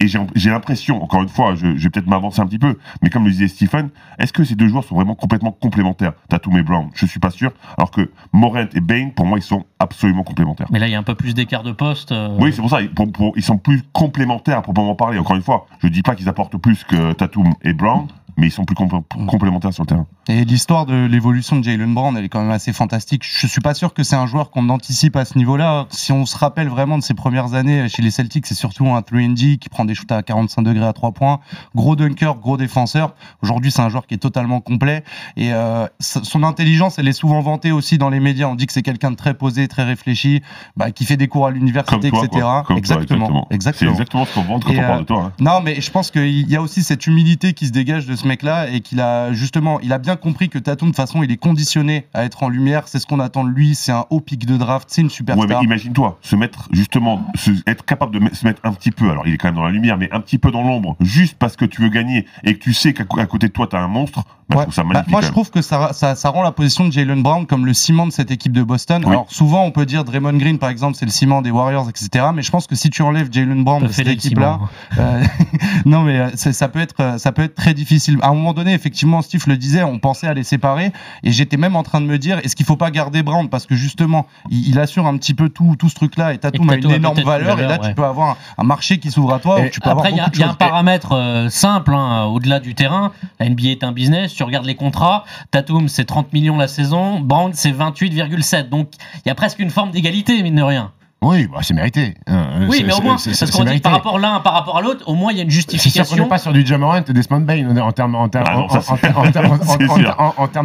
Et 0.00 0.06
j'ai 0.08 0.50
l'impression, 0.50 1.02
encore 1.02 1.22
une 1.22 1.28
fois, 1.28 1.54
je, 1.54 1.76
je 1.76 1.84
vais 1.84 1.90
peut-être 1.90 2.08
m'avancer 2.08 2.40
un 2.40 2.46
petit 2.46 2.58
peu, 2.58 2.76
mais 3.00 3.10
comme 3.10 3.24
le 3.24 3.30
disait 3.30 3.46
Stephen, 3.46 3.90
est-ce 4.18 4.32
que 4.32 4.42
ces 4.42 4.56
deux 4.56 4.66
joueurs 4.66 4.82
sont 4.82 4.96
vraiment 4.96 5.14
complètement 5.14 5.52
complémentaires, 5.52 6.14
Tatum 6.28 6.56
et 6.58 6.62
Brown 6.62 6.90
Je 6.94 7.06
suis 7.06 7.20
pas 7.20 7.30
sûr. 7.30 7.52
Alors 7.78 7.92
que 7.92 8.10
Morant 8.32 8.66
et 8.74 8.80
Bain, 8.80 9.10
pour 9.14 9.24
moi, 9.24 9.38
ils 9.38 9.42
sont 9.42 9.64
absolument 9.78 10.24
complémentaires. 10.24 10.66
Mais 10.70 10.80
là, 10.80 10.88
il 10.88 10.90
y 10.90 10.94
a 10.96 10.98
un 10.98 11.04
peu 11.04 11.14
plus 11.14 11.32
d'écart 11.32 11.62
de 11.62 11.70
poste. 11.70 12.10
euh, 12.10 12.36
Oui, 12.40 12.52
c'est 12.52 12.60
pour 12.60 12.70
ça. 12.70 12.82
ils- 12.82 12.90
pour- 12.90 13.10
pour- 13.12 13.32
ils 13.36 13.42
sont 13.42 13.56
plus 13.56 13.82
complémentaires 13.92 14.58
à 14.58 14.62
proprement 14.62 14.96
parler. 14.96 15.18
Encore 15.18 15.36
une 15.36 15.42
fois, 15.42 15.66
je 15.80 15.86
dis 15.86 16.02
pas 16.02 16.16
qu'ils 16.16 16.28
apportent 16.28 16.56
plus 16.56 16.82
que 16.82 17.12
Tatum 17.12 17.52
et 17.62 17.72
Brown, 17.72 18.08
mais 18.36 18.48
ils 18.48 18.50
sont 18.50 18.64
plus 18.64 18.74
complé- 18.74 19.02
complémentaires 19.26 19.72
sur 19.72 19.82
le 19.84 19.88
terrain. 19.88 20.06
Et 20.28 20.44
l'histoire 20.44 20.86
de 20.86 21.04
l'évolution 21.06 21.56
de 21.56 21.64
Jalen 21.64 21.92
Brown, 21.94 22.16
elle 22.16 22.24
est 22.24 22.28
quand 22.28 22.40
même 22.40 22.50
assez 22.50 22.72
fantastique. 22.72 23.22
Je 23.24 23.46
suis 23.46 23.60
pas 23.60 23.74
sûr 23.74 23.92
que 23.94 24.02
c'est 24.02 24.16
un 24.16 24.26
joueur 24.26 24.50
qu'on 24.50 24.68
anticipe 24.70 25.16
à 25.16 25.24
ce 25.24 25.36
niveau-là. 25.38 25.86
Si 25.90 26.12
on 26.12 26.24
se 26.26 26.36
rappelle 26.36 26.68
vraiment 26.68 26.96
de 26.98 27.02
ses 27.02 27.14
premières 27.14 27.54
années 27.54 27.88
chez 27.88 28.02
les 28.02 28.10
Celtics, 28.10 28.46
c'est 28.46 28.54
surtout 28.54 28.86
un 28.88 29.00
3D 29.00 29.58
qui 29.58 29.68
prend 29.68 29.84
des 29.84 29.94
shoots 29.94 30.10
à 30.12 30.22
45 30.22 30.62
degrés 30.62 30.86
à 30.86 30.92
3 30.92 31.12
points. 31.12 31.40
Gros 31.74 31.94
dunker, 31.96 32.36
gros 32.36 32.56
défenseur. 32.56 33.14
Aujourd'hui, 33.42 33.70
c'est 33.70 33.82
un 33.82 33.88
joueur 33.88 34.06
qui 34.06 34.14
est 34.14 34.18
totalement 34.18 34.60
complet. 34.60 35.04
Et 35.36 35.52
euh, 35.52 35.86
son 36.00 36.42
intelligence, 36.42 36.98
elle 36.98 37.08
est 37.08 37.12
souvent 37.12 37.40
vantée 37.40 37.72
aussi 37.72 37.98
dans 37.98 38.08
les 38.10 38.20
médias. 38.20 38.46
On 38.46 38.54
dit 38.54 38.66
que 38.66 38.72
c'est 38.72 38.82
quelqu'un 38.82 39.10
de 39.10 39.16
très 39.16 39.34
posé, 39.34 39.68
très 39.68 39.84
réfléchi, 39.84 40.42
bah, 40.76 40.90
qui 40.90 41.04
fait 41.04 41.16
des 41.18 41.28
cours 41.28 41.46
à 41.46 41.50
l'université, 41.50 42.08
etc. 42.08 42.26
Comme 42.30 42.64
toi, 42.64 42.76
exactement. 42.76 43.46
C'est 43.50 43.54
exactement. 43.54 43.90
exactement 43.92 44.24
ce 44.24 44.34
qu'on 44.34 44.42
vend 44.42 44.60
quand 44.60 44.72
Et, 44.72 44.78
on 44.78 44.82
parle 44.82 44.96
euh, 44.96 45.00
de 45.00 45.04
toi. 45.04 45.22
hein. 45.26 45.32
Non, 45.38 45.60
mais 45.62 45.80
je 45.80 45.90
pense 45.90 46.10
qu'il 46.10 46.50
y 46.50 46.56
a 46.56 46.62
aussi 46.62 46.82
cette 46.82 47.06
humilité 47.06 47.52
qui 47.52 47.66
se 47.66 47.72
dégage 47.72 48.06
de 48.06 48.16
ce 48.16 48.23
mec-là 48.26 48.68
et 48.70 48.80
qu'il 48.80 49.00
a 49.00 49.32
justement, 49.32 49.80
il 49.80 49.92
a 49.92 49.98
bien 49.98 50.16
compris 50.16 50.48
que 50.48 50.58
Tatum, 50.58 50.88
de 50.88 50.92
toute 50.92 50.96
façon, 50.96 51.22
il 51.22 51.30
est 51.30 51.36
conditionné 51.36 52.06
à 52.14 52.24
être 52.24 52.42
en 52.42 52.48
lumière. 52.48 52.88
C'est 52.88 52.98
ce 52.98 53.06
qu'on 53.06 53.20
attend 53.20 53.44
de 53.44 53.50
lui. 53.50 53.74
C'est 53.74 53.92
un 53.92 54.04
haut 54.10 54.20
pic 54.20 54.46
de 54.46 54.56
draft. 54.56 54.88
C'est 54.90 55.00
une 55.02 55.06
Ouais, 55.08 55.12
superstar. 55.12 55.60
mais 55.60 55.64
imagine-toi, 55.64 56.18
se 56.22 56.36
mettre 56.36 56.68
justement, 56.72 57.22
se- 57.34 57.50
être 57.66 57.84
capable 57.84 58.18
de 58.18 58.34
se 58.34 58.46
mettre 58.46 58.60
un 58.64 58.72
petit 58.72 58.90
peu, 58.90 59.10
alors 59.10 59.26
il 59.26 59.34
est 59.34 59.38
quand 59.38 59.48
même 59.48 59.54
dans 59.56 59.64
la 59.64 59.70
lumière, 59.72 59.96
mais 59.98 60.08
un 60.12 60.20
petit 60.20 60.38
peu 60.38 60.50
dans 60.50 60.62
l'ombre, 60.62 60.96
juste 61.00 61.36
parce 61.38 61.56
que 61.56 61.64
tu 61.64 61.82
veux 61.82 61.88
gagner 61.88 62.26
et 62.44 62.54
que 62.54 62.58
tu 62.62 62.72
sais 62.74 62.92
qu'à 62.94 63.04
côté 63.04 63.48
de 63.48 63.52
toi, 63.52 63.66
tu 63.66 63.76
as 63.76 63.80
un 63.80 63.88
monstre, 63.88 64.24
bah, 64.48 64.56
Ouais. 64.56 64.56
je 64.56 64.62
trouve 64.64 64.74
ça 64.74 64.82
Bah, 64.82 64.88
magnifique. 64.88 65.10
moi, 65.12 65.20
je 65.22 65.28
trouve 65.28 65.50
que 65.50 65.62
ça, 65.62 65.92
ça, 65.92 66.14
ça 66.14 66.28
rend 66.28 66.42
la 66.42 66.52
position 66.52 66.86
de 66.86 66.92
Jalen 66.92 67.22
Brown 67.22 67.46
comme 67.46 67.64
le 67.66 67.72
ciment 67.74 68.06
de 68.06 68.12
cette 68.12 68.30
équipe 68.30 68.52
de 68.52 68.62
Boston. 68.62 69.02
Oui. 69.04 69.10
Alors, 69.10 69.26
souvent, 69.30 69.64
on 69.64 69.70
peut 69.70 69.86
dire 69.86 70.04
Draymond 70.04 70.34
Green, 70.36 70.58
par 70.58 70.68
exemple, 70.68 70.96
c'est 70.98 71.06
le 71.06 71.10
ciment 71.10 71.40
des 71.42 71.50
Warriors, 71.50 71.88
etc. 71.88 72.26
Mais 72.34 72.42
je 72.42 72.50
pense 72.50 72.66
que 72.66 72.74
si 72.74 72.90
tu 72.90 73.02
enlèves 73.02 73.28
Jalen 73.32 73.64
Brown 73.64 73.82
de 73.82 73.88
cette 73.88 74.06
équipe-là, 74.08 74.58
ciments. 74.92 75.04
euh, 75.06 75.22
non, 75.86 76.02
mais 76.02 76.18
euh, 76.18 76.30
ça 76.36 76.68
peut 76.68 76.80
être, 76.80 76.94
euh, 77.00 77.18
ça 77.18 77.32
peut 77.32 77.42
être 77.42 77.54
très 77.54 77.74
difficile. 77.74 78.13
À 78.22 78.28
un 78.28 78.34
moment 78.34 78.52
donné, 78.52 78.72
effectivement, 78.74 79.22
Steve 79.22 79.44
le 79.46 79.56
disait, 79.56 79.82
on 79.82 79.98
pensait 79.98 80.26
à 80.26 80.34
les 80.34 80.44
séparer, 80.44 80.92
et 81.22 81.32
j'étais 81.32 81.56
même 81.56 81.76
en 81.76 81.82
train 81.82 82.00
de 82.00 82.06
me 82.06 82.18
dire, 82.18 82.38
est-ce 82.38 82.56
qu'il 82.56 82.66
faut 82.66 82.76
pas 82.76 82.90
garder 82.90 83.22
Brown? 83.22 83.48
Parce 83.48 83.66
que 83.66 83.74
justement, 83.74 84.26
il, 84.50 84.68
il 84.68 84.78
assure 84.78 85.06
un 85.06 85.16
petit 85.16 85.34
peu 85.34 85.48
tout, 85.48 85.76
tout 85.78 85.88
ce 85.88 85.94
truc-là, 85.94 86.34
et 86.34 86.38
Tatum 86.38 86.68
a 86.70 86.76
une 86.76 86.90
énorme 86.90 87.20
valeur, 87.22 87.58
et 87.60 87.66
là, 87.66 87.78
tu 87.78 87.94
peux 87.94 88.04
avoir 88.04 88.30
un, 88.30 88.36
un 88.58 88.64
marché 88.64 88.98
qui 88.98 89.10
s'ouvre 89.10 89.34
à 89.34 89.38
toi, 89.38 89.60
Et 89.60 89.66
où 89.66 89.70
tu 89.70 89.80
peux 89.80 89.90
Après, 89.90 90.08
avoir 90.08 90.28
il 90.30 90.38
y 90.38 90.42
a, 90.42 90.46
y 90.46 90.50
un 90.50 90.54
paramètre 90.54 91.12
euh, 91.12 91.48
simple, 91.48 91.94
hein, 91.94 92.24
au-delà 92.24 92.60
du 92.60 92.74
terrain. 92.74 93.12
La 93.40 93.48
NBA 93.48 93.68
est 93.68 93.84
un 93.84 93.92
business. 93.92 94.34
Tu 94.34 94.42
regardes 94.42 94.66
les 94.66 94.74
contrats. 94.74 95.24
Tatum, 95.50 95.88
c'est 95.88 96.04
30 96.04 96.32
millions 96.32 96.56
la 96.56 96.68
saison. 96.68 97.20
Brown, 97.20 97.52
c'est 97.54 97.72
28,7. 97.72 98.68
Donc, 98.68 98.90
il 99.24 99.28
y 99.28 99.30
a 99.30 99.34
presque 99.34 99.58
une 99.58 99.70
forme 99.70 99.90
d'égalité, 99.90 100.42
mine 100.42 100.56
de 100.56 100.62
rien. 100.62 100.92
Oui, 101.24 101.46
bah, 101.46 101.58
c'est 101.62 101.74
mérité. 101.74 102.14
Euh, 102.28 102.66
Oui, 102.68 102.78
c'est- 102.78 102.84
mais 102.84 102.92
au 102.94 103.00
moins, 103.00 103.18
c'est- 103.18 103.30
parce 103.30 103.38
c'est 103.50 103.50
qu'on 103.52 103.58
dit 103.58 103.64
que 103.64 103.68
mérité. 103.70 103.82
par 103.82 103.92
rapport 103.92 104.18
l'un 104.18 104.40
par 104.40 104.52
rapport 104.52 104.76
à 104.78 104.82
l'autre, 104.82 105.08
au 105.08 105.14
moins, 105.14 105.32
il 105.32 105.38
y 105.38 105.40
a 105.40 105.44
une 105.44 105.50
C'est 105.50 105.60
sûr 105.60 105.66
qu'on 105.66 105.72
justification. 105.76 106.22
n'est 106.24 106.28
pas 106.28 106.38
sur 106.38 106.52
du 106.52 106.64
Jamorant 106.66 106.96
et 106.96 107.12
Desmond 107.12 107.40
Bain 107.40 107.76
en 107.78 107.92
termes 107.92 108.14
en 108.14 108.28
termes 108.28 108.46
en- 108.64 108.68
ça, 108.68 108.80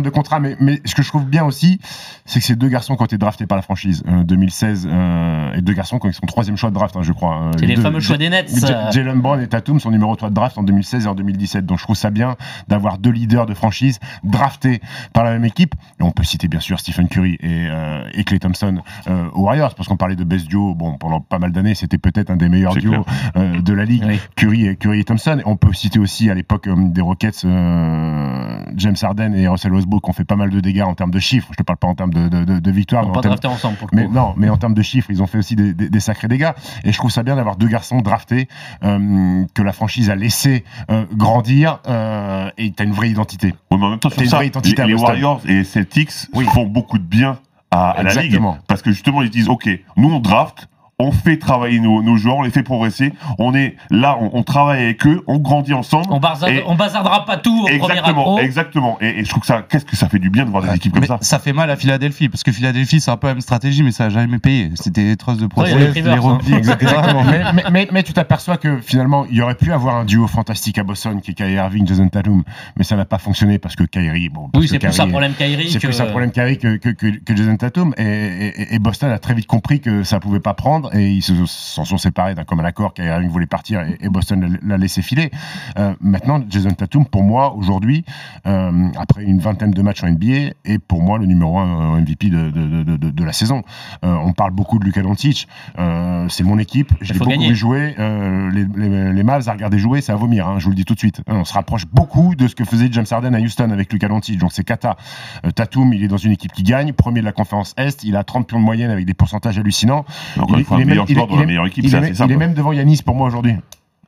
de 0.03 0.09
contrat. 0.09 0.39
Mais, 0.39 0.55
mais 0.59 0.81
ce 0.85 0.95
que 0.95 1.01
je 1.03 1.07
trouve 1.07 1.25
bien 1.25 1.45
aussi, 1.45 1.79
c'est 2.25 2.39
que 2.39 2.45
ces 2.45 2.55
deux 2.55 2.67
garçons 2.69 2.95
qui 2.95 3.01
ont 3.01 3.05
été 3.05 3.17
draftés 3.17 3.45
par 3.47 3.55
la 3.57 3.61
franchise 3.61 4.03
euh, 4.07 4.23
2016 4.23 4.87
euh, 4.91 5.53
et 5.53 5.61
deux 5.61 5.73
garçons 5.73 5.99
qui 5.99 6.11
sont 6.13 6.25
troisième 6.27 6.57
choix 6.57 6.69
de 6.69 6.75
draft, 6.75 6.95
hein, 6.95 7.01
je 7.03 7.11
crois. 7.11 7.41
euh, 7.43 7.51
C'est 7.59 7.65
les 7.65 7.75
deux- 7.75 7.81
fameux 7.81 7.99
choix 7.99 8.17
des 8.17 8.29
Nets. 8.29 8.51
Euh, 8.63 8.91
Jalen 8.91 9.19
Brown 9.21 9.41
et 9.41 9.47
Tatum 9.47 9.79
sont 9.79 9.91
numéro 9.91 10.15
3 10.15 10.29
de 10.29 10.35
draft 10.35 10.57
en 10.57 10.63
2016 10.63 11.05
et 11.05 11.07
en 11.07 11.15
2017. 11.15 11.65
Donc 11.65 11.77
je 11.79 11.83
trouve 11.83 11.95
ça 11.95 12.09
bien 12.09 12.35
d'avoir 12.67 12.97
deux 12.97 13.11
leaders 13.11 13.45
de 13.45 13.53
franchise 13.53 13.99
draftés 14.23 14.81
par 15.13 15.23
la 15.23 15.31
même 15.31 15.45
équipe. 15.45 15.75
Et 15.99 16.03
on 16.03 16.11
peut 16.11 16.23
citer 16.23 16.47
bien 16.47 16.59
sûr 16.59 16.79
Stephen 16.79 17.07
Curry 17.07 17.37
et, 17.41 17.67
euh, 17.69 18.03
et 18.13 18.23
Clay 18.23 18.39
Thompson 18.39 18.81
euh, 19.07 19.29
aux 19.33 19.43
Warriors, 19.43 19.75
parce 19.75 19.87
qu'on 19.87 19.97
parlait 19.97 20.15
de 20.15 20.23
best 20.23 20.48
duo. 20.49 20.75
Bon, 20.75 20.97
pendant 20.97 21.21
pas 21.21 21.39
mal 21.39 21.51
d'années, 21.53 21.75
c'était 21.75 21.97
peut-être 21.97 22.29
un 22.31 22.35
des 22.35 22.49
meilleurs 22.49 22.75
duos 22.75 23.05
euh, 23.37 23.61
de 23.61 23.73
la 23.73 23.85
ligue. 23.85 24.03
Oui. 24.05 24.19
Curry 24.35 24.67
et 24.67 24.75
Curry 24.75 24.99
et 24.99 25.03
Thompson. 25.05 25.41
On 25.45 25.55
peut 25.55 25.71
citer 25.73 25.99
aussi 25.99 26.29
à 26.29 26.33
l'époque 26.33 26.67
euh, 26.67 26.75
des 26.89 27.01
Rockets 27.01 27.45
euh, 27.45 28.63
James 28.75 28.95
Harden 29.01 29.33
et 29.33 29.47
Russell 29.47 29.73
Westbrook 29.73 30.07
ont 30.09 30.13
fait 30.13 30.25
pas 30.25 30.35
mal 30.35 30.49
de 30.49 30.59
dégâts 30.59 30.81
en 30.81 30.93
termes 30.95 31.11
de 31.11 31.19
chiffres. 31.19 31.47
Je 31.51 31.55
te 31.57 31.63
parle 31.63 31.77
pas 31.77 31.87
en 31.87 31.95
termes 31.95 32.13
de, 32.13 32.27
de, 32.27 32.43
de, 32.43 32.59
de 32.59 32.71
victoires, 32.71 33.03
On 33.03 33.07
mais 33.07 33.13
va 33.13 33.19
en 33.19 33.21
pas 33.21 33.29
termes- 33.29 33.35
drafter 33.35 33.47
ensemble 33.47 33.77
pour 33.77 33.87
le 33.91 33.95
mais 33.97 34.05
coup. 34.07 34.13
non, 34.13 34.33
mais 34.37 34.49
en 34.49 34.57
termes 34.57 34.73
de 34.73 34.81
chiffres, 34.81 35.09
ils 35.11 35.21
ont 35.23 35.27
fait 35.27 35.37
aussi 35.37 35.55
des, 35.55 35.73
des- 35.73 35.89
des 35.89 35.99
sacrés 35.99 36.27
dégâts. 36.27 36.51
Et 36.83 36.91
je 36.91 36.97
trouve 36.97 37.11
ça 37.11 37.23
bien 37.23 37.35
d'avoir 37.35 37.55
deux 37.55 37.67
garçons 37.67 38.01
draftés 38.01 38.47
euh, 38.83 39.43
que 39.53 39.61
la 39.61 39.71
franchise 39.73 40.09
a 40.09 40.15
laissé 40.15 40.63
euh, 40.91 41.05
grandir 41.13 41.79
euh, 41.87 42.49
et 42.57 42.71
t'as 42.71 42.83
une 42.85 42.91
vraie 42.93 43.09
identité. 43.09 43.53
Oui, 43.71 43.77
mais 43.79 43.85
en 43.85 43.89
même 43.91 43.99
temps, 43.99 44.09
sur 44.09 44.25
ça, 44.25 44.37
vraie 44.37 44.47
identité 44.47 44.81
les, 44.83 44.89
les. 44.89 44.93
Warriors 44.95 45.41
et 45.45 45.53
les 45.53 45.63
Celtics 45.63 46.11
Oui. 46.33 46.45
font 46.45 46.65
beaucoup 46.65 46.97
de 46.97 47.03
bien 47.03 47.37
à, 47.71 47.91
à 47.91 48.03
la 48.03 48.13
ligue. 48.13 48.39
Parce 48.67 48.81
que 48.81 48.91
justement, 48.91 49.21
ils 49.21 49.29
disent, 49.29 49.49
OK, 49.49 49.69
nous, 49.95 50.11
on 50.11 50.19
draft, 50.19 50.67
on 50.99 51.11
fait 51.11 51.37
travailler 51.37 51.79
nos, 51.79 52.01
nos 52.03 52.17
joueurs, 52.17 52.37
on 52.37 52.41
les 52.43 52.49
fait 52.51 52.63
progresser. 52.63 53.13
On 53.37 53.53
est 53.55 53.75
là, 53.89 54.17
on, 54.19 54.31
on 54.33 54.43
travaille 54.43 54.83
avec 54.83 55.05
eux, 55.07 55.23
on 55.27 55.37
grandit 55.37 55.73
ensemble. 55.73 56.07
On, 56.09 56.19
Et- 56.47 56.63
on 56.67 56.75
bazardera 56.75 57.25
pas 57.25 57.37
tout 57.37 57.61
au 57.61 57.63
premier 57.63 57.75
Exactement, 57.99 58.39
exactement. 58.39 58.97
Et, 59.01 59.19
et 59.19 59.23
je 59.23 59.29
trouve 59.29 59.41
que 59.41 59.47
ça, 59.47 59.63
qu'est-ce 59.67 59.85
que 59.85 59.95
ça 59.95 60.09
fait 60.09 60.19
du 60.19 60.29
bien 60.29 60.45
de 60.45 60.49
voir 60.49 60.63
des 60.63 60.75
équipes 60.75 60.93
comme 60.93 61.05
ça. 61.05 61.17
ça 61.21 61.39
fait 61.39 61.53
mal 61.53 61.69
à 61.69 61.75
Philadelphie 61.75 62.27
parce 62.29 62.43
que 62.43 62.51
Philadelphie 62.51 62.99
c'est 62.99 63.11
un 63.11 63.17
peu 63.17 63.27
la 63.27 63.33
même 63.35 63.41
stratégie 63.41 63.81
mais 63.83 63.91
ça 63.91 64.05
a 64.05 64.09
jamais 64.09 64.39
payé. 64.39 64.71
C'était 64.75 65.03
des 65.03 65.15
de 65.15 65.43
Ouais, 65.43 65.47
process, 65.47 65.73
les 65.75 65.79
les 65.85 65.89
Rivers, 65.91 66.23
rugby, 66.23 66.53
hein. 66.53 66.57
Exactement. 66.57 67.23
mais, 67.25 67.43
mais, 67.53 67.63
mais, 67.71 67.87
mais 67.91 68.03
tu 68.03 68.13
t'aperçois 68.13 68.57
que 68.57 68.79
finalement, 68.81 69.25
il 69.29 69.37
y 69.37 69.41
aurait 69.41 69.55
pu 69.55 69.71
avoir 69.71 69.95
un 69.95 70.05
duo 70.05 70.27
fantastique 70.27 70.77
à 70.77 70.83
Boston 70.83 71.21
qui 71.21 71.31
est 71.31 71.33
Kyrie 71.33 71.53
Irving, 71.53 71.87
Jason 71.87 72.07
Tatum, 72.09 72.43
mais 72.77 72.83
ça 72.83 72.95
n'a 72.95 73.05
pas 73.05 73.17
fonctionné 73.19 73.59
parce 73.59 73.75
que 73.75 73.83
Kyrie, 73.83 74.29
bon, 74.29 74.49
parce 74.49 74.63
Oui, 74.63 74.67
c'est 74.69 74.79
plus 74.79 74.99
un 74.99 75.07
problème 75.07 75.33
Kyrie 75.33 75.69
C'est 75.69 75.79
que. 75.79 75.87
plus 75.87 76.01
un 76.01 76.05
problème 76.07 76.31
Kyrie 76.31 76.57
que, 76.57 76.77
que, 76.77 76.89
que, 76.89 77.07
que 77.23 77.35
Jason 77.35 77.55
Tatum 77.57 77.93
et, 77.97 78.03
et, 78.03 78.75
et 78.75 78.79
Boston 78.79 79.11
a 79.11 79.19
très 79.19 79.33
vite 79.33 79.47
compris 79.47 79.79
que 79.79 80.03
ça 80.03 80.19
pouvait 80.19 80.39
pas 80.39 80.53
prendre 80.53 80.88
et 80.93 81.11
ils 81.11 81.21
se- 81.21 81.45
s'en 81.45 81.85
sont 81.85 81.97
séparés 81.97 82.35
d'un 82.35 82.43
commun 82.43 82.63
accord. 82.65 82.93
Kyrie 82.93 83.09
Irving 83.09 83.29
voulait 83.29 83.45
partir 83.47 83.81
et, 83.81 83.97
et 84.01 84.09
Boston 84.09 84.41
l'a- 84.41 84.59
l'a 84.61 84.77
laissé 84.77 85.01
filer. 85.01 85.31
Euh, 85.77 85.93
maintenant, 86.01 86.41
Jason 86.49 86.71
Tatum, 86.71 87.05
pour 87.05 87.23
moi, 87.23 87.53
aujourd'hui, 87.55 88.03
euh, 88.47 88.87
après 88.97 89.23
une 89.23 89.39
vingtaine 89.39 89.71
de 89.71 89.81
matchs 89.81 90.03
en 90.03 90.07
NBA, 90.07 90.53
est 90.65 90.79
pour 90.79 91.01
moi 91.01 91.17
le 91.17 91.25
numéro 91.25 91.57
un 91.59 91.95
euh, 91.97 92.01
MVP 92.01 92.29
de, 92.29 92.51
de, 92.51 92.83
de, 92.83 92.97
de, 92.97 93.09
de 93.09 93.23
la 93.23 93.33
saison. 93.33 93.63
Euh, 94.03 94.13
on 94.23 94.33
parle 94.33 94.51
beaucoup 94.51 94.79
de 94.79 94.85
Luka 94.85 95.01
Doncic. 95.01 95.47
Euh, 95.77 96.27
c'est 96.29 96.43
mon 96.43 96.57
équipe. 96.59 96.91
Je 97.01 97.05
Il 97.11 97.13
l'ai 97.13 97.19
faut 97.19 97.25
beaucoup 97.25 97.31
gagner. 97.31 97.49
vu 97.49 97.55
jouer. 97.55 97.95
Euh, 97.99 98.49
les, 98.51 98.65
les, 98.75 99.13
les 99.13 99.23
Mavs 99.23 99.47
à 99.47 99.53
regarder 99.53 99.79
jouer, 99.79 100.01
c'est 100.01 100.11
à 100.11 100.15
vomir. 100.15 100.47
hein, 100.47 100.55
je 100.59 100.65
vous 100.65 100.71
le 100.71 100.75
dis 100.75 100.85
tout 100.85 100.93
de 100.95 100.99
suite. 100.99 101.21
On 101.27 101.45
se 101.45 101.53
rapproche 101.53 101.85
beaucoup 101.91 102.35
de 102.35 102.47
ce 102.47 102.55
que 102.55 102.63
faisait 102.65 102.89
James 102.91 103.05
Harden 103.09 103.33
à 103.33 103.39
Houston 103.39 103.69
avec 103.71 103.91
Luka 103.91 104.07
Doncic. 104.07 104.37
Donc 104.39 104.51
c'est 104.53 104.63
cata. 104.63 104.97
Euh, 105.45 105.51
Tatum, 105.51 105.93
il 105.93 106.03
est 106.03 106.07
dans 106.07 106.17
une 106.17 106.31
équipe 106.31 106.51
qui 106.51 106.63
gagne, 106.63 106.93
premier 106.93 107.19
de 107.21 107.25
la 107.25 107.31
conférence 107.31 107.73
Est. 107.77 108.03
Il 108.03 108.15
a 108.15 108.23
30 108.23 108.47
pions 108.47 108.59
de 108.59 108.63
moyenne 108.65 108.91
avec 108.91 109.05
des 109.05 109.13
pourcentages 109.13 109.57
hallucinants. 109.57 110.05
Encore 110.37 110.57
il 110.57 110.59
il 110.61 110.65
le 110.79 110.85
meilleur 110.85 111.05
même- 111.07 111.15
joueur 111.15 111.27
il 111.27 111.31
dans 111.31 111.37
est- 111.37 111.39
la 111.41 111.45
meilleure 111.47 111.65
équipe, 111.67 111.83
il 111.83 111.89
c'est 111.89 111.95
est, 111.97 111.99
assez 111.99 112.09
il 112.09 112.15
simple. 112.15 112.33
est 112.33 112.37
même 112.37 112.53
devant 112.53 112.71
Yanis 112.71 113.01
pour 113.05 113.15
moi 113.15 113.27
aujourd'hui. 113.27 113.53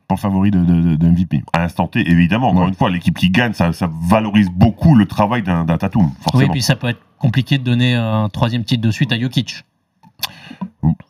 Pour 0.07 0.17
le 0.17 0.21
favori 0.21 0.51
de, 0.51 0.59
de, 0.65 0.81
de- 0.81 0.95
de 0.95 1.07
MVP. 1.07 1.41
À 1.53 1.59
l'instant 1.59 1.87
T, 1.87 2.01
évidemment, 2.09 2.49
encore 2.49 2.63
Ouais. 2.63 2.67
une 2.69 2.75
fois, 2.75 2.89
l'équipe 2.89 3.17
qui 3.17 3.29
gagne, 3.29 3.53
ça, 3.53 3.71
ça 3.71 3.89
valorise 4.09 4.49
beaucoup 4.49 4.93
le 4.95 5.05
travail 5.05 5.41
d'un 5.41 5.63
Tatum, 5.65 6.03
Oui, 6.05 6.11
forcément. 6.21 6.51
puis 6.51 6.61
ça 6.61 6.75
peut 6.75 6.87
être 6.89 6.99
compliqué 7.17 7.57
de 7.57 7.63
donner 7.63 7.95
un 7.95 8.27
troisième 8.27 8.63
titre 8.65 8.81
de 8.81 8.91
suite 8.91 9.11
à 9.13 9.19
Jokic. 9.19 9.63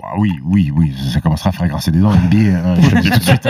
Ah 0.03 0.15
oui, 0.17 0.33
oui, 0.43 0.71
oui, 0.75 0.93
ça 1.13 1.21
commencera 1.21 1.49
à 1.49 1.53
faire 1.53 1.67
grincer 1.67 1.91
des 1.91 1.99
dents 1.99 2.11
NBA. 2.11 2.75
je 2.81 2.89
te 2.89 2.95
le 2.95 3.01
dis 3.01 3.09
tout 3.09 3.19
de 3.19 3.23
suite. 3.23 3.47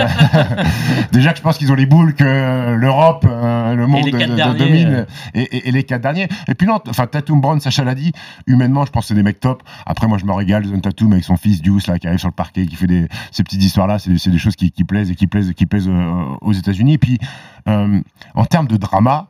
Déjà 1.12 1.32
que 1.32 1.38
je 1.38 1.42
pense 1.42 1.58
qu'ils 1.58 1.72
ont 1.72 1.74
les 1.74 1.86
boules 1.86 2.14
que 2.14 2.22
euh, 2.24 2.76
l'Europe, 2.76 3.26
euh, 3.28 3.74
le 3.74 3.86
monde 3.88 4.04
de- 4.04 4.18
derniers, 4.36 4.58
domine 4.58 4.88
euh. 4.88 5.04
et, 5.34 5.40
et- 5.42 5.68
et 5.68 5.72
les 5.72 5.82
quatre 5.82 6.02
derniers. 6.02 6.28
Et 6.46 6.54
puis 6.54 6.66
non, 6.68 6.78
enfin 6.88 7.06
Tatum, 7.06 7.40
Brown, 7.40 7.58
Sacha 7.60 7.82
l'a 7.82 7.96
dit. 7.96 8.12
Humainement, 8.46 8.84
je 8.86 8.92
pense 8.92 9.04
que 9.04 9.08
c'est 9.08 9.14
des 9.14 9.24
mecs 9.24 9.40
top. 9.40 9.64
Après, 9.84 10.06
moi, 10.06 10.18
je 10.18 10.24
me 10.24 10.32
régale. 10.32 10.64
Zone 10.64 10.80
Tatum 10.80 11.12
avec 11.12 11.24
son 11.24 11.36
fils 11.36 11.60
Deuce 11.62 11.88
là 11.88 11.98
qui 11.98 12.06
arrive 12.06 12.20
sur 12.20 12.28
le 12.28 12.34
parquet, 12.34 12.66
qui 12.66 12.76
fait 12.76 12.86
des 12.86 13.08
ces 13.32 13.42
petites 13.42 13.62
histoires 13.64 13.88
là. 13.88 13.98
C'est 13.98 14.30
des 14.30 14.38
choses 14.38 14.54
qui, 14.54 14.70
qui 14.70 14.84
plaisent 14.84 15.10
et 15.10 15.16
qui 15.16 15.26
plaisent, 15.26 15.52
qui 15.54 15.66
plaisent 15.66 15.88
euh, 15.88 16.22
aux 16.40 16.52
États-Unis. 16.52 16.94
Et 16.94 16.98
puis 16.98 17.18
en 17.66 18.44
termes 18.48 18.68
de 18.68 18.76
drama. 18.76 19.26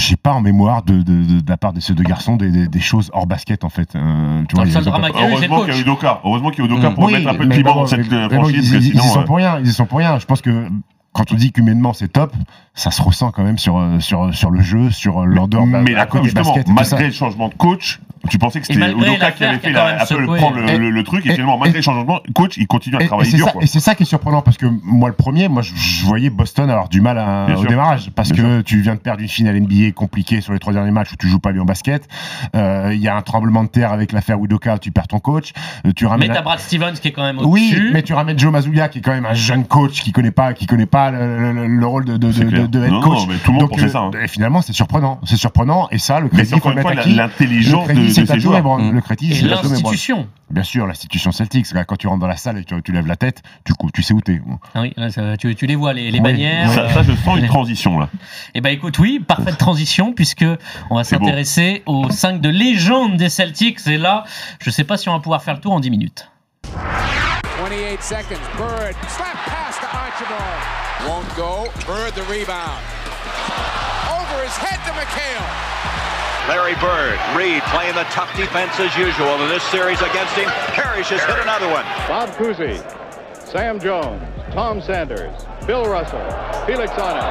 J'ai 0.00 0.16
pas 0.16 0.32
en 0.32 0.40
mémoire 0.40 0.82
de, 0.82 0.94
de, 1.02 1.02
de, 1.02 1.40
de 1.40 1.48
la 1.50 1.56
part 1.56 1.72
de 1.72 1.80
ces 1.80 1.94
deux 1.94 2.02
garçons 2.02 2.36
des, 2.36 2.50
des, 2.50 2.66
des 2.68 2.80
choses 2.80 3.10
hors 3.12 3.26
basket 3.26 3.62
en 3.64 3.68
fait. 3.68 3.94
Euh, 3.94 4.42
tu 4.48 4.56
Dans 4.56 4.64
le 4.64 4.70
seul 4.70 4.84
drama 4.84 5.10
qu'il 5.10 5.20
y 5.20 5.22
a 5.22 5.26
eu, 5.26 5.36
c'est 5.36 5.46
Heureusement 5.46 5.60
qu'il 5.64 5.74
y 5.74 5.76
a 5.76 5.80
eu 5.80 5.84
coach. 5.84 5.86
Doka. 5.86 6.20
Heureusement 6.24 6.50
qu'il 6.50 6.58
y 6.58 6.62
a 6.62 6.70
eu 6.70 6.74
Doka 6.74 6.90
Mm. 6.90 6.94
pour 6.94 7.04
Oui, 7.04 7.12
mettre 7.12 7.28
un 7.28 7.34
peu 7.34 7.46
de 7.46 7.54
piment 7.54 7.74
dans 7.74 7.86
cette 7.86 8.10
mais- 8.10 8.16
euh, 8.16 8.28
bon, 8.28 8.34
franchise, 8.36 8.68
ils, 8.68 8.72
que 8.72 8.76
ils- 8.76 8.86
ils 8.86 8.86
y 8.88 8.90
sinon. 8.98 9.02
sont 9.04 9.20
euh, 9.20 9.24
pour 9.24 9.36
rien, 9.36 9.58
ils 9.60 9.68
y 9.68 9.72
sont 9.72 9.86
pour 9.86 9.98
rien. 9.98 10.18
Je 10.18 10.24
pense 10.26 10.40
que 10.40 10.68
quand 11.12 11.30
on 11.32 11.34
dit 11.34 11.52
qu'humainement 11.52 11.92
c'est 11.92 12.08
top, 12.08 12.32
ça 12.74 12.90
se 12.90 13.02
ressent 13.02 13.30
quand 13.30 13.42
même 13.44 13.58
sur, 13.58 13.76
euh, 13.78 14.00
sur, 14.00 14.32
sur 14.34 14.50
le 14.50 14.60
jeu, 14.62 14.90
sur 14.90 15.26
l'endor 15.26 15.66
Mais 15.66 15.92
à 15.94 15.98
là, 15.98 16.06
côté 16.06 16.24
justement, 16.24 16.44
basket 16.54 16.68
malgré 16.68 17.06
le 17.06 17.12
changement 17.12 17.48
de 17.48 17.54
coach, 17.54 18.00
tu 18.28 18.38
pensais 18.38 18.60
que 18.60 18.66
c'était 18.66 18.90
Udoka 18.92 19.30
qui 19.32 19.44
avait 19.44 19.58
fait 19.58 19.70
la- 19.70 20.02
un 20.02 20.06
peu 20.06 20.26
prendre 20.26 20.56
le, 20.58 20.68
Et- 20.70 20.78
le- 20.78 20.90
le 20.90 21.04
truc, 21.04 21.24
et 21.24 21.30
et- 21.30 21.32
finalement, 21.32 21.56
malgré 21.58 21.76
et- 21.76 21.80
le 21.80 21.82
changement, 21.82 22.20
coach, 22.34 22.56
il 22.58 22.66
continue 22.66 22.96
à 22.96 23.06
travailler 23.06 23.32
dur. 23.32 23.46
ça- 23.46 23.52
quoi. 23.52 23.62
Et 23.62 23.66
c'est 23.66 23.80
ça 23.80 23.94
qui 23.94 24.02
est 24.02 24.06
surprenant 24.06 24.42
parce 24.42 24.56
que 24.58 24.66
moi 24.84 25.08
le 25.08 25.14
premier, 25.14 25.48
moi 25.48 25.62
je, 25.62 25.74
je 25.74 26.04
voyais 26.04 26.28
Boston 26.30 26.68
avoir 26.70 26.88
du 26.88 27.00
mal 27.00 27.18
à- 27.18 27.46
au 27.54 27.60
sûr. 27.60 27.68
démarrage 27.70 28.10
parce 28.14 28.32
Bien 28.32 28.42
que 28.44 28.60
tu 28.62 28.80
viens 28.80 28.94
de 28.94 29.00
perdre 29.00 29.22
une 29.22 29.28
finale 29.28 29.56
NBA 29.56 29.92
compliquée 29.92 30.40
sur 30.40 30.52
les 30.52 30.58
trois 30.58 30.72
derniers 30.72 30.90
matchs 30.90 31.12
où 31.12 31.16
tu 31.16 31.28
joues 31.28 31.38
pas 31.40 31.52
bien 31.52 31.62
au 31.62 31.64
basket. 31.66 32.06
Euh, 32.54 32.90
Il 32.92 33.00
y 33.00 33.08
a 33.08 33.16
un 33.16 33.22
tremblement 33.22 33.62
de 33.64 33.68
terre 33.68 33.92
avec 33.92 34.12
l'affaire 34.12 34.38
Widoka, 34.40 34.78
tu 34.78 34.90
perds 34.90 35.08
ton 35.08 35.18
coach. 35.20 35.52
Euh, 35.86 35.92
tu 35.94 36.04
Mais 36.04 36.10
ramènes 36.10 36.32
t'as 36.32 36.42
Brad 36.42 36.58
Stevens 36.58 36.92
qui 37.00 37.08
est 37.08 37.12
quand 37.12 37.22
même 37.22 37.38
Oui, 37.42 37.70
au-dessus. 37.72 37.90
mais 37.92 38.02
tu 38.02 38.12
ramènes 38.14 38.38
Joe 38.38 38.52
Mazzulla 38.52 38.88
qui 38.88 38.98
est 38.98 39.02
quand 39.02 39.12
même 39.12 39.26
un 39.26 39.34
jeune 39.34 39.64
coach 39.64 40.02
qui 40.02 40.12
connaît 40.12 40.30
pas, 40.30 40.52
qui 40.52 40.66
connaît 40.66 40.86
pas 40.86 41.10
le, 41.10 41.52
le- 41.52 41.66
le 41.66 41.86
rôle 41.86 42.04
de, 42.04 42.16
de, 42.16 42.30
de, 42.32 42.66
de 42.66 42.84
head 42.84 42.90
Non, 42.92 43.00
coach. 43.00 43.18
non, 43.20 43.26
mais 43.28 43.34
tout 43.36 43.50
le 43.52 43.52
monde 43.54 43.60
Donc, 43.62 43.70
pensait 43.70 43.84
euh, 43.84 43.88
ça, 43.88 43.98
hein. 44.00 44.10
et 44.22 44.28
finalement, 44.28 44.60
c'est 44.62 44.72
surprenant, 44.72 45.20
c'est 45.24 45.36
surprenant, 45.36 45.88
et 45.90 45.98
ça, 45.98 46.18
le 46.20 46.24
Mais 46.24 46.30
crédit, 46.30 46.48
c'est 46.50 46.54
encore 46.56 46.72
une 46.72 46.80
fois 46.82 46.94
l'intelligence 46.94 47.88
de, 47.88 48.09
de 48.14 48.26
Tatum 48.26 48.40
joueurs. 48.40 48.58
et 48.58 48.62
Brown. 48.62 48.82
Mm. 48.92 48.94
Le 48.96 49.02
c'est 49.34 49.42
l'institution. 49.42 50.28
Bien 50.50 50.62
sûr, 50.62 50.86
l'institution 50.86 51.30
Celtics, 51.32 51.66
quand 51.86 51.96
tu 51.96 52.06
rentres 52.06 52.20
dans 52.20 52.26
la 52.26 52.36
salle 52.36 52.58
et 52.58 52.64
tu, 52.64 52.74
tu 52.82 52.92
lèves 52.92 53.06
la 53.06 53.16
tête, 53.16 53.42
tu, 53.64 53.72
tu 53.94 54.02
sais 54.02 54.12
où 54.14 54.20
t'es. 54.20 54.40
Ah 54.74 54.80
oui, 54.82 54.92
là, 54.96 55.10
ça- 55.10 55.36
tu, 55.36 55.54
tu 55.54 55.66
les 55.66 55.76
vois, 55.76 55.92
les, 55.92 56.10
les 56.10 56.18
Oui. 56.18 56.24
bannières. 56.24 56.70
Ça, 56.72 56.88
ça, 56.92 57.02
je 57.02 57.12
sens 57.12 57.38
une 57.38 57.46
transition 57.48 57.98
là. 57.98 58.08
Eh 58.54 58.60
ben 58.60 58.70
écoute, 58.70 58.98
oui, 58.98 59.20
parfaite 59.26 59.58
transition 59.58 60.12
puisque 60.12 60.44
on 60.90 60.96
va 60.96 61.04
s'intéresser 61.04 61.82
aux 61.86 62.10
5 62.10 62.40
de 62.40 62.48
légende 62.48 63.16
des 63.16 63.28
Celtics. 63.28 63.86
Et 63.86 63.98
là, 63.98 64.24
je 64.60 64.70
sais 64.70 64.84
pas 64.84 64.96
si 64.96 65.08
on 65.08 65.12
va 65.12 65.20
pouvoir 65.20 65.42
faire 65.42 65.54
le 65.54 65.60
tour 65.60 65.72
en 65.72 65.80
10 65.80 65.90
minutes. 65.90 66.28
28 67.62 68.02
seconds. 68.02 68.40
Bird. 68.56 68.94
Slap 69.08 69.36
pass 69.46 69.78
to 69.80 69.86
Archibald. 69.86 70.60
Won't 71.06 71.36
go. 71.36 71.70
Bird 71.86 72.14
the 72.14 72.26
rebound. 72.28 72.80
Over 74.10 74.44
his 74.44 74.56
head 74.58 74.78
to 74.86 74.92
McHale. 74.92 76.29
Larry 76.48 76.74
Bird, 76.76 77.18
Reed 77.36 77.62
playing 77.70 77.94
the 77.94 78.04
tough 78.10 78.34
defense 78.36 78.78
as 78.80 78.96
usual 78.96 79.34
in 79.42 79.48
this 79.48 79.62
series 79.64 80.00
against 80.00 80.34
him. 80.34 80.48
Parrish 80.74 81.08
has 81.08 81.22
hit 81.22 81.38
another 81.38 81.68
one. 81.68 81.84
Bob 82.08 82.30
Cousy, 82.30 82.80
Sam 83.34 83.78
Jones, 83.78 84.22
Tom 84.52 84.80
Sanders, 84.80 85.30
Bill 85.66 85.84
Russell, 85.84 86.24
Felix 86.66 86.90
Anna, 86.92 87.22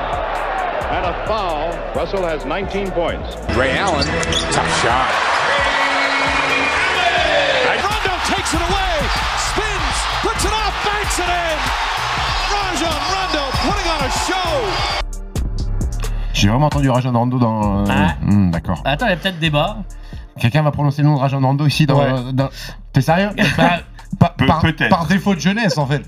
and 0.91 1.05
a 1.05 1.13
foul. 1.27 1.69
Russell 1.95 2.23
has 2.23 2.45
19 2.45 2.91
points. 2.91 3.35
Ray 3.57 3.77
Allen. 3.77 4.05
Tough 4.51 4.81
shot. 4.81 5.11
Rondo 7.83 8.15
takes 8.25 8.53
it 8.53 8.61
away, 8.61 8.95
spins, 9.51 9.97
puts 10.23 10.43
it 10.45 10.53
off, 10.53 10.73
banks 10.85 11.19
it 11.19 11.29
in. 11.29 11.57
Rajon 12.49 13.01
Rondo 13.11 13.43
putting 13.67 13.87
on 13.89 14.01
a 14.05 14.11
show. 14.25 15.08
J'ai 16.39 16.47
vraiment 16.49 16.67
entendu 16.67 16.89
Rajon 16.89 17.11
Rondo 17.11 17.37
dans. 17.39 17.81
euh, 17.81 17.85
Ah. 17.89 18.15
hmm, 18.21 18.51
D'accord. 18.51 18.81
Attends, 18.85 19.05
il 19.07 19.09
y 19.09 19.13
a 19.13 19.17
peut-être 19.17 19.39
débat. 19.39 19.77
Quelqu'un 20.39 20.61
va 20.61 20.71
prononcer 20.71 21.01
le 21.01 21.09
nom 21.09 21.15
de 21.15 21.19
Rajon 21.19 21.39
Rondo 21.41 21.65
ici 21.67 21.85
dans. 21.85 21.99
Ouais. 21.99 22.33
dans- 22.33 22.49
T'es 22.93 23.01
sérieux? 23.01 23.29
Bah, 23.57 23.79
par, 24.17 24.33
Pe- 24.35 24.45
par- 24.45 24.61
peut-être. 24.61 24.89
par 24.89 25.05
défaut 25.05 25.35
de 25.35 25.39
jeunesse 25.39 25.77
en 25.77 25.85
fait. 25.85 26.01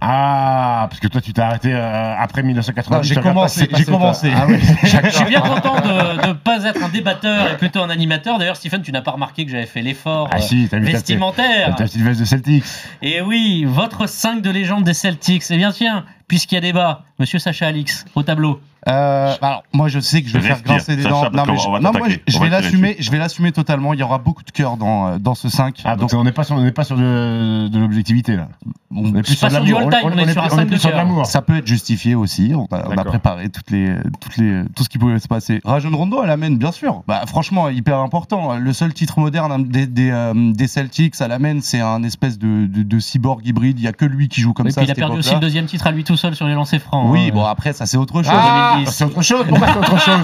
Ah, 0.00 0.86
parce 0.90 1.00
que 1.00 1.06
toi 1.08 1.20
tu 1.22 1.32
t'es 1.32 1.40
arrêté 1.40 1.72
euh, 1.72 2.14
après 2.18 2.42
1990. 2.42 3.08
Non, 3.08 3.14
j'ai 3.14 3.20
commencé, 3.26 3.68
j'ai 3.74 3.84
commencé. 3.86 4.30
Ah 4.36 4.44
oui. 4.46 4.58
Je 4.82 5.08
suis 5.10 5.24
bien 5.24 5.40
content 5.40 5.76
de 5.80 6.28
ne 6.28 6.32
pas 6.34 6.62
être 6.64 6.82
un 6.84 6.88
débatteur 6.90 7.52
et 7.52 7.56
plutôt 7.56 7.80
un 7.82 7.88
animateur. 7.88 8.38
D'ailleurs, 8.38 8.56
Stephen, 8.56 8.82
tu 8.82 8.92
n'as 8.92 9.00
pas 9.00 9.12
remarqué 9.12 9.46
que 9.46 9.50
j'avais 9.50 9.64
fait 9.66 9.80
l'effort 9.80 10.28
Ah 10.30 10.36
euh, 10.36 10.40
si, 10.40 10.66
vestimentaire. 10.66 11.74
ta 11.76 11.84
petite 11.84 12.02
veste 12.02 12.20
de 12.20 12.26
Celtics. 12.26 12.64
Et 13.00 13.22
oui, 13.22 13.64
votre 13.66 14.06
5 14.06 14.42
de 14.42 14.50
légende 14.50 14.84
des 14.84 14.94
Celtics. 14.94 15.44
Eh 15.50 15.56
bien, 15.56 15.72
tiens, 15.72 16.04
puisqu'il 16.26 16.56
y 16.56 16.58
a 16.58 16.60
débat, 16.62 17.04
monsieur 17.18 17.38
Sacha 17.38 17.66
Alix, 17.68 18.04
au 18.14 18.22
tableau. 18.22 18.60
Euh, 18.88 19.34
alors 19.42 19.64
moi 19.72 19.88
je 19.88 20.00
sais 20.00 20.22
que 20.22 20.28
je 20.28 20.38
vais 20.38 20.46
faire 20.46 20.62
grincer 20.62 20.96
des 20.96 21.02
dents. 21.04 21.30
Non, 21.30 21.44
mais 21.46 21.56
je, 21.58 21.68
non, 21.68 21.92
moi, 21.92 22.08
je 22.26 22.36
On 22.36 22.40
vais 22.40 22.48
l'assumer, 22.48 22.96
je 22.98 23.10
vais 23.10 23.18
l'assumer 23.18 23.52
totalement. 23.52 23.92
Il 23.94 24.00
y 24.00 24.02
aura 24.02 24.18
beaucoup 24.18 24.42
de 24.42 24.50
cœur 24.50 24.76
dans 24.76 25.08
euh, 25.08 25.18
dans 25.18 25.34
ce 25.34 25.48
5. 25.48 25.82
Ah, 25.84 25.96
donc 25.96 26.10
on 26.14 26.24
n'est 26.24 26.32
pas 26.32 26.44
sur, 26.44 26.56
on 26.56 26.62
n'est 26.62 26.72
pas 26.72 26.84
sur 26.84 26.96
de, 26.96 27.68
de 27.68 27.78
l'objectivité 27.78 28.36
là. 28.36 28.48
On 28.90 29.14
est 29.14 29.22
plus 29.22 29.36
pas 29.36 29.48
de 29.48 29.54
sur 29.54 29.62
du 29.62 29.72
l'amour. 29.72 29.92
all-time, 29.92 30.10
on 30.12 30.18
est 30.18 30.32
sur 30.32 30.42
un 30.58 30.64
de 30.64 30.76
sur 30.76 30.90
cœur. 30.90 31.26
Ça 31.26 31.42
peut 31.42 31.56
être 31.58 31.66
justifié 31.66 32.14
aussi. 32.14 32.52
On 32.54 32.64
a, 32.74 32.88
on 32.88 33.04
préparé 33.04 33.48
toutes 33.50 33.70
les, 33.70 33.94
toutes 34.20 34.36
les, 34.38 34.62
tout 34.74 34.84
ce 34.84 34.88
qui 34.88 34.98
pouvait 34.98 35.18
se 35.18 35.28
passer. 35.28 35.60
Rajon 35.64 35.90
Rondo, 35.94 36.22
elle 36.22 36.30
amène, 36.30 36.56
bien 36.56 36.72
sûr. 36.72 37.02
Bah, 37.06 37.22
franchement, 37.26 37.68
hyper 37.68 37.98
important. 37.98 38.56
Le 38.56 38.72
seul 38.72 38.94
titre 38.94 39.18
moderne 39.20 39.64
des, 39.64 39.86
des, 39.86 40.10
euh, 40.10 40.32
des 40.52 40.66
Celtics, 40.66 41.20
à 41.20 41.28
l'amène, 41.28 41.60
c'est 41.60 41.80
un 41.80 42.02
espèce 42.02 42.38
de, 42.38 42.66
de, 42.66 42.82
de 42.82 42.98
cyborg 42.98 43.46
hybride. 43.46 43.78
Il 43.78 43.84
y 43.84 43.88
a 43.88 43.92
que 43.92 44.04
lui 44.04 44.28
qui 44.28 44.40
joue 44.40 44.52
comme 44.52 44.66
Et 44.68 44.70
ça. 44.70 44.80
puis 44.80 44.88
il 44.88 44.90
à 44.90 44.92
a 44.92 44.94
perdu 44.94 45.18
aussi 45.18 45.34
le 45.34 45.40
deuxième 45.40 45.66
titre 45.66 45.86
à 45.86 45.90
lui 45.90 46.04
tout 46.04 46.16
seul 46.16 46.34
sur 46.34 46.46
les 46.46 46.54
lancers 46.54 46.80
francs. 46.80 47.06
Oui, 47.10 47.28
hein. 47.28 47.34
bon 47.34 47.44
après 47.44 47.72
ça 47.72 47.86
c'est 47.86 47.96
autre 47.96 48.22
chose. 48.22 48.32
Ah, 48.78 48.84
2010. 48.84 48.90
c'est 48.96 49.04
autre 49.04 49.22
chose. 49.22 49.46
Pourquoi 49.48 49.66
c'est 49.68 49.78
autre 49.78 50.00
chose 50.00 50.20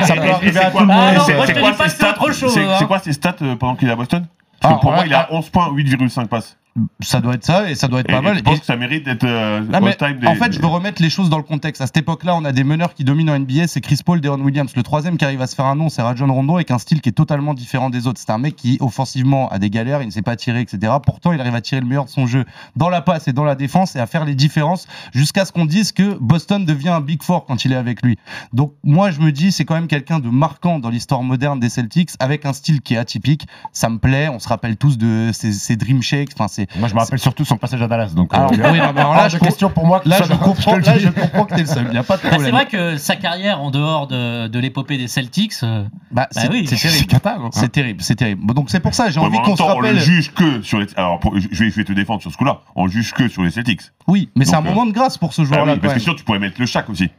Et- 0.00 0.04
Ça 0.04 0.14
peut 0.14 0.24
et 0.26 0.30
arriver 0.30 0.60
à 0.60 0.70
quoi- 0.70 0.80
tout 0.82 0.86
le 0.86 0.92
monde. 0.94 1.04
Ah 1.16 1.20
c'est- 1.24 1.34
quoi 1.34 1.46
ses 1.46 1.52
que 1.84 1.88
stats 1.90 2.10
autre 2.20 2.32
chose, 2.32 2.54
C'est 2.54 2.78
c'est 2.78 2.86
quoi 2.86 2.98
ses 2.98 3.12
stats 3.12 3.34
euh, 3.42 3.56
pendant 3.56 3.74
qu'il 3.76 3.88
est 3.88 3.92
à 3.92 3.96
Boston 3.96 4.26
Parce 4.60 4.74
que 4.74 4.78
Ah, 4.78 4.80
pour 4.80 4.92
moi, 4.92 5.02
il 5.06 5.14
a 5.14 5.28
ah. 5.30 5.34
11 5.34 5.48
points, 5.50 5.68
8,5 5.72 6.28
passes. 6.28 6.56
Ça 7.00 7.20
doit 7.20 7.34
être 7.34 7.44
ça 7.44 7.68
et 7.70 7.74
ça 7.74 7.86
doit 7.86 8.00
être 8.00 8.08
Et, 8.08 8.12
pas 8.12 8.20
et 8.20 8.22
mal. 8.22 8.36
tu 8.38 8.42
penses 8.42 8.56
Et- 8.56 8.60
que 8.60 8.66
ça 8.66 8.76
mérite 8.76 9.04
d'être 9.04 9.24
euh, 9.24 9.60
des- 9.60 10.26
en 10.26 10.34
fait, 10.36 10.52
je 10.52 10.58
veux 10.60 10.66
remettre 10.66 11.02
les 11.02 11.10
choses 11.10 11.28
dans 11.28 11.36
le 11.36 11.42
contexte. 11.42 11.82
À 11.82 11.86
cette 11.86 11.98
époque-là, 11.98 12.34
on 12.34 12.44
a 12.46 12.52
des 12.52 12.64
meneurs 12.64 12.94
qui 12.94 13.04
dominent 13.04 13.28
en 13.30 13.34
NBA, 13.38 13.66
c'est 13.66 13.80
Chris 13.82 13.98
Paul, 14.04 14.20
Deron 14.22 14.40
Williams. 14.40 14.70
Le 14.74 14.82
troisième 14.82 15.18
qui 15.18 15.24
arrive 15.26 15.42
à 15.42 15.46
se 15.46 15.54
faire 15.54 15.66
un 15.66 15.74
nom, 15.76 15.90
c'est 15.90 16.00
Rajon 16.00 16.32
Rondo, 16.32 16.54
avec 16.56 16.70
un 16.70 16.78
style 16.78 17.00
qui 17.02 17.10
est 17.10 17.12
totalement 17.12 17.52
différent 17.52 17.90
des 17.90 18.06
autres. 18.06 18.18
C'est 18.24 18.30
un 18.32 18.38
mec 18.38 18.56
qui, 18.56 18.78
offensivement, 18.80 19.50
a 19.50 19.58
des 19.58 19.68
galères, 19.68 20.00
il 20.02 20.06
ne 20.06 20.10
sait 20.10 20.22
pas 20.22 20.34
tirer, 20.36 20.60
etc. 20.60 20.94
Pourtant, 21.04 21.32
il 21.32 21.40
arrive 21.40 21.54
à 21.54 21.60
tirer 21.60 21.80
le 21.82 21.86
meilleur 21.86 22.06
de 22.06 22.10
son 22.10 22.26
jeu 22.26 22.44
dans 22.76 22.88
la 22.88 23.02
passe 23.02 23.28
et 23.28 23.32
dans 23.34 23.44
la 23.44 23.54
défense 23.54 23.94
et 23.96 23.98
à 24.00 24.06
faire 24.06 24.24
les 24.24 24.34
différences 24.34 24.86
jusqu'à 25.12 25.44
ce 25.44 25.52
qu'on 25.52 25.66
dise 25.66 25.92
que 25.92 26.16
Boston 26.20 26.64
devient 26.64 26.88
un 26.88 27.00
Big 27.02 27.22
Four 27.22 27.44
quand 27.44 27.64
il 27.66 27.72
est 27.72 27.76
avec 27.76 28.02
lui. 28.02 28.18
Donc, 28.54 28.72
moi, 28.82 29.10
je 29.10 29.20
me 29.20 29.30
dis, 29.30 29.52
c'est 29.52 29.64
quand 29.66 29.74
même 29.74 29.88
quelqu'un 29.88 30.20
de 30.20 30.28
marquant 30.30 30.78
dans 30.78 30.88
l'histoire 30.90 31.22
moderne 31.22 31.60
des 31.60 31.68
Celtics, 31.68 32.10
avec 32.18 32.46
un 32.46 32.52
style 32.54 32.80
qui 32.80 32.94
est 32.94 32.98
atypique. 32.98 33.46
Ça 33.72 33.90
me 33.90 33.98
plaît. 33.98 34.28
On 34.28 34.38
se 34.38 34.48
rappelle 34.48 34.76
tous 34.78 34.96
de 34.96 35.30
ses, 35.34 35.52
ses 35.52 35.76
Dream 35.76 36.02
Shakes. 36.02 36.30
Enfin, 36.34 36.48
Moi, 36.76 36.88
je 36.88 36.94
me 36.94 37.00
rappelle 37.00 37.18
surtout 37.18 37.44
son 37.44 37.56
passage 37.56 37.80
à 37.82 37.88
Dallas. 37.88 38.12
Donc, 38.14 38.32
Alors, 38.34 38.52
euh, 38.52 38.56
oui, 38.72 38.80
alors 38.80 39.14
là, 39.14 39.24
de 39.24 39.30
je 39.30 39.38
question 39.38 39.70
pour 39.70 39.86
moi. 39.86 40.00
que 40.00 40.08
Là, 40.08 40.18
ça 40.18 40.24
je 40.24 40.32
comprends, 40.34 40.76
là, 40.76 40.98
je 40.98 41.08
comprends 41.08 41.44
que 41.44 41.54
t'es 41.54 41.60
le 41.62 41.66
seul. 41.66 41.84
Il 41.86 41.90
n'y 41.92 41.98
a 41.98 42.02
pas 42.02 42.16
de 42.16 42.22
Bah, 42.22 42.28
problème. 42.30 42.46
c'est 42.46 42.50
vrai 42.52 42.66
que 42.66 42.96
sa 42.96 43.16
carrière 43.16 43.60
en 43.60 43.70
dehors 43.70 44.06
de, 44.06 44.48
de 44.48 44.58
l'épopée 44.58 44.98
des 44.98 45.08
Celtics, 45.08 45.52
euh, 45.62 45.84
Bah, 46.10 46.22
Bah 46.22 46.28
c'est 46.30 46.48
oui. 46.50 46.66
c'est 46.66 46.76
C'est 46.76 46.88
terrible. 47.06 47.50
C'est 47.52 47.68
terrible, 47.72 48.02
c'est 48.02 48.14
terrible. 48.16 48.40
Bon, 48.44 48.54
donc 48.54 48.70
c'est 48.70 48.80
pour 48.80 48.94
ça, 48.94 49.10
j'ai 49.10 49.20
Ouais, 49.20 49.26
envie 49.26 49.38
qu'on 49.42 49.52
se 49.56 49.62
temps, 49.62 49.76
on 49.76 49.80
le 49.80 49.88
rappelle. 49.88 50.00
juge 50.00 50.32
que 50.32 50.62
sur 50.62 50.78
les. 50.78 50.86
Alors, 50.96 51.20
pour- 51.20 51.38
je, 51.38 51.48
vais, 51.48 51.70
je 51.70 51.76
vais 51.76 51.84
te 51.84 51.92
défendre 51.92 52.20
sur 52.20 52.30
ce 52.32 52.36
coup-là. 52.36 52.60
On 52.76 52.86
le 52.86 52.90
juge 52.92 53.12
que 53.12 53.28
sur 53.28 53.42
les 53.42 53.50
Celtics. 53.50 53.80
Oui, 54.06 54.28
mais 54.36 54.44
c'est 54.44 54.54
un 54.56 54.58
euh, 54.60 54.62
moment 54.62 54.86
de 54.86 54.92
grâce 54.92 55.18
pour 55.18 55.32
ce 55.32 55.42
Ah 55.42 55.44
joueur-là. 55.44 55.72
oui, 55.74 55.78
parce 55.80 55.94
que 55.94 56.00
sinon, 56.00 56.14
tu 56.14 56.24
pourrais 56.24 56.38
mettre 56.38 56.60
le 56.60 56.66
Shaq 56.66 56.88
aussi. 56.90 57.10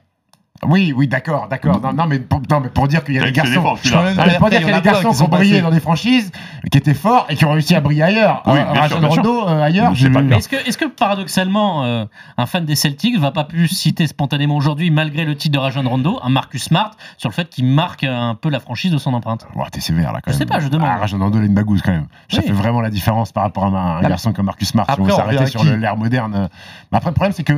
Oui, 0.67 0.93
oui, 0.95 1.07
d'accord, 1.07 1.47
d'accord. 1.49 1.79
Non, 1.81 1.93
non, 1.93 2.05
mais 2.07 2.19
pour, 2.19 2.41
non, 2.49 2.59
mais 2.61 2.69
pour 2.69 2.87
dire 2.87 3.03
qu'il 3.03 3.15
y 3.15 3.19
a 3.19 3.21
des 3.23 3.27
je 3.29 3.33
garçons. 3.33 3.75
je 3.83 3.89
Je 3.89 3.93
Non, 3.95 4.01
mais 4.03 4.13
pour 4.13 4.23
Après, 4.47 4.49
dire 4.51 4.59
qu'il 4.59 4.67
y 4.69 4.71
a 4.71 4.79
des 4.81 4.89
garçons 4.89 5.11
qui 5.11 5.21
ont 5.23 5.27
brillé 5.27 5.61
dans 5.61 5.71
des 5.71 5.79
franchises, 5.79 6.31
qui 6.71 6.77
étaient 6.77 6.93
forts 6.93 7.25
et 7.29 7.35
qui 7.35 7.45
ont 7.45 7.51
réussi 7.51 7.75
à 7.75 7.81
briller 7.81 8.03
ailleurs. 8.03 8.43
Oui, 8.45 8.53
Euh, 8.53 8.63
bien 8.63 8.73
sûr, 8.73 8.81
Rajon 8.81 8.99
bien 8.99 9.09
sûr. 9.11 9.23
Rondo, 9.23 9.47
euh, 9.47 9.61
ailleurs, 9.63 9.95
je-. 9.95 10.07
Est-ce 10.07 10.49
que, 10.49 10.55
est-ce 10.55 10.77
que 10.77 10.85
paradoxalement, 10.85 11.83
euh, 11.83 12.05
un 12.37 12.45
fan 12.45 12.65
des 12.65 12.75
Celtics 12.75 13.17
va 13.19 13.31
pas 13.31 13.43
plus 13.43 13.67
citer 13.67 14.07
spontanément 14.07 14.55
aujourd'hui, 14.55 14.91
malgré 14.91 15.25
le 15.25 15.35
titre 15.35 15.53
de 15.53 15.59
Rajon 15.59 15.83
Rondo, 15.87 16.19
un 16.23 16.29
Marcus 16.29 16.63
Smart 16.63 16.91
sur 17.17 17.29
le 17.29 17.33
fait 17.33 17.49
qu'il 17.49 17.65
marque 17.65 18.03
un 18.03 18.35
peu 18.35 18.49
la 18.49 18.59
franchise 18.59 18.91
de 18.91 18.97
son 18.97 19.13
empreinte? 19.13 19.45
Ouais, 19.55 19.63
t'es 19.71 19.81
sévère 19.81 20.11
là 20.13 20.19
quand 20.23 20.31
Je 20.31 20.37
même. 20.37 20.39
sais 20.39 20.45
pas, 20.53 20.59
je 20.59 20.67
demande. 20.67 20.89
Ah, 20.91 20.97
Rajon 20.99 21.17
Rondo, 21.19 21.37
il 21.39 21.43
a 21.43 21.45
une 21.45 21.53
bagouze 21.53 21.81
quand 21.81 21.91
même. 21.91 22.07
Ça 22.29 22.39
Oui. 22.39 22.47
fait 22.47 22.53
vraiment 22.53 22.81
la 22.81 22.89
différence 22.89 23.31
par 23.31 23.43
rapport 23.43 23.65
à 23.65 23.67
un, 23.67 23.97
un 23.97 24.01
mais- 24.01 24.09
garçon 24.09 24.33
comme 24.33 24.45
Marcus 24.45 24.69
Smart. 24.69 24.85
Après, 24.87 25.03
si 25.05 25.11
on 25.11 25.15
s'arrêtait 25.15 25.45
sur 25.47 25.63
l'ère 25.63 25.97
moderne. 25.97 26.49
Mais 26.91 26.97
après, 26.97 27.09
le 27.09 27.15
problème, 27.15 27.33
c'est 27.33 27.43
que 27.43 27.53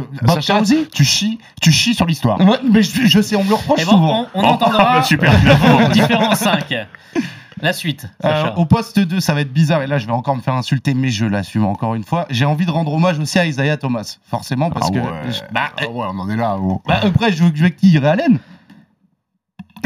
tu 0.93 1.03
chies 1.03 1.93
sur 1.93 2.05
l'histoire. 2.05 2.37
Je, 3.03 3.21
sais, 3.21 3.35
on 3.35 3.43
me 3.43 3.49
le 3.49 3.55
reproche 3.55 3.79
Et 3.81 3.85
bon, 3.85 3.91
souvent. 3.91 4.27
on, 4.33 4.41
on 4.41 4.47
entendra 4.47 4.83
bah, 4.99 5.03
super. 5.03 5.31
différence 5.91 6.39
5. 6.39 6.73
La 7.61 7.71
suite. 7.73 8.07
Euh, 8.25 8.51
au 8.57 8.65
poste 8.65 8.99
2, 8.99 9.19
ça 9.21 9.33
va 9.33 9.41
être 9.41 9.51
bizarre, 9.53 9.81
et 9.81 9.87
là 9.87 9.97
je 9.97 10.05
vais 10.05 10.11
encore 10.11 10.35
me 10.35 10.41
faire 10.41 10.53
insulter, 10.55 10.93
mais 10.93 11.09
je 11.09 11.25
l'assume 11.25 11.65
encore 11.65 11.95
une 11.95 12.03
fois. 12.03 12.25
J'ai 12.29 12.43
envie 12.45 12.65
de 12.65 12.71
rendre 12.71 12.93
hommage 12.93 13.17
aussi 13.17 13.39
à 13.39 13.45
Isaiah 13.45 13.77
Thomas, 13.77 14.17
forcément, 14.29 14.69
parce 14.69 14.89
ah 14.89 14.93
que. 14.93 14.99
ouais. 14.99 15.31
je- 15.31 15.53
bah, 15.53 15.69
Ah 15.77 15.87
ouais, 15.87 16.05
on 16.11 16.19
en 16.19 16.29
est 16.29 16.35
là. 16.35 16.57
oh. 16.59 16.81
bah, 16.85 16.99
après, 17.01 17.31
je 17.31 17.43
veux 17.43 17.49
que 17.51 17.57
je 17.57 17.63
veux 17.63 17.69
qui 17.69 17.97
Ray 17.97 18.09
Allen 18.11 18.39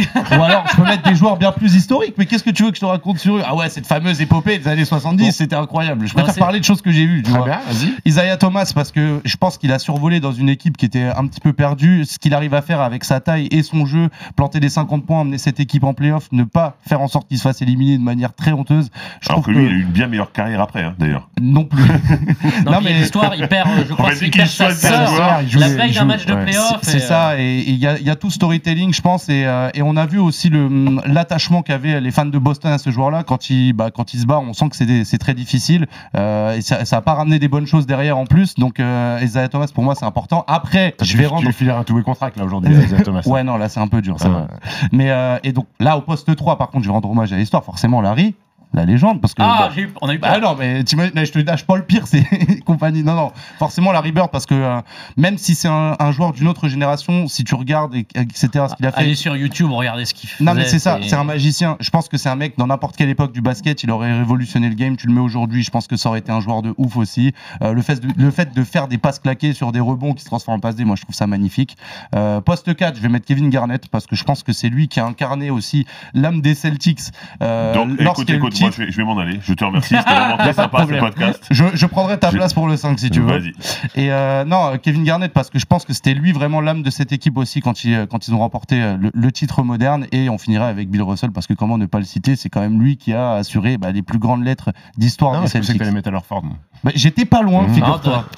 Ou 0.38 0.44
alors, 0.44 0.66
je 0.72 0.76
peux 0.76 0.84
mettre 0.84 1.04
des 1.10 1.16
joueurs 1.16 1.38
bien 1.38 1.52
plus 1.52 1.76
historiques, 1.76 2.16
mais 2.18 2.26
qu'est-ce 2.26 2.44
que 2.44 2.50
tu 2.50 2.64
veux 2.64 2.70
que 2.70 2.76
je 2.76 2.82
te 2.82 2.86
raconte 2.86 3.18
sur 3.20 3.38
eux? 3.38 3.44
Ah 3.46 3.56
ouais, 3.56 3.70
cette 3.70 3.88
fameuse 3.88 4.22
épopée 4.22 4.58
des 4.60 4.68
années 4.68 4.86
70, 4.86 5.32
c'était 5.32 5.56
incroyable. 5.56 6.08
Je 6.08 6.14
préfère 6.14 6.36
parler 6.36 6.60
de 6.60 6.66
choses 6.66 6.82
que 6.82 6.92
j'ai 6.92 7.06
vues, 7.06 7.24
tu 7.24 7.30
Très 7.32 7.40
vois. 7.40 7.48
bien, 7.48 7.60
vas-y. 7.70 7.94
Isaiah 8.06 8.38
Thomas, 8.38 8.72
parce 8.74 8.92
que 8.92 9.22
je 9.26 9.38
pense 9.38 9.58
qu'il 9.58 9.72
a 9.72 9.80
survolé 9.80 10.20
dans 10.20 10.32
une 10.32 10.50
équipe 10.50 10.78
qui 10.78 10.86
était 10.86 11.06
un 11.16 11.26
petit 11.28 11.40
peu 11.42 11.54
perdue. 11.54 12.06
Ce 12.06 12.18
qu'il 12.20 12.34
arrive 12.34 12.54
à 12.54 12.62
faire 12.62 12.82
avec 12.82 13.04
sa 13.04 13.20
taille 13.20 13.48
et 13.52 13.64
son 13.64 13.86
jeu, 13.86 14.10
planter 14.36 14.60
des 14.60 14.70
50 14.70 15.06
points, 15.06 15.20
emmener 15.20 15.38
cette 15.38 15.60
équipe 15.60 15.84
en 15.84 15.94
playoff, 15.94 16.28
ne 16.32 16.44
pas 16.44 16.78
faire 16.88 17.02
en 17.02 17.08
sorte 17.08 17.28
qu'il 17.28 17.38
se 17.38 17.44
fasse 17.44 17.62
éliminer 17.62 17.98
de 17.98 18.04
manière 18.04 18.34
très 18.34 18.52
honteuse. 18.52 18.90
Je 19.22 19.30
Alors 19.30 19.42
trouve 19.42 19.54
que 19.54 19.60
lui, 19.60 19.66
il 19.68 19.72
a 19.72 19.76
eu 19.76 19.82
une 19.84 19.90
bien 19.92 20.08
meilleure 20.08 20.32
carrière 20.32 20.62
après, 20.62 20.84
hein, 20.84 20.96
d'ailleurs. 21.00 21.30
non 21.42 21.66
plus. 21.66 21.84
Non, 22.66 22.74
non, 22.74 22.82
mais 22.84 22.94
l'histoire, 22.94 23.34
il 23.36 23.48
perd, 23.48 23.70
euh, 23.70 23.84
je 23.88 23.94
crois 23.94 24.14
qu'il 24.14 24.32
perd 24.32 24.48
sa 24.50 24.72
sœur 24.72 25.12
la 25.20 25.42
il 25.44 25.58
veille 25.58 25.94
d'un 25.94 26.06
match 26.06 26.26
de 26.26 26.34
ouais. 26.34 26.44
playoff. 26.46 26.80
C'est 26.82 26.98
et, 26.98 27.00
ça, 27.00 27.40
et 27.40 27.60
il 27.68 27.76
y, 27.76 27.88
a- 27.88 27.98
il 28.00 28.06
y 28.06 28.10
a 28.10 28.16
tout 28.16 28.30
storytelling, 28.30 28.94
je 28.94 29.02
pense, 29.02 29.30
et, 29.30 29.46
euh, 29.46 29.70
et 29.74 29.82
on 29.90 29.98
a 29.98 30.06
vu 30.06 30.20
aussi 30.20 30.50
le 30.50 30.70
l'attachement 31.06 31.64
qu'avaient 31.64 32.00
les 32.00 32.12
fans 32.12 32.26
de 32.26 32.38
Boston 32.38 32.72
à 32.72 32.78
ce 32.78 32.92
joueur-là. 32.92 33.24
Quand 33.24 33.50
il, 33.50 33.74
bah, 33.74 33.90
quand 33.92 34.14
il 34.14 34.20
se 34.20 34.26
bat, 34.26 34.40
on 34.40 34.54
sent 34.54 34.70
que 34.70 34.76
c'est 34.76 35.18
très 35.18 35.34
difficile, 35.34 35.88
euh, 36.16 36.56
et 36.56 36.62
ça, 36.62 36.86
ça 36.86 36.98
a 36.98 37.02
pas 37.02 37.16
ramené 37.16 37.40
des 37.40 37.48
bonnes 37.48 37.66
choses 37.66 37.86
derrière 37.88 38.18
en 38.18 38.26
plus. 38.26 38.56
Donc, 38.56 38.80
euh, 38.80 39.20
Isaiah 39.22 39.50
Thomas, 39.50 39.68
pour 39.74 39.84
moi, 39.84 39.96
c'est 39.96 40.06
important. 40.06 40.44
Après, 40.48 40.96
je 41.02 41.18
vais 41.18 41.24
Tu 41.24 41.30
rendre 41.30 41.46
lui 41.46 41.54
filer 41.54 41.72
un 41.72 41.84
two-way 41.84 42.04
contract 42.04 42.38
là 42.38 42.46
aujourd'hui, 42.46 42.74
Isaiah 42.74 43.02
Thomas. 43.02 43.22
Ouais, 43.30 43.44
non, 43.44 43.58
là, 43.58 43.70
c'est 43.70 43.80
un 43.80 43.88
peu 43.88 44.02
dur, 44.02 44.20
ça 44.20 44.48
Ah. 44.50 44.56
Mais, 44.92 45.12
euh, 45.12 45.38
et 45.44 45.52
donc, 45.52 45.66
là, 45.80 45.98
au 45.98 46.02
poste 46.02 46.36
3, 46.36 46.58
par 46.58 46.70
contre, 46.70 46.84
je 46.84 46.90
vais 46.90 46.94
rendre 46.94 47.10
hommage 47.10 47.34
à 47.34 47.38
l'histoire, 47.38 47.64
forcément, 47.64 48.02
Larry, 48.02 48.36
la 48.74 48.86
légende, 48.86 49.20
parce 49.22 49.34
que. 49.34 49.42
Ah, 49.42 49.68
bah, 49.68 49.72
j'ai 49.76 49.82
eu- 49.84 49.94
on 50.02 50.10
a 50.10 50.14
eu 50.14 50.20
peur. 50.20 50.32
bah 50.32 50.40
non, 50.40 50.56
mais 50.58 50.84
là, 51.14 51.24
je 51.26 51.32
te 51.32 51.40
lâche 51.40 51.66
pas 51.66 51.76
le 51.78 51.84
pire, 51.84 52.04
c'est 52.08 52.24
compagnie. 52.66 53.04
Non, 53.04 53.16
non, 53.16 53.32
forcément 53.58 53.92
Larry 53.92 54.12
Bird, 54.12 54.30
parce 54.32 54.46
que 54.46 54.54
euh, 54.54 54.80
même 55.18 55.38
si 55.38 55.56
c'est 55.56 55.68
un, 55.68 55.96
un 56.00 56.12
joueur 56.12 56.34
d'une 56.34 56.48
autre 56.48 56.68
génération, 56.68 57.28
si 57.28 57.44
tu 57.44 57.56
regardes, 57.56 57.96
et, 57.96 58.06
etc., 58.16 58.66
ce 58.70 58.76
qu'il 58.76 58.86
a 58.86 58.92
fait. 58.92 59.00
Allez 59.02 59.16
sur 59.16 59.36
YouTube, 59.36 59.72
regardez 59.72 60.06
ce 60.06 60.14
qu'il 60.14 60.30
fait. 60.30 60.44
Non, 60.44 60.54
mais 60.54 60.66
c'est 60.66 60.80
ça, 60.80 61.00
c'est 61.02 61.16
un 61.16 61.24
magicien. 61.24 61.78
Je 61.80 61.90
pense 61.90 62.08
que 62.10 62.18
c'est 62.18 62.30
un 62.30 62.36
mec, 62.36 62.58
dans 62.58 62.68
n'importe 62.68 62.96
quelle 62.96 63.10
époque 63.10 63.32
du 63.32 63.42
basket, 63.42 63.84
il 63.84 63.92
aurait 63.92 64.16
révolutionné 64.18 64.70
le 64.70 64.76
game. 64.76 64.98
Tu 64.98 65.08
le 65.08 65.14
mets 65.14 65.22
aujourd'hui, 65.22 65.64
je 65.64 65.72
pense 65.72 65.88
que 65.88 65.98
ça 65.98 66.10
aurait 66.10 66.20
été 66.20 66.32
un 66.32 66.40
joueur 66.42 66.62
de 66.62 66.74
ouf 66.78 66.96
aussi. 66.98 67.34
Euh, 67.62 67.74
le, 67.74 67.82
fait 67.82 68.00
de, 68.00 68.08
le 68.22 68.32
fait 68.32 68.54
de 68.54 68.64
faire 68.64 68.88
des 68.88 68.98
passes 68.98 69.20
claquées 69.20 69.54
sur 69.54 69.72
des 69.72 69.80
rebonds 69.80 70.14
qui 70.14 70.22
se 70.22 70.28
transforment 70.28 70.58
en 70.58 70.60
passes 70.60 70.76
D, 70.76 70.86
moi, 70.86 70.96
je 70.96 71.02
trouve 71.04 71.16
ça 71.16 71.28
magnifique. 71.28 71.76
Euh, 72.16 72.40
poste 72.42 72.76
4, 72.76 72.96
je 72.98 73.02
vais 73.02 73.10
mettre 73.10 73.26
Kevin 73.26 73.50
Garnett, 73.50 73.88
parce 73.88 74.06
que 74.08 74.16
je 74.16 74.24
pense 74.24 74.44
que 74.44 74.54
c'est 74.54 74.70
lui 74.70 74.88
qui 74.88 75.00
a 75.00 75.06
incarné 75.06 75.50
aussi 75.50 75.86
l'âme 76.14 76.42
des 76.42 76.54
Celtics. 76.56 77.00
Euh, 77.42 77.74
Donc, 77.74 77.88
écoute, 77.92 78.02
lorsqu'il 78.02 78.36
moi, 78.62 78.72
je 78.76 78.84
vais, 78.84 78.92
je 78.92 78.98
vais 78.98 79.04
m'en 79.04 79.18
aller. 79.18 79.40
Je 79.44 79.54
te 79.54 79.64
remercie. 79.64 79.96
C'était 79.96 80.10
vraiment 80.14 80.38
très 80.38 80.46
pas 80.46 80.50
de 80.52 80.56
sympa 80.56 80.78
ce 80.80 80.84
problème. 80.84 81.00
podcast. 81.06 81.44
Je, 81.52 81.64
je 81.74 81.86
prendrai 81.86 82.18
ta 82.20 82.30
Je- 82.32 82.38
place 82.38 82.54
pour 82.54 82.68
le 82.68 82.78
5 82.78 83.00
si 83.00 83.10
tu 83.10 83.20
veux. 83.22 83.28
Vas-y. 83.40 83.54
Et 83.96 84.12
euh, 84.12 84.44
non, 84.46 84.78
Kevin 84.82 85.04
Garnett, 85.04 85.32
parce 85.34 85.50
que 85.50 85.60
je 85.60 85.66
pense 85.66 85.86
que 85.86 85.94
c'était 85.94 86.14
lui 86.14 86.32
vraiment 86.32 86.62
l'âme 86.62 86.84
de 86.84 86.90
cette 86.90 87.12
équipe 87.12 87.38
aussi 87.38 87.62
quand 87.62 87.84
ils, 87.84 88.08
quand 88.10 88.28
ils 88.28 88.34
ont 88.34 88.40
remporté 88.40 88.82
euh, 88.82 88.98
le, 88.98 89.12
le 89.14 89.32
titre 89.32 89.64
moderne. 89.64 90.08
Et 90.12 90.30
on 90.30 90.38
finira 90.38 90.68
avec 90.68 90.90
Bill 90.90 91.02
Russell, 91.02 91.32
parce 91.32 91.48
que 91.48 91.54
comment 91.54 91.78
ne 91.78 91.86
pas 91.86 92.00
le 92.00 92.06
citer, 92.06 92.36
c'est 92.36 92.50
quand 92.50 92.62
même 92.62 92.82
lui 92.82 92.98
qui 92.98 93.14
a 93.14 93.34
assuré 93.34 93.78
bah, 93.78 93.92
les 93.92 94.02
plus 94.02 94.20
grandes 94.20 94.44
lettres 94.44 94.70
d'histoire 94.98 95.34
je 95.36 95.40
pensais 95.42 95.60
que 95.60 95.66
Celtics. 95.66 95.80
t'allais 95.82 95.92
mettre 95.94 96.08
à 96.10 96.12
leur 96.12 96.26
forme. 96.26 96.56
Bah, 96.84 96.92
J'étais 96.96 97.26
pas 97.26 97.42
loin, 97.42 97.64
Mhm. 97.68 97.74
figure-toi. 97.76 98.26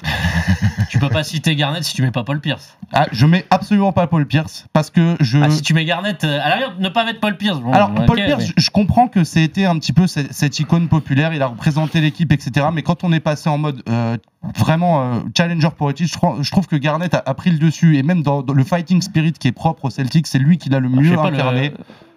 Tu 0.88 0.98
peux 0.98 1.08
pas 1.08 1.24
citer 1.24 1.56
Garnett 1.56 1.82
si 1.84 1.94
tu 1.94 2.02
mets 2.02 2.10
pas 2.10 2.22
Paul 2.22 2.38
Pierce. 2.40 2.76
Ah, 2.92 3.06
je 3.12 3.24
mets 3.24 3.46
absolument 3.50 3.92
pas 3.92 4.06
Paul 4.06 4.26
Pierce, 4.26 4.66
parce 4.74 4.90
que 4.90 5.16
je... 5.20 5.38
Ah, 5.38 5.48
si 5.48 5.62
tu 5.62 5.72
mets 5.72 5.86
Garnett, 5.86 6.22
euh, 6.24 6.38
à 6.42 6.50
l'arrière, 6.50 6.74
ne 6.78 6.88
pas 6.90 7.06
mettre 7.06 7.18
Paul 7.18 7.36
Pierce. 7.38 7.60
bon, 7.60 7.72
Alors, 7.72 7.90
ok, 7.96 8.04
Paul 8.04 8.16
Pierce, 8.16 8.40
mais- 8.40 8.46
je, 8.58 8.62
je 8.64 8.70
comprends 8.70 9.08
que 9.08 9.24
c'était 9.24 9.64
un 9.64 9.78
petit 9.78 9.94
peu 9.94 10.06
cette, 10.06 10.34
cette 10.34 10.58
icône 10.60 10.88
populaire, 10.88 11.32
il 11.32 11.40
a 11.40 11.46
représenté 11.46 12.02
l'équipe, 12.02 12.30
etc. 12.30 12.66
Mais 12.74 12.82
quand 12.82 13.04
on 13.04 13.12
est 13.12 13.20
passé 13.20 13.48
en 13.48 13.56
mode 13.56 13.82
euh, 13.88 14.18
vraiment 14.58 15.00
euh, 15.02 15.20
challenger 15.34 15.70
pour 15.76 15.88
le 15.88 15.94
titre, 15.94 16.10
je, 16.12 16.18
crois- 16.18 16.36
je 16.42 16.50
trouve 16.50 16.66
que 16.66 16.76
Garnett 16.76 17.14
a, 17.14 17.22
a 17.24 17.32
pris 17.34 17.50
le 17.50 17.58
dessus. 17.58 17.96
Et 17.96 18.02
même 18.02 18.22
dans, 18.22 18.42
dans 18.42 18.52
le 18.54 18.64
fighting 18.64 19.00
spirit 19.00 19.32
qui 19.32 19.48
est 19.48 19.52
propre 19.52 19.86
au 19.86 19.90
Celtics, 19.90 20.26
c'est 20.26 20.38
lui 20.38 20.58
qui 20.58 20.68
l'a 20.68 20.80
le 20.80 20.90
je 20.90 20.94
mieux 20.94 21.16
pas, 21.16 21.30
le- 21.30 21.36
incarné. 21.38 21.72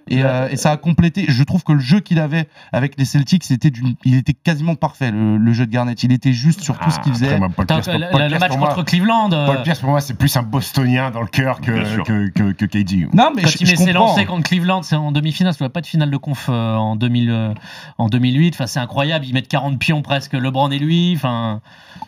Et, 0.07 0.23
euh, 0.23 0.47
et 0.49 0.55
ça 0.57 0.71
a 0.71 0.77
complété. 0.77 1.25
Je 1.27 1.43
trouve 1.43 1.63
que 1.63 1.71
le 1.73 1.79
jeu 1.79 1.99
qu'il 1.99 2.19
avait 2.19 2.47
avec 2.71 2.93
les 2.97 3.05
Celtics, 3.05 3.43
c'était 3.43 3.71
d'une- 3.71 3.95
il 4.05 4.15
était 4.15 4.33
quasiment 4.33 4.75
parfait, 4.75 5.09
le, 5.11 5.37
le 5.37 5.53
jeu 5.53 5.65
de 5.65 5.71
Garnett. 5.71 6.01
Il 6.03 6.11
était 6.11 6.33
juste 6.33 6.61
sur 6.61 6.77
tout 6.77 6.91
ce 6.91 6.99
qu'il 6.99 7.11
faisait. 7.13 7.25
Après, 7.27 7.39
moi, 7.39 7.49
Paul 7.55 7.65
le, 7.67 8.11
Paul 8.11 8.21
le 8.21 8.27
Pierce, 8.27 8.39
match 8.41 8.57
moi- 8.57 8.67
contre 8.69 8.83
Cleveland. 8.85 9.29
euh, 9.33 9.45
Paul 9.47 9.63
Pierce, 9.63 9.79
pour 9.79 9.89
moi, 9.89 10.01
c'est 10.01 10.13
plus 10.13 10.35
un 10.37 10.43
Bostonien 10.43 11.09
dans 11.11 11.21
le 11.21 11.27
cœur 11.27 11.59
que, 11.61 12.03
que, 12.03 12.29
que, 12.29 12.51
que 12.51 12.65
KD. 12.65 13.07
Non, 13.13 13.31
mais 13.35 13.41
quand 13.43 13.49
je, 13.49 13.57
il 13.61 13.65
je 13.65 13.71
met 13.71 13.77
ses 13.77 13.85
comprends. 13.93 14.07
lancers 14.09 14.25
contre 14.27 14.43
Cleveland, 14.49 14.83
c'est 14.83 14.95
en 14.95 15.11
demi-finale, 15.11 15.53
ça 15.53 15.59
doit 15.59 15.73
pas 15.73 15.81
de 15.81 15.87
finale 15.87 16.11
de 16.11 16.17
conf 16.17 16.47
euh, 16.49 16.75
en, 16.75 16.95
2000, 16.95 17.29
euh, 17.31 17.53
en 17.97 18.07
2008. 18.07 18.53
Enfin, 18.53 18.67
c'est 18.67 18.79
incroyable, 18.79 19.25
ils 19.25 19.33
mettent 19.33 19.47
40 19.47 19.79
pions 19.79 20.01
presque, 20.01 20.33
LeBron 20.33 20.69
et 20.71 20.79
lui. 20.79 21.13
Enfin, 21.15 21.61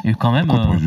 et 0.03 0.13
quand 0.13 0.31
même. 0.31 0.49
Euh, 0.51 0.77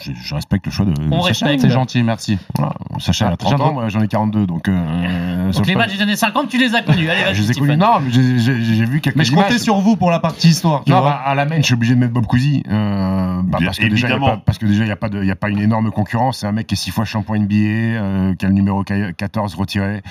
je, 0.00 0.34
respecte 0.34 0.66
le 0.66 0.72
choix 0.72 0.84
de, 0.84 0.92
de 0.92 1.02
On 1.10 1.22
Sacha. 1.22 1.46
respecte. 1.46 1.60
C'est 1.62 1.70
gentil, 1.70 2.02
merci. 2.02 2.38
Voilà. 2.56 2.74
Sacha 2.98 3.28
a 3.30 3.36
30 3.36 3.50
J'adore. 3.52 3.66
ans, 3.68 3.72
moi 3.74 3.88
j'en 3.88 4.00
ai 4.00 4.08
42, 4.08 4.46
donc. 4.46 4.68
Euh, 4.68 5.50
donc 5.52 5.66
les 5.66 5.72
le- 5.72 5.78
matchs 5.78 5.96
des 5.96 6.02
années 6.02 6.16
50, 6.16 6.48
tu 6.48 6.58
les 6.58 6.74
as 6.74 6.82
connus. 6.82 7.08
Allez, 7.08 7.22
vas-y, 7.24 7.34
je 7.34 7.42
les 7.42 7.50
ai 7.50 7.54
connus. 7.54 7.76
Non, 7.76 8.00
mais 8.00 8.10
j'ai- 8.10 8.84
vu 8.84 9.00
quelques 9.00 9.16
Mais 9.16 9.24
je 9.24 9.32
comptais 9.34 9.58
sur 9.58 9.76
vous 9.76 9.96
pour 9.96 10.10
la 10.10 10.18
partie 10.20 10.48
histoire. 10.48 10.84
Tu 10.84 10.90
Non, 10.92 11.00
vois. 11.00 11.10
bah, 11.10 11.22
à 11.24 11.34
la 11.34 11.44
main, 11.46 11.56
je 11.58 11.62
suis 11.62 11.74
obligé 11.74 11.94
de 11.94 12.00
mettre 12.00 12.12
Bob 12.12 12.26
Cousy. 12.26 12.62
Euh, 12.68 13.40
bah, 13.44 13.58
parce, 13.64 13.78
que 13.78 13.86
déjà, 13.86 14.08
il 14.08 14.10
y 14.10 14.12
a 14.12 14.16
évidemment. 14.16 14.26
pas, 14.36 14.42
parce 14.44 14.58
que 14.58 14.66
déjà, 14.66 14.82
il 14.82 14.86
n'y 14.86 14.92
a, 14.92 14.96
pas 14.96 15.08
de- 15.08 15.20
il 15.22 15.26
y 15.26 15.30
a 15.30 15.36
pas 15.36 15.48
une 15.48 15.60
énorme 15.60 15.90
concurrence. 15.90 16.38
C'est 16.38 16.46
un 16.46 16.52
mec 16.52 16.66
qui 16.66 16.74
est 16.74 16.76
six 16.76 16.90
fois 16.90 17.04
champion 17.04 17.34
NBA, 17.34 17.54
euh, 17.54 18.34
qui 18.34 18.44
a 18.44 18.48
le 18.48 18.54
numéro 18.54 18.82
14 18.84 19.54
retiré. 19.54 20.02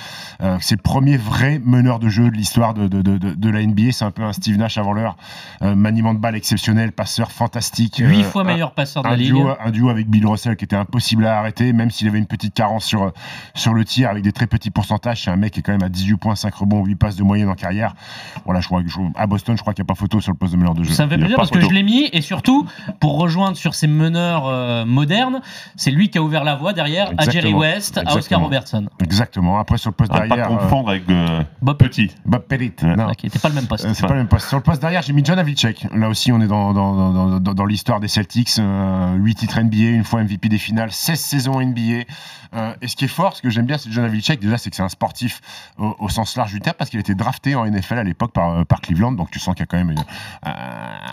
Euh, 0.42 0.58
c'est 0.62 0.76
le 0.76 0.82
premier 0.82 1.18
vrai 1.18 1.62
meneur 1.64 2.00
de 2.00 2.10
jeu 2.10 2.30
de 2.30 2.36
l'histoire 2.36 2.74
de, 2.74 2.88
de, 2.88 3.02
de, 3.02 3.18
de- 3.18 3.34
de 3.34 3.50
la 3.50 3.62
NBA. 3.62 3.92
C'est 3.92 4.06
un 4.06 4.12
peu 4.12 4.24
un 4.24 4.34
Steve 4.34 4.58
Nash 4.58 4.78
avant 4.78 4.94
l'heure. 4.94 5.16
Euh, 5.62 5.76
maniement 5.76 6.14
de 6.14 6.20
balle 6.20 6.36
exceptionnel, 6.36 6.92
passeur 6.92 7.32
fantastique. 7.32 7.98
8 8.04 8.22
Euh, 8.22 8.24
fois 8.24 8.42
un- 8.42 8.46
meilleur 8.46 8.72
passeur 8.72 9.04
de 9.04 9.08
un 9.08 9.12
la 9.12 9.18
ligue. 9.18 9.28
duo, 9.34 9.50
un 9.64 9.72
duo 9.72 9.90
avec 9.90 10.10
Bill 10.10 10.26
Russell 10.28 10.56
qui 10.56 10.66
était 10.66 10.76
impossible 10.76 11.26
à 11.26 11.38
arrêter, 11.40 11.74
même 11.74 11.92
s'il 11.92 12.08
avait 12.08 12.18
une 12.20 12.26
petite 12.26 12.56
carence 12.72 12.86
sur, 12.86 13.12
sur 13.54 13.74
le 13.74 13.84
tir 13.86 14.10
avec 14.10 14.24
des 14.24 14.32
très 14.32 14.48
petits 14.48 14.72
pourcentages. 14.72 15.24
C'est 15.24 15.30
un 15.32 15.36
mec 15.36 15.54
qui 15.54 15.60
est 15.60 15.64
quand 15.64 15.72
même 15.74 15.84
à 15.84 15.90
18 15.90 16.18
points, 16.18 16.36
5 16.36 16.54
rebonds, 16.56 16.84
8 16.86 16.96
passes 16.96 17.16
de 17.16 17.24
moyenne 17.24 17.50
en 17.50 17.54
carrière. 17.56 17.94
Voilà, 18.46 18.62
je 18.62 18.68
crois 18.68 18.82
que 18.82 18.90
je- 18.90 19.00
à 19.16 19.28
Boston, 19.28 19.56
je 19.58 19.62
crois 19.62 19.74
qu'il 19.74 19.84
n'y 19.84 19.88
a 19.88 19.92
pas 19.94 19.96
photo 19.96 20.22
sur 20.22 20.32
le 20.32 20.38
poste 20.38 20.54
de 20.54 20.58
meneur 20.58 20.74
de 20.74 20.84
jeu. 20.84 20.94
Ça 20.94 21.06
me 21.06 21.10
fait 21.10 21.18
plaisir 21.18 21.36
pas 21.36 21.42
parce 21.42 21.52
que 21.52 21.60
je 21.62 21.70
l'ai 21.70 21.84
mis 21.84 22.10
et 22.14 22.22
surtout 22.22 22.66
pour 23.00 23.18
rejoindre 23.20 23.58
sur 23.58 23.76
ces 23.76 23.88
meneurs 23.88 24.46
euh, 24.48 24.86
modernes, 24.86 25.42
c'est 25.76 25.92
lui 25.92 26.10
qui 26.10 26.18
a 26.18 26.22
ouvert 26.24 26.44
la 26.44 26.56
voie 26.56 26.74
derrière 26.74 27.10
à 27.18 27.24
Jerry 27.26 27.38
Exactement. 27.50 27.60
West, 27.60 27.98
à 27.98 28.02
Oscar 28.02 28.16
Exactement. 28.18 28.44
Robertson, 28.44 28.86
Exactement. 29.04 29.60
Après, 29.60 29.78
sur 29.78 29.90
le 29.90 29.96
poste 29.96 30.12
pas 30.12 30.28
derrière, 30.28 30.52
euh, 30.52 30.56
confondre 30.58 30.90
avec 30.90 31.10
euh, 31.10 31.44
Bob 31.62 31.78
Petit. 31.78 32.12
Bob 32.26 32.44
Pellit. 32.48 32.74
Ouais. 32.84 32.96
Non. 32.96 33.10
Qui 33.12 33.26
n'était 33.28 33.40
pas 33.40 33.50
le 33.50 33.56
même 33.56 33.68
poste. 33.68 33.86
Euh, 33.86 33.92
C'est 33.94 34.06
pas 34.08 34.14
le 34.14 34.20
même 34.20 34.28
poste. 34.28 34.48
Sur 34.48 34.58
le 34.58 34.64
poste 34.64 34.82
derrière, 34.82 35.02
j'ai 35.02 35.14
mis 35.14 35.24
John 35.26 35.38
Havlicek. 35.40 35.88
Là 35.94 36.10
aussi, 36.10 36.32
on 36.32 36.40
est 36.42 36.48
dans, 36.48 36.74
dans, 36.74 37.12
dans, 37.12 37.40
dans, 37.40 37.54
dans 37.54 37.66
l'histoire 37.66 38.00
des 38.00 38.08
Celtics. 38.08 38.50
Euh, 38.60 39.16
8 39.16 39.36
titres 39.36 39.60
NBA, 39.60 39.90
une 39.90 40.04
fois 40.04 40.24
MVP 40.24 40.50
des 40.50 40.58
finales, 40.58 40.92
16 40.92 41.20
saisons 41.20 41.60
NBA. 41.62 42.04
Euh, 42.62 42.74
et 42.82 42.88
ce 42.88 42.96
qui 42.96 43.06
est 43.06 43.10
fort, 43.10 43.36
ce 43.36 43.42
que 43.42 43.50
j'aime 43.50 43.66
bien, 43.66 43.78
c'est 43.78 43.92
John 43.92 44.06
Havlicek. 44.06 44.40
Déjà, 44.40 44.58
c'est 44.58 44.70
que 44.70 44.76
c'est 44.76 44.84
un 44.84 44.90
sportif 44.90 45.42
au, 45.78 45.96
au 46.00 46.10
sens 46.10 46.36
large 46.38 46.52
du 46.52 46.60
terme 46.60 46.76
parce 46.78 46.90
qu'il 46.90 47.00
a 47.00 47.02
été 47.02 47.16
drafté 47.16 47.56
en 47.56 47.66
NFL 47.66 47.98
à 47.98 48.04
l'époque 48.04 48.32
par, 48.32 48.52
euh, 48.52 48.64
par 48.64 48.82
Cleveland. 48.82 49.14
Donc, 49.14 49.32
tu 49.32 49.40
sens 49.40 49.56
qu'il 49.56 49.62
y 49.62 49.64
a 49.64 49.68
quand 49.68 49.78
même 49.78 49.92
une, 49.92 50.04
euh, 50.48 50.52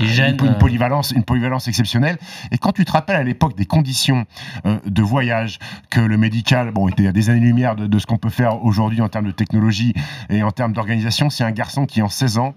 Il 0.01 0.09
gêne, 0.09 0.37
une, 0.41 0.47
une 0.47 0.59
polyvalence, 0.59 1.11
une 1.13 1.25
polyvalence 1.25 1.69
exceptionnelle. 1.69 2.19
Et 2.51 2.59
quand 2.59 2.73
tu 2.73 2.85
te 2.85 2.93
rappelles 2.93 3.17
à 3.17 3.25
l'époque 3.25 3.57
des 3.57 3.67
conditions 3.67 4.27
euh, 4.67 4.79
de 4.87 5.03
voyage, 5.03 5.59
que 5.91 6.01
le 6.01 6.17
médical, 6.17 6.71
bon, 6.71 6.89
était 6.89 7.07
à 7.07 7.13
des 7.13 7.31
années-lumière 7.31 7.77
de, 7.77 7.87
de 7.87 7.99
ce 7.99 8.07
qu'on 8.07 8.19
peut 8.19 8.31
faire 8.31 8.63
aujourd'hui 8.65 9.01
en 9.01 9.09
termes 9.09 9.27
de 9.27 9.33
technologie 9.33 9.95
et 10.31 10.43
en 10.43 10.51
termes 10.51 10.73
d'organisation, 10.73 11.31
c'est 11.31 11.45
un 11.45 11.51
garçon 11.51 11.87
qui, 11.87 12.03
en 12.03 12.09
16 12.09 12.39
ans, 12.39 12.55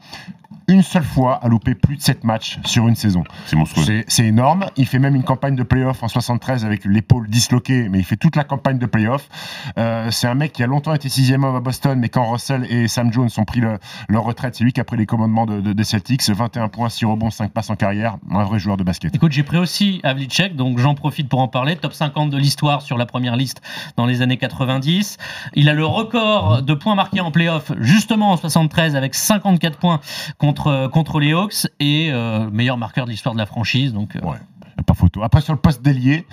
une 0.68 0.84
seule 0.84 1.04
fois 1.04 1.36
a 1.44 1.48
loupé 1.48 1.76
plus 1.76 1.98
de 1.98 2.02
7 2.02 2.24
matchs 2.24 2.60
sur 2.66 2.88
une 2.88 2.96
saison. 2.96 3.24
C'est 3.46 3.56
monstrueux. 3.56 3.84
C'est 3.86 4.06
c'est 4.08 4.26
énorme. 4.26 4.68
Il 4.78 4.86
fait 4.86 5.00
même 5.00 5.16
une 5.16 5.24
campagne 5.24 5.56
de 5.56 5.64
playoff 5.64 6.04
en 6.04 6.08
73 6.08 6.66
avec 6.66 6.86
l'épaule 6.86 7.28
disloquée, 7.28 7.90
mais 7.90 8.00
il 8.00 8.06
fait 8.06 8.18
toute 8.18 8.36
la 8.36 8.44
campagne 8.44 8.78
de 8.82 8.86
playoff. 8.88 9.30
Euh, 9.78 10.10
c'est 10.12 10.28
un 10.28 10.36
mec 10.36 10.52
qui 10.54 10.64
a 10.64 10.68
longtemps 10.68 10.94
été 10.94 11.08
sixième 11.10 11.44
homme 11.44 11.56
à 11.56 11.60
Boston, 11.62 11.98
mais 12.00 12.10
quand 12.10 12.30
Russell 12.30 12.66
et 12.70 12.88
Sam 12.88 13.14
Jones 13.14 13.30
ont 13.38 13.46
pris 13.46 13.62
le- 13.62 13.78
leur 14.10 14.24
retraite, 14.24 14.56
c'est 14.56 14.64
lui 14.64 14.74
qui 14.74 14.82
a 14.82 14.84
pris 14.84 14.98
les 14.98 15.06
commandements 15.06 15.46
de, 15.46 15.62
de- 15.62 15.74
des 15.74 15.84
Celtics. 15.84 16.22
21 16.30 16.68
points, 16.68 16.90
6 16.90 17.06
rebonds, 17.06 17.30
5 17.32 17.52
passes 17.52 17.70
en 17.70 17.76
carrière. 17.76 18.18
Un 18.30 18.44
vrai 18.44 18.60
joueur 18.60 18.78
de 18.78 18.84
basket. 18.84 19.16
Écoute, 19.16 19.32
j'ai 19.32 19.44
pris 19.44 19.58
aussi 19.58 20.02
Havlicek, 20.04 20.56
donc 20.56 20.78
j'en 20.80 20.96
profite 20.96 21.30
pour 21.30 21.40
en 21.40 21.48
parler. 21.48 21.76
Top 21.76 21.94
50 21.94 22.30
de 22.30 22.38
l'histoire 22.38 22.82
sur 22.82 22.98
la 22.98 23.06
première 23.06 23.36
liste 23.36 23.62
dans 23.98 24.06
les 24.06 24.22
années 24.22 24.38
90. 24.38 25.18
Il 25.54 25.70
a 25.70 25.74
le 25.74 25.86
record 25.86 26.62
de 26.64 26.74
points 26.74 26.96
marqués 26.96 27.22
en 27.22 27.32
playoff, 27.32 27.72
justement 27.80 28.32
en 28.32 28.38
73, 28.38 28.96
avec 28.96 29.16
54 29.16 29.78
points 29.78 30.00
contre, 30.38 30.88
contre 30.92 31.20
les 31.20 31.34
Hawks 31.34 31.68
et 31.80 32.10
euh, 32.12 32.50
meilleur 32.52 32.78
marqueur 32.78 33.06
de 33.06 33.12
l'histoire 33.12 33.34
de 33.36 33.40
la 33.40 33.46
franchise. 33.46 33.94
Donc, 33.94 34.16
euh, 34.16 34.20
Ouais. 34.22 34.38
Pas 34.86 34.94
photo. 34.96 35.22
Après, 35.22 35.42
sur 35.42 35.54
le 35.54 35.60
poste 35.60 35.84
d'ailier, 35.84 36.26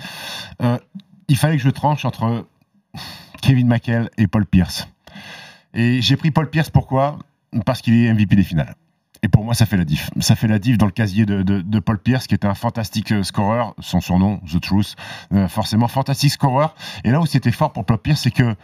euh, 0.63 0.77
il 1.29 1.37
fallait 1.37 1.57
que 1.57 1.63
je 1.63 1.69
tranche 1.69 2.03
entre 2.03 2.45
Kevin 3.41 3.67
McHale 3.67 4.09
et 4.17 4.27
Paul 4.27 4.45
Pierce. 4.45 4.89
Et 5.73 6.01
j'ai 6.01 6.17
pris 6.17 6.31
Paul 6.31 6.49
Pierce 6.49 6.69
pourquoi? 6.69 7.19
Parce 7.65 7.81
qu'il 7.81 7.95
est 7.95 8.13
MVP 8.13 8.35
des 8.35 8.43
finales. 8.43 8.75
Et 9.21 9.27
pour 9.27 9.43
moi, 9.43 9.53
ça 9.53 9.65
fait 9.65 9.77
la 9.77 9.85
diff. 9.85 10.09
Ça 10.19 10.35
fait 10.35 10.47
la 10.47 10.59
diff 10.59 10.77
dans 10.77 10.85
le 10.85 10.91
casier 10.91 11.25
de, 11.25 11.79
Paul 11.79 11.99
Pierce, 11.99 12.25
qui 12.27 12.35
était 12.35 12.47
un 12.47 12.53
fantastique 12.55 13.11
euh, 13.11 13.23
scoreur, 13.23 13.75
son 13.79 14.01
surnom, 14.01 14.39
The 14.51 14.61
Truth, 14.61 14.95
euh, 15.33 15.47
forcément 15.47 15.87
fantastique 15.87 16.31
scoreur. 16.31 16.73
Et 17.03 17.11
là 17.11 17.19
où 17.19 17.25
c'était 17.25 17.51
fort 17.51 17.73
pour 17.73 17.85
Paul 17.85 17.97
Pierce, 17.97 18.21
c'est 18.21 18.31
que 18.31 18.55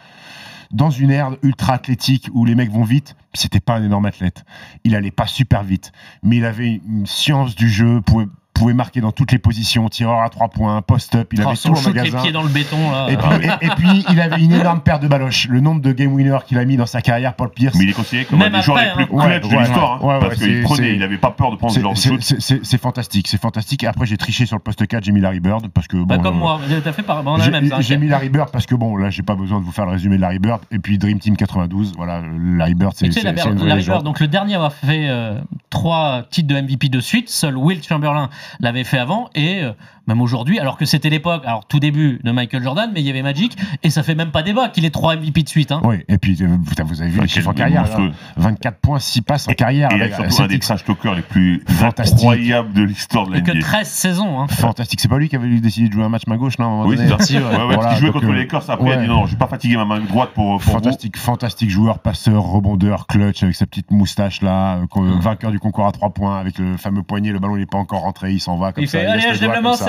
dans 0.72 0.90
une 0.90 1.10
ère 1.10 1.36
ultra 1.42 1.74
athlétique 1.74 2.28
où 2.32 2.44
les 2.44 2.54
mecs 2.54 2.70
vont 2.70 2.84
vite, 2.84 3.16
c'était 3.34 3.60
pas 3.60 3.74
un 3.76 3.84
énorme 3.84 4.06
athlète. 4.06 4.44
Il 4.84 4.96
allait 4.96 5.10
pas 5.10 5.26
super 5.26 5.62
vite, 5.62 5.92
mais 6.22 6.38
il 6.38 6.44
avait 6.44 6.80
une 6.86 7.06
science 7.06 7.54
du 7.54 7.68
jeu, 7.68 8.00
pouvait, 8.00 8.26
pouvait 8.58 8.74
marquer 8.74 9.00
dans 9.00 9.12
toutes 9.12 9.32
les 9.32 9.38
positions, 9.38 9.88
tireur 9.88 10.20
à 10.22 10.28
trois 10.30 10.48
points, 10.48 10.80
post-up, 10.82 11.28
il 11.32 11.40
oh, 11.42 11.46
avait 11.48 11.56
son 11.56 11.68
tout 11.70 11.74
en 11.74 11.80
shoot 11.80 11.94
les 11.94 12.00
magasin. 12.00 12.22
pieds 12.22 12.32
dans 12.32 12.42
le 12.42 12.48
béton, 12.48 12.90
là. 12.90 13.06
Et 13.10 13.16
puis, 13.16 13.46
et- 13.60 13.66
et 13.66 13.70
puis, 13.76 14.04
il 14.10 14.20
avait 14.20 14.40
une 14.42 14.52
énorme 14.52 14.80
paire 14.80 14.98
de 15.00 15.08
baloches. 15.08 15.48
Le 15.48 15.60
nombre 15.60 15.80
de 15.80 15.92
game 15.92 16.12
winners 16.12 16.38
qu'il 16.46 16.58
a 16.58 16.64
mis 16.64 16.76
dans 16.76 16.86
sa 16.86 17.02
carrière, 17.02 17.34
Paul 17.34 17.50
Pierce. 17.50 17.74
Mais 17.76 17.84
il 17.84 17.90
est 17.90 17.92
considéré 17.92 18.24
comme 18.24 18.40
un 18.42 18.50
des 18.50 18.62
joueurs 18.62 18.78
les 18.78 18.92
plus 18.92 19.04
hein. 19.04 19.06
clutch 19.06 19.24
Ouais, 19.26 19.40
de 19.40 19.46
ouais, 19.46 19.58
l'histoire. 19.60 19.92
hein, 19.94 19.98
ouais, 20.06 20.14
ouais, 20.14 20.20
parce 20.20 20.34
qu'il 20.36 20.62
prenait, 20.62 20.94
il 20.96 21.02
avait 21.02 21.18
pas 21.18 21.30
peur 21.30 21.50
de 21.50 21.56
prendre 21.56 21.72
ce 21.72 21.78
C'est- 21.78 21.82
genre 21.82 21.92
de 21.92 21.98
shoot. 21.98 22.62
c'est- 22.62 22.78
fantastique, 22.78 23.28
c'est 23.28 23.40
fantastique. 23.40 23.82
Et 23.84 23.86
après, 23.86 24.06
j'ai 24.06 24.16
triché 24.16 24.46
sur 24.46 24.56
le 24.56 24.62
poste 24.62 24.86
4, 24.86 25.04
j'ai 25.04 25.12
mis 25.12 25.20
Larry 25.20 25.40
Bird 25.40 25.68
parce 25.68 25.86
que 25.88 25.96
Pas 26.04 26.16
bon, 26.16 26.22
comme 26.22 26.36
euh, 26.36 26.38
moi, 26.38 26.60
t'as 26.82 26.92
fait 26.92 27.02
par... 27.02 27.22
on 27.26 27.40
a 27.40 27.50
même. 27.50 27.70
J'ai 27.80 27.96
mis 27.98 28.08
Larry 28.08 28.28
Bird 28.28 28.50
parce 28.50 28.66
que 28.66 28.74
bon, 28.74 28.96
là, 28.96 29.10
j'ai 29.10 29.22
pas 29.22 29.34
besoin 29.34 29.60
de 29.60 29.64
vous 29.64 29.72
faire 29.72 29.86
le 29.86 29.92
résumé 29.92 30.16
de 30.16 30.20
Larry 30.22 30.38
Bird. 30.38 30.60
Et 30.70 30.78
puis 30.78 30.98
Dream 30.98 31.18
Team 31.18 31.36
92, 31.36 31.92
voilà, 31.96 32.22
Larry 32.38 32.74
Bird, 32.74 32.92
c'est 32.94 33.06
tu 33.06 33.12
sais, 33.12 33.22
Larry. 33.22 33.82
Bird, 33.84 34.04
donc 34.04 34.20
le 34.20 34.28
dernier 34.28 34.54
à 34.54 34.56
avoir 34.56 34.72
fait 34.72 35.06
euh, 35.08 35.38
trois 35.70 36.22
titres 36.30 36.48
de 36.48 36.60
MVP 36.60 36.88
de 36.88 37.00
suite, 37.00 37.28
seul 37.28 37.56
Will 37.56 37.82
Chamberlain 37.82 38.28
l'avait 38.60 38.84
fait 38.84 38.98
avant, 38.98 39.30
et 39.34 39.62
euh, 39.62 39.72
même 40.06 40.20
aujourd'hui, 40.20 40.58
alors 40.58 40.76
que 40.76 40.84
c'était 40.84 41.10
l'époque, 41.10 41.42
alors 41.46 41.66
tout 41.66 41.80
début 41.80 42.20
de 42.22 42.30
Michael 42.30 42.62
Jordan, 42.62 42.90
mais 42.94 43.00
il 43.00 43.06
y 43.06 43.10
avait 43.10 43.22
Magic, 43.22 43.56
et 43.82 43.90
ça 43.90 44.02
fait 44.02 44.14
même 44.14 44.30
pas 44.30 44.42
débat 44.42 44.68
qu'il 44.68 44.84
ait 44.84 44.90
trois 44.90 45.16
MVP 45.16 45.42
de 45.42 45.48
suite. 45.48 45.72
Hein. 45.72 45.80
Oui, 45.84 45.96
et 46.08 46.18
puis 46.18 46.36
euh, 46.42 46.56
putain, 46.68 46.84
vous 46.84 47.00
avez 47.02 47.10
vu 47.10 47.18
Ah, 47.20 47.22
les 47.22 47.28
chiffres 47.28 47.48
en 47.50 47.54
carrière. 47.54 47.82
monstrueux. 47.82 48.08
là. 48.08 48.12
24 48.36 48.78
points, 48.78 48.98
6 48.98 49.22
passes 49.22 49.48
en 49.48 49.52
carrière. 49.52 49.90
Et 49.92 49.96
il 49.96 50.02
a 50.02 50.04
avec, 50.06 50.14
surtout 50.16 50.42
un 50.42 50.46
des 50.46 50.58
trash 50.58 50.84
talkers 50.84 51.14
les 51.14 51.22
plus 51.22 51.62
incroyables 51.98 52.72
de 52.72 52.82
l'histoire 52.82 53.26
de 53.26 53.32
la 53.32 53.38
Et 53.38 53.42
que 53.42 53.52
NBA. 53.52 53.60
13 53.60 53.88
saisons. 53.88 54.40
Hein. 54.40 54.46
Fantastique. 54.48 55.00
C'est 55.00 55.08
pas 55.08 55.18
lui 55.18 55.28
qui 55.28 55.36
avait 55.36 55.48
décidé 55.60 55.88
de 55.88 55.92
jouer 55.92 56.04
un 56.04 56.08
match 56.08 56.22
main 56.26 56.36
gauche, 56.36 56.58
non 56.58 56.86
Oui, 56.86 56.96
c'est 56.98 57.08
ça. 57.08 57.18
Si, 57.20 57.36
ouais. 57.36 57.42
Ouais, 57.44 57.48
ouais, 57.50 57.56
Voilà, 57.64 57.76
parce 57.78 57.94
qu'il 57.94 58.04
jouait 58.06 58.12
contre 58.12 58.26
euh, 58.26 58.32
les 58.32 58.38
Lakers 58.40 58.70
après, 58.70 58.86
il 58.88 58.92
a 58.92 58.96
dit 58.96 59.08
non, 59.08 59.26
je 59.26 59.32
vais 59.32 59.38
pas 59.38 59.46
fatiguer 59.46 59.76
ma 59.76 59.84
main 59.84 60.00
droite 60.00 60.30
pour, 60.34 60.44
pour 60.44 60.58
vous. 60.58 60.70
Fantastique, 60.72 61.16
fantastique 61.16 61.70
joueur, 61.70 61.98
passeur, 61.98 62.42
rebondeur, 62.42 63.06
clutch 63.06 63.42
avec 63.42 63.54
sa 63.56 63.66
petite 63.66 63.90
moustache 63.90 64.42
là, 64.42 64.78
euh, 64.78 65.10
vainqueur 65.20 65.50
du 65.50 65.58
concours 65.58 65.86
à 65.86 65.92
3 65.92 66.10
points 66.10 66.38
avec 66.38 66.58
le 66.58 66.76
fameux 66.76 67.02
poignet, 67.02 67.30
le 67.32 67.38
ballon 67.38 67.56
il 67.56 67.62
est 67.62 67.70
pas 67.70 67.78
encore 67.78 68.02
rentré, 68.02 68.32
il 68.32 68.40
s'en 68.40 68.56
va 68.56 68.72
comme 68.72 68.84
Il 68.84 68.88
ça. 68.88 68.98
fait 68.98 69.04
laisse 69.04 69.12
Allez, 69.24 69.26
le 69.28 69.34
je 69.34 69.40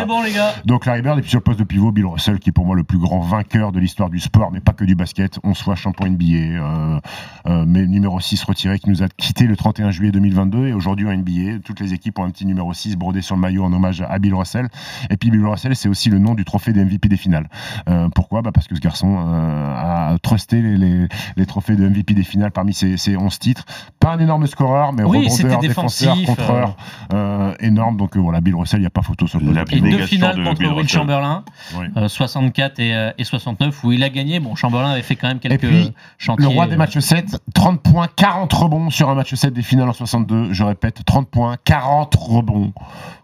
bon, 0.07 0.23
les 0.23 0.31
gars. 0.31 0.53
Donc 0.65 0.85
Larry 0.85 1.01
Bird 1.01 1.19
et 1.19 1.21
puis 1.21 1.29
sur 1.29 1.39
le 1.39 1.43
poste 1.43 1.59
de 1.59 1.63
pivot, 1.63 1.91
Bill 1.91 2.05
Russell 2.05 2.39
qui 2.39 2.49
est 2.49 2.51
pour 2.51 2.65
moi 2.65 2.75
le 2.75 2.83
plus 2.83 2.97
grand 2.97 3.19
vainqueur 3.19 3.71
de 3.71 3.79
l'histoire 3.79 4.09
du 4.09 4.19
sport, 4.19 4.51
mais 4.51 4.59
pas 4.59 4.73
que 4.73 4.85
du 4.85 4.95
basket, 4.95 5.39
11 5.43 5.57
fois 5.61 5.75
champion 5.75 6.07
NBA, 6.07 6.25
euh, 6.25 6.99
euh, 7.47 7.65
mais 7.67 7.85
numéro 7.85 8.19
6 8.19 8.43
retiré 8.43 8.79
qui 8.79 8.89
nous 8.89 9.03
a 9.03 9.07
quitté 9.07 9.45
le 9.45 9.55
31 9.55 9.91
juillet 9.91 10.11
2022 10.11 10.67
et 10.67 10.73
aujourd'hui 10.73 11.07
en 11.07 11.13
NBA, 11.15 11.59
toutes 11.63 11.79
les 11.79 11.93
équipes 11.93 12.19
ont 12.19 12.23
un 12.23 12.29
petit 12.29 12.45
numéro 12.45 12.73
6 12.73 12.95
brodé 12.95 13.21
sur 13.21 13.35
le 13.35 13.41
maillot 13.41 13.63
en 13.63 13.73
hommage 13.73 14.03
à 14.07 14.17
Bill 14.19 14.33
Russell. 14.33 14.69
Et 15.09 15.17
puis 15.17 15.29
Bill 15.29 15.45
Russell, 15.45 15.75
c'est 15.75 15.89
aussi 15.89 16.09
le 16.09 16.19
nom 16.19 16.33
du 16.33 16.45
trophée 16.45 16.73
des 16.73 16.83
MVP 16.83 17.09
des 17.09 17.17
finales. 17.17 17.49
Euh, 17.89 18.09
pourquoi? 18.13 18.41
Bah 18.41 18.51
Parce 18.53 18.67
que 18.67 18.75
ce 18.75 18.81
garçon 18.81 19.17
euh, 19.17 19.73
a 19.75 20.17
trusté 20.21 20.61
les, 20.61 20.77
les, 20.77 21.07
les 21.35 21.45
trophées 21.45 21.75
de 21.75 21.87
MVP 21.87 22.13
des 22.13 22.23
finales 22.23 22.51
parmi 22.51 22.73
ses, 22.73 22.97
ses 22.97 23.17
11 23.17 23.39
titres. 23.39 23.65
Pas 23.99 24.13
un 24.13 24.19
énorme 24.19 24.47
scoreur, 24.47 24.93
mais 24.93 25.03
Oui, 25.03 25.27
rebondeur, 25.27 25.59
défenseur, 25.59 26.15
défensif, 26.15 26.25
contreur, 26.27 26.77
euh, 27.13 27.53
énorme. 27.59 27.97
Donc 27.97 28.15
euh, 28.15 28.19
voilà, 28.19 28.41
Bill 28.41 28.55
Russell, 28.55 28.79
il 28.79 28.83
n'y 28.83 28.87
a 28.87 28.91
pas 28.91 29.01
photo 29.01 29.27
sur 29.27 29.39
le 29.39 29.51
Et 29.97 30.01
deux 30.01 30.07
finales 30.07 30.35
de 30.37 30.43
contre 30.43 30.59
Bill 30.59 30.71
Will. 30.71 30.87
Chamberlain, 30.87 31.43
Oui. 31.77 31.85
euh, 31.97 32.07
64 32.07 32.79
et, 32.79 32.95
euh, 32.95 33.11
et 33.17 33.23
69, 33.23 33.83
où 33.83 33.91
il 33.91 34.03
a 34.03 34.09
gagné. 34.09 34.39
Bon, 34.39 34.55
Chamberlain 34.55 34.91
avait 34.91 35.01
fait 35.01 35.15
quand 35.15 35.27
même 35.27 35.39
quelques 35.39 35.59
puis, 35.67 35.93
chantiers. 36.17 36.45
Le 36.45 36.49
roi 36.49 36.67
des 36.67 36.73
euh, 36.73 36.77
matchs 36.77 36.97
7, 36.99 37.37
30 37.53 37.81
points, 37.81 38.07
40 38.15 38.51
rebonds 38.53 38.89
sur 38.89 39.09
un 39.09 39.15
match 39.15 39.33
7 39.33 39.53
des 39.53 39.61
finales 39.63 39.89
en 39.89 39.93
62. 39.93 40.53
Je 40.53 40.63
répète, 40.63 41.03
30 41.05 41.29
points, 41.29 41.57
40 41.63 42.15
rebonds. 42.15 42.73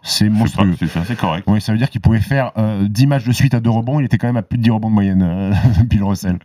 C'est 0.02 0.28
monstrueux. 0.28 0.74
C'est 0.78 0.86
c'est 0.88 0.98
assez 1.00 1.16
correct. 1.16 1.44
Oui, 1.46 1.60
ça 1.60 1.72
veut 1.72 1.78
dire 1.78 1.88
qu'il 1.90 2.00
pouvait 2.00 2.20
faire 2.20 2.52
euh, 2.58 2.86
10 2.88 3.06
matchs 3.06 3.24
de 3.24 3.32
suite 3.32 3.54
à 3.54 3.60
2 3.60 3.70
rebonds. 3.70 4.00
Il 4.00 4.04
était 4.06 4.18
quand 4.18 4.26
même 4.26 4.36
à 4.36 4.42
plus 4.42 4.58
de 4.58 4.62
10 4.62 4.70
rebonds 4.70 4.88
de 4.90 4.94
moyenne, 4.94 5.22
euh, 5.22 5.52
Bill 5.84 6.02
Russell. 6.04 6.38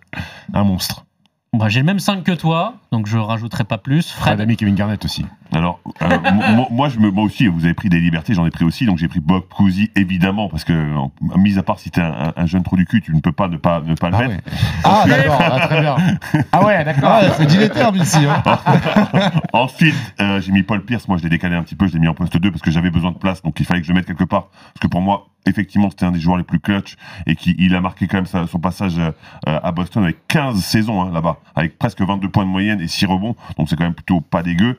Un 0.53 0.63
monstre. 0.63 1.05
bah, 1.53 1.67
J'ai 1.69 1.79
le 1.81 1.85
même 1.85 1.99
5 1.99 2.23
que 2.23 2.31
toi, 2.31 2.75
donc 2.91 3.07
je 3.07 3.17
rajouterai 3.17 3.63
pas 3.65 3.77
plus. 3.77 4.09
Fred 4.11 4.23
Fred, 4.35 4.41
ami 4.41 4.55
Kevin 4.55 4.75
Garnett 4.75 5.03
aussi. 5.03 5.25
Alors, 5.53 5.79
euh, 6.03 6.07
mo- 6.33 6.55
mo- 6.55 6.67
moi, 6.69 6.89
je 6.89 6.99
me, 6.99 7.09
moi 7.09 7.23
aussi, 7.23 7.47
vous 7.47 7.65
avez 7.65 7.73
pris 7.73 7.89
des 7.89 7.99
libertés, 7.99 8.33
j'en 8.33 8.45
ai 8.45 8.51
pris 8.51 8.65
aussi, 8.65 8.85
donc 8.85 8.97
j'ai 8.99 9.07
pris 9.07 9.19
Bob 9.19 9.43
Cousy, 9.49 9.89
évidemment, 9.95 10.47
parce 10.49 10.63
que, 10.63 10.73
euh, 10.73 10.95
mis 11.37 11.57
à 11.57 11.63
part 11.63 11.79
si 11.79 11.89
t'es 11.89 12.01
un, 12.01 12.11
un- 12.11 12.33
un 12.35 12.45
jeune 12.45 12.61
trou 12.63 12.75
du 12.77 12.85
cul, 12.85 13.01
tu 13.01 13.13
ne 13.15 13.19
peux 13.19 13.31
pas 13.31 13.47
ne 13.47 13.57
pas, 13.57 13.81
ne 13.81 13.95
pas 13.95 14.09
le 14.09 14.15
Ah 14.15 14.19
mettre. 14.27 14.33
ouais. 14.35 14.41
Ah 14.83 15.03
d'accord, 15.07 15.41
ah, 15.41 15.59
très 15.67 15.81
bien. 15.81 15.95
Ah 16.51 16.63
ouais, 16.65 16.83
d'accord. 16.83 17.09
Ah, 17.11 17.21
c'est 17.35 17.45
dit 17.47 17.57
les 17.57 17.69
termes 17.69 17.95
ici. 17.97 18.19
Hein. 18.25 18.43
Ensuite, 19.53 19.95
euh, 20.19 20.39
j'ai 20.41 20.51
mis 20.51 20.63
Paul 20.63 20.83
Pierce, 20.83 21.07
moi 21.07 21.17
je 21.17 21.23
l'ai 21.23 21.29
décalé 21.29 21.55
un 21.55 21.63
petit 21.63 21.75
peu, 21.75 21.87
je 21.87 21.93
l'ai 21.93 21.99
mis 21.99 22.07
en 22.07 22.13
poste 22.13 22.37
2 22.37 22.51
parce 22.51 22.61
que 22.61 22.71
j'avais 22.71 22.91
besoin 22.91 23.11
de 23.11 23.17
place, 23.17 23.41
donc 23.41 23.59
il 23.59 23.65
fallait 23.65 23.81
que 23.81 23.87
je 23.87 23.91
le 23.91 23.97
mette 23.97 24.05
quelque 24.05 24.23
part. 24.23 24.47
Parce 24.73 24.81
que 24.81 24.87
pour 24.87 25.01
moi, 25.01 25.27
effectivement, 25.45 25.89
c'était 25.89 26.05
un 26.05 26.11
des 26.11 26.19
joueurs 26.19 26.37
les 26.37 26.43
plus 26.43 26.59
clutch 26.59 26.95
et 27.25 27.35
qui 27.35 27.55
il 27.57 27.75
a 27.75 27.81
marqué 27.81 28.07
quand 28.07 28.17
même 28.17 28.25
sa- 28.25 28.45
son 28.47 28.59
passage 28.59 28.97
euh, 28.99 29.11
à 29.45 29.71
Boston 29.71 30.03
avec 30.03 30.27
15 30.27 30.59
saisons 30.63 31.01
hein, 31.01 31.11
là-bas, 31.13 31.37
avec 31.55 31.77
presque 31.79 32.01
22 32.01 32.29
points 32.29 32.45
de 32.45 32.49
moyenne 32.49 32.81
et 32.81 32.87
6 32.87 33.05
rebonds, 33.05 33.35
donc 33.57 33.69
c'est 33.69 33.75
quand 33.75 33.83
même 33.85 33.93
plutôt 33.95 34.21
pas 34.21 34.43
dégueu. 34.43 34.77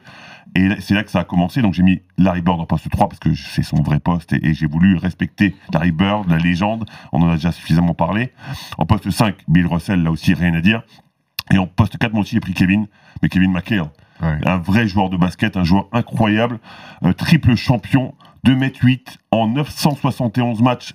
Et 0.55 0.68
c'est 0.80 0.95
là 0.95 1.05
que 1.05 1.11
ça 1.11 1.20
a 1.20 1.24
commencé, 1.24 1.62
donc 1.62 1.74
j'ai 1.74 1.82
mis 1.82 2.01
Larry 2.18 2.43
Bird 2.43 2.59
en 2.61 2.66
poste 2.66 2.91
3 2.91 3.09
parce 3.09 3.20
que 3.20 3.34
c'est 3.34 3.62
son 3.62 3.82
vrai 3.82 4.01
poste 4.01 4.32
et, 4.32 4.45
et 4.47 4.55
j'ai 4.55 4.66
voulu 4.66 4.97
respecter 4.97 5.55
Larry 5.72 5.93
Bird, 5.93 6.28
la 6.28 6.38
légende, 6.38 6.88
on 7.12 7.22
en 7.22 7.28
a 7.30 7.34
déjà 7.34 7.53
suffisamment 7.53 7.95
parlé. 7.95 8.32
En 8.78 8.86
poste 8.86 9.11
5, 9.11 9.36
Bill 9.49 9.66
Russell, 9.66 10.03
là 10.03 10.11
aussi 10.11 10.34
rien 10.34 10.55
à 10.55 10.61
dire. 10.61 10.82
Et 11.53 11.59
en 11.59 11.66
poste 11.66 11.99
4, 11.99 12.12
moi 12.12 12.22
aussi 12.22 12.34
j'ai 12.34 12.41
pris 12.41 12.55
Kevin, 12.55 12.86
mais 13.22 13.28
Kevin 13.28 13.53
McHale 13.53 13.84
Ouais. 14.22 14.38
un 14.47 14.59
vrai 14.59 14.86
joueur 14.86 15.09
de 15.09 15.16
basket, 15.16 15.57
un 15.57 15.64
joueur 15.64 15.88
incroyable, 15.93 16.59
euh, 17.05 17.14
triple 17.14 17.55
champion, 17.57 18.14
2m8 18.45 19.16
en 19.30 19.49
971 19.49 20.61
matchs 20.61 20.93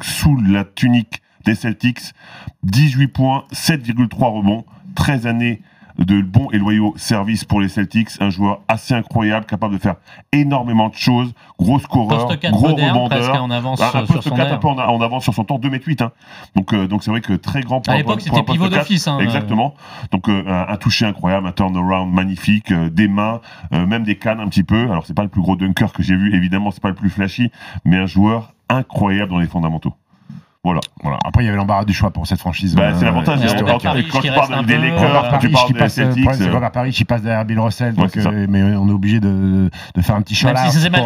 sous 0.00 0.36
la 0.40 0.62
tunique 0.64 1.20
des 1.44 1.56
Celtics, 1.56 2.12
18 2.62 3.08
points, 3.08 3.44
7,3 3.52 4.36
rebonds, 4.36 4.64
13 4.94 5.26
années 5.26 5.62
de 6.00 6.22
bons 6.22 6.48
et 6.50 6.58
loyaux 6.58 6.94
services 6.96 7.44
pour 7.44 7.60
les 7.60 7.68
Celtics. 7.68 8.08
Un 8.20 8.30
joueur 8.30 8.60
assez 8.68 8.94
incroyable, 8.94 9.46
capable 9.46 9.74
de 9.74 9.80
faire 9.80 9.96
énormément 10.32 10.88
de 10.88 10.94
choses. 10.94 11.32
Gros 11.58 11.78
scoreur, 11.78 12.26
Poste 12.26 12.40
4 12.40 12.52
gros 12.52 12.68
moderne, 12.70 12.96
rebondeur. 12.96 13.42
en 13.42 13.50
avance 13.50 13.80
Ah, 13.82 13.90
un 13.98 14.06
sur 14.06 14.14
poste 14.14 14.28
son 14.28 14.34
4 14.34 14.48
air. 14.48 14.54
un 14.54 14.58
peu 14.58 14.68
en, 14.68 14.78
en 14.78 15.00
avance 15.00 15.24
sur 15.24 15.34
son 15.34 15.44
temps, 15.44 15.58
2 15.58 15.68
m 15.68 15.78
8 15.86 16.02
hein. 16.02 16.12
Donc 16.56 16.72
euh, 16.72 16.86
donc 16.88 17.02
c'est 17.04 17.10
vrai 17.10 17.20
que 17.20 17.34
très 17.34 17.60
grand 17.60 17.80
pour 17.80 17.92
À 17.92 17.96
un- 17.96 17.98
l'époque, 17.98 18.20
c'était 18.22 18.38
un 18.38 18.42
pivot 18.42 18.64
4. 18.68 18.78
d'office, 18.78 19.06
hein, 19.08 19.18
Exactement. 19.20 19.74
Donc 20.10 20.28
euh, 20.28 20.42
un, 20.46 20.72
un 20.72 20.76
toucher 20.76 21.04
incroyable, 21.06 21.46
un 21.46 21.52
turnaround 21.52 22.12
magnifique, 22.12 22.72
euh, 22.72 22.88
des 22.88 23.06
mains, 23.08 23.40
euh, 23.74 23.86
même 23.86 24.02
des 24.04 24.16
cannes 24.16 24.40
un 24.40 24.48
petit 24.48 24.64
peu. 24.64 24.90
Alors 24.90 25.04
c'est 25.06 25.14
pas 25.14 25.22
le 25.22 25.28
plus 25.28 25.42
gros 25.42 25.56
dunker 25.56 25.92
que 25.92 26.02
j'ai 26.02 26.16
vu, 26.16 26.34
évidemment 26.34 26.70
c'est 26.70 26.82
pas 26.82 26.88
le 26.88 26.94
plus 26.94 27.10
flashy, 27.10 27.50
mais 27.84 27.96
un 27.98 28.06
joueur 28.06 28.54
incroyable 28.70 29.30
dans 29.32 29.38
les 29.38 29.46
fondamentaux. 29.48 29.92
Voilà. 30.62 30.80
Voilà. 31.02 31.18
Après, 31.24 31.42
il 31.42 31.46
y 31.46 31.48
avait 31.48 31.56
l'embarras 31.56 31.86
du 31.86 31.94
choix 31.94 32.10
pour 32.10 32.26
cette 32.26 32.38
franchise. 32.38 32.74
Bah, 32.74 32.82
euh, 32.90 32.94
c'est 32.98 33.06
l'avantage. 33.06 33.38
C'est 33.40 33.56
Robert 33.60 33.78
quand- 33.80 33.94
qui 33.94 34.20
tu 34.20 34.30
parles 34.30 34.66
des 34.66 34.76
Lakers, 34.76 35.24
euh, 35.24 35.30
quand 35.30 35.38
tu 35.38 35.48
parles 35.48 35.66
qui 35.68 35.72
des 35.72 35.88
Celtics. 35.88 36.24
c'est 36.34 36.48
euh, 36.48 36.52
Robert 36.52 36.70
Parrish, 36.70 37.00
il 37.00 37.04
passe 37.06 37.22
derrière 37.22 37.44
Bill 37.46 37.58
Russell, 37.60 37.94
donc, 37.94 38.14
euh, 38.18 38.46
mais 38.46 38.62
on 38.62 38.86
est 38.86 38.92
obligé 38.92 39.20
de, 39.20 39.70
de 39.94 40.02
faire 40.02 40.16
un 40.16 40.20
petit 40.20 40.34
mal 40.44 40.56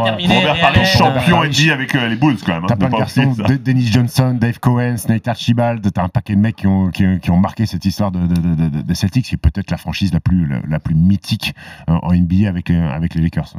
terminé, 0.04 0.34
Robert 0.38 0.56
et 0.56 0.60
Parrish, 0.60 0.78
allez, 0.78 0.86
champion 0.86 1.42
euh, 1.42 1.46
NBA 1.46 1.72
avec 1.72 1.94
euh, 1.94 2.08
les 2.08 2.16
Bulls 2.16 2.36
quand 2.44 2.52
même. 2.54 2.64
hein, 2.64 2.66
T'as 2.68 2.74
plein 2.74 2.86
de 2.88 2.92
pas 2.92 2.98
garçons, 2.98 3.36
Dennis 3.64 3.92
Johnson, 3.92 4.36
Dave 4.40 4.58
Cohen, 4.58 4.96
Nate 5.08 5.28
Archibald, 5.28 5.92
t'as 5.92 6.02
un 6.02 6.08
paquet 6.08 6.34
de 6.34 6.40
mecs 6.40 6.56
qui 6.56 6.66
ont, 6.66 6.90
qui, 6.90 7.04
qui 7.20 7.30
ont 7.30 7.38
marqué 7.38 7.64
cette 7.66 7.84
histoire 7.84 8.10
de, 8.10 8.26
de, 8.26 8.34
de, 8.34 8.68
de- 8.70 8.82
de 8.82 8.94
Celtics, 8.94 9.24
qui 9.26 9.34
est 9.36 9.38
peut-être 9.38 9.70
la 9.70 9.76
franchise 9.76 10.12
la 10.12 10.18
plus, 10.18 10.48
la, 10.48 10.56
la 10.68 10.80
plus 10.80 10.96
mythique 10.96 11.54
euh, 11.88 11.96
en 12.02 12.12
NBA 12.12 12.48
avec, 12.48 12.70
euh, 12.70 12.90
avec 12.92 13.14
les 13.14 13.22
Lakers. 13.22 13.52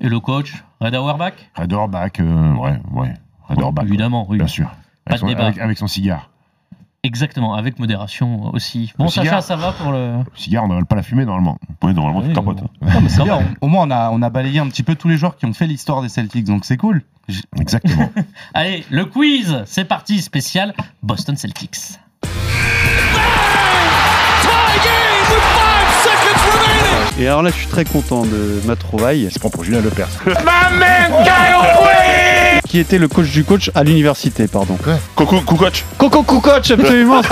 Et 0.00 0.08
le 0.08 0.18
coach, 0.18 0.52
Red 0.80 0.96
Auerbach? 0.96 1.34
Red 1.54 1.72
Auerbach, 1.72 2.10
euh, 2.18 2.54
ouais, 2.54 2.80
ouais. 2.92 3.14
Évidemment, 3.84 4.26
oui. 4.28 4.38
bien 4.38 4.48
sûr. 4.48 4.68
Pas 5.08 5.14
Avec 5.14 5.14
de 5.14 5.20
son, 5.20 5.26
débat. 5.26 5.46
avec- 5.46 5.58
avec 5.58 5.78
son 5.78 5.86
cigare. 5.88 6.30
Exactement, 7.04 7.54
avec 7.54 7.78
modération 7.78 8.52
aussi. 8.52 8.92
Bon, 8.98 9.04
Le 9.04 9.10
Sacha, 9.10 9.22
cigare. 9.24 9.42
ça 9.42 9.56
va 9.56 9.72
pour 9.72 9.92
le. 9.92 10.18
Le 10.18 10.24
cigare, 10.34 10.64
on 10.64 10.68
n'avale 10.68 10.84
pas 10.84 10.96
la 10.96 11.02
fumée 11.04 11.24
normalement. 11.24 11.56
Ouais, 11.82 11.92
normalement, 11.92 12.20
tu 12.22 12.28
Oui, 12.28 12.34
bon. 12.34 12.50
hein. 12.50 12.86
Non, 12.92 13.00
mais 13.00 13.08
c'est 13.08 13.22
bien. 13.22 13.40
Au 13.60 13.68
moins, 13.68 13.86
on 13.86 13.90
a, 13.92 14.10
on 14.10 14.20
a 14.20 14.30
balayé 14.30 14.58
un 14.58 14.66
petit 14.68 14.82
peu 14.82 14.96
tous 14.96 15.08
les 15.08 15.16
joueurs 15.16 15.36
qui 15.36 15.46
ont 15.46 15.52
fait 15.54 15.66
l'histoire 15.68 16.02
des 16.02 16.08
Celtics, 16.08 16.44
donc 16.44 16.64
c'est 16.64 16.76
cool. 16.76 17.02
Exactement. 17.58 18.10
Allez, 18.54 18.84
le 18.90 19.04
quiz, 19.04 19.62
c'est 19.66 19.84
parti, 19.84 20.20
spécial 20.20 20.74
Boston 21.02 21.36
Celtics. 21.36 21.76
Et 27.20 27.26
alors 27.26 27.42
là, 27.42 27.50
je 27.50 27.56
suis 27.56 27.66
très 27.66 27.84
content 27.84 28.22
de 28.24 28.60
ma 28.64 28.76
trouvaille. 28.76 29.28
C'est 29.32 29.42
pas 29.42 29.48
pour 29.50 29.64
Julien 29.64 29.80
Lepers. 29.80 30.08
Qui 32.68 32.78
était 32.80 32.98
le 32.98 33.08
coach 33.08 33.30
du 33.30 33.44
coach 33.44 33.70
à 33.74 33.82
l'université, 33.82 34.46
pardon. 34.46 34.76
Coco, 35.14 35.40
coach. 35.40 35.84
Coco 35.96 36.22
coach, 36.22 36.70
absolument. 36.70 37.22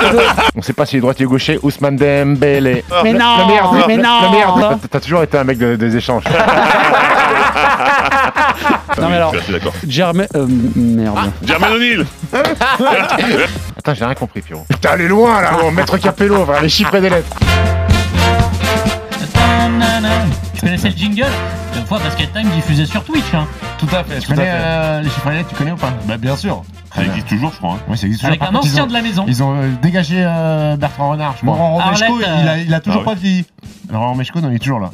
On 0.57 0.62
sait 0.62 0.72
pas 0.72 0.87
s'il 0.87 0.97
est 0.99 1.01
droitier 1.03 1.26
ou 1.26 1.30
gaucher. 1.30 1.59
Ousmane 1.62 1.97
Dembélé. 1.97 2.82
Mais 3.05 3.12
Le- 3.12 3.18
non, 3.18 3.47
merde, 3.47 3.84
mais 3.87 3.97
non. 3.99 4.30
merde. 4.30 4.78
T'as- 4.91 5.01
toujours 5.01 5.22
été 5.22 5.37
un 5.37 5.45
mec 5.45 5.59
de- 5.59 5.76
des 5.76 5.95
échanges. 5.95 6.24
non 8.99 9.09
mais 9.11 9.16
alors, 9.16 9.34
Je 9.34 9.41
suis 9.41 9.53
d'accord. 9.53 9.74
Germain, 9.87 10.24
euh, 10.34 10.47
merde. 10.74 11.30
Jermaine 11.45 11.72
O'Neal 11.74 12.07
Attends, 13.78 13.95
j'ai 13.95 14.05
rien 14.07 14.14
compris, 14.14 14.41
Pierrot. 14.41 14.64
Putain, 14.68 14.91
allez 14.91 15.09
loin 15.09 15.43
là, 15.43 15.51
oh, 15.62 15.70
maître 15.70 15.99
Capello, 15.99 16.45
va 16.45 16.61
les 16.61 16.68
chiffres 16.70 16.95
et 16.95 17.01
des 17.03 17.11
lettres. 17.11 17.28
Tu 20.57 20.63
connaissais 20.63 20.91
le 20.91 20.97
jingle 20.97 21.27
Une 21.77 21.85
fois 21.87 21.99
Basket 21.99 22.33
Time 22.33 22.49
diffusé 22.51 22.87
sur 22.87 23.05
Twitch. 23.05 23.33
Hein. 23.35 23.47
Tout 23.79 23.89
à 23.95 24.03
fait. 24.05 24.19
Tu 24.21 24.29
connais 24.29 24.45
euh, 24.49 25.03
les 25.03 25.09
chiffres 25.11 25.31
lettres, 25.31 25.49
tu 25.51 25.55
connais 25.55 25.73
ou 25.73 25.77
pas 25.77 25.93
Bah 26.07 26.17
bien 26.17 26.37
sûr. 26.37 26.63
Ça 26.95 27.05
existe 27.05 27.29
toujours, 27.29 27.53
je 27.53 27.59
crois. 27.59 27.75
hein. 27.75 27.79
Oui, 27.89 27.99
ça 27.99 28.07
existe 28.07 28.25
Avec 28.25 28.39
toujours. 28.41 28.49
un 28.51 28.53
Par 28.53 28.61
contre, 28.63 28.73
ancien 28.73 28.85
ont- 28.85 28.87
de 28.87 28.93
la 28.95 29.03
maison. 29.03 29.25
Ils 29.29 29.43
ont 29.43 29.55
euh, 29.61 29.69
dégagé 29.83 30.17
euh, 30.25 30.77
Bertrand 30.77 31.11
Renard, 31.11 31.35
je 31.37 31.43
crois. 31.43 31.57
Laurent 31.57 31.75
Romeshko, 31.77 32.05
Arlette, 32.15 32.29
il, 32.43 32.49
a, 32.49 32.59
il 32.59 32.75
a 32.75 32.81
toujours 32.81 33.03
Ah 33.03 33.11
pas 33.11 33.15
vieilli. 33.15 33.45
Laurent 33.93 34.15
Meshko, 34.15 34.41
non, 34.41 34.51
il 34.51 34.57
est 34.57 34.59
toujours 34.61 34.81
là. 34.81 34.91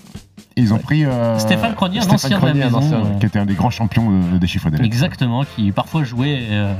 Et 0.56 0.60
ils 0.62 0.74
ont 0.74 0.78
pris 0.78 1.04
euh, 1.04 1.38
Stéphane 1.38 1.74
Cronier, 1.74 1.98
un 2.00 2.02
Stéphane 2.02 2.14
ancien 2.16 2.28
de 2.28 2.34
la 2.34 2.40
Cronier, 2.50 2.62
un 2.62 2.66
maison, 2.66 2.78
ancien, 2.78 2.96
euh. 2.98 3.18
qui 3.20 3.26
était 3.26 3.38
un 3.38 3.46
des 3.46 3.54
grands 3.54 3.70
champions 3.70 4.10
de- 4.10 4.38
des 4.38 4.46
chiffres 4.48 4.68
lettres. 4.68 4.82
Exactement, 4.84 5.44
qui 5.44 5.70
parfois 5.70 6.02
jouait. 6.02 6.40
euh, 6.50 6.74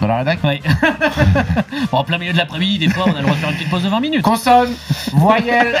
Dans 0.00 0.06
la 0.06 0.18
rédac 0.18 0.42
Ouais. 0.44 0.60
bon, 1.92 1.98
en 1.98 2.04
plein 2.04 2.18
milieu 2.18 2.32
de 2.32 2.38
l'après-midi, 2.38 2.78
des 2.78 2.88
fois, 2.88 3.04
on 3.06 3.12
a 3.12 3.18
le 3.18 3.22
droit 3.22 3.34
de 3.34 3.40
faire 3.40 3.50
une 3.50 3.56
petite 3.56 3.70
pause 3.70 3.82
de 3.82 3.88
20 3.88 4.00
minutes. 4.00 4.22
Consonne, 4.22 4.74
voyelle. 5.12 5.76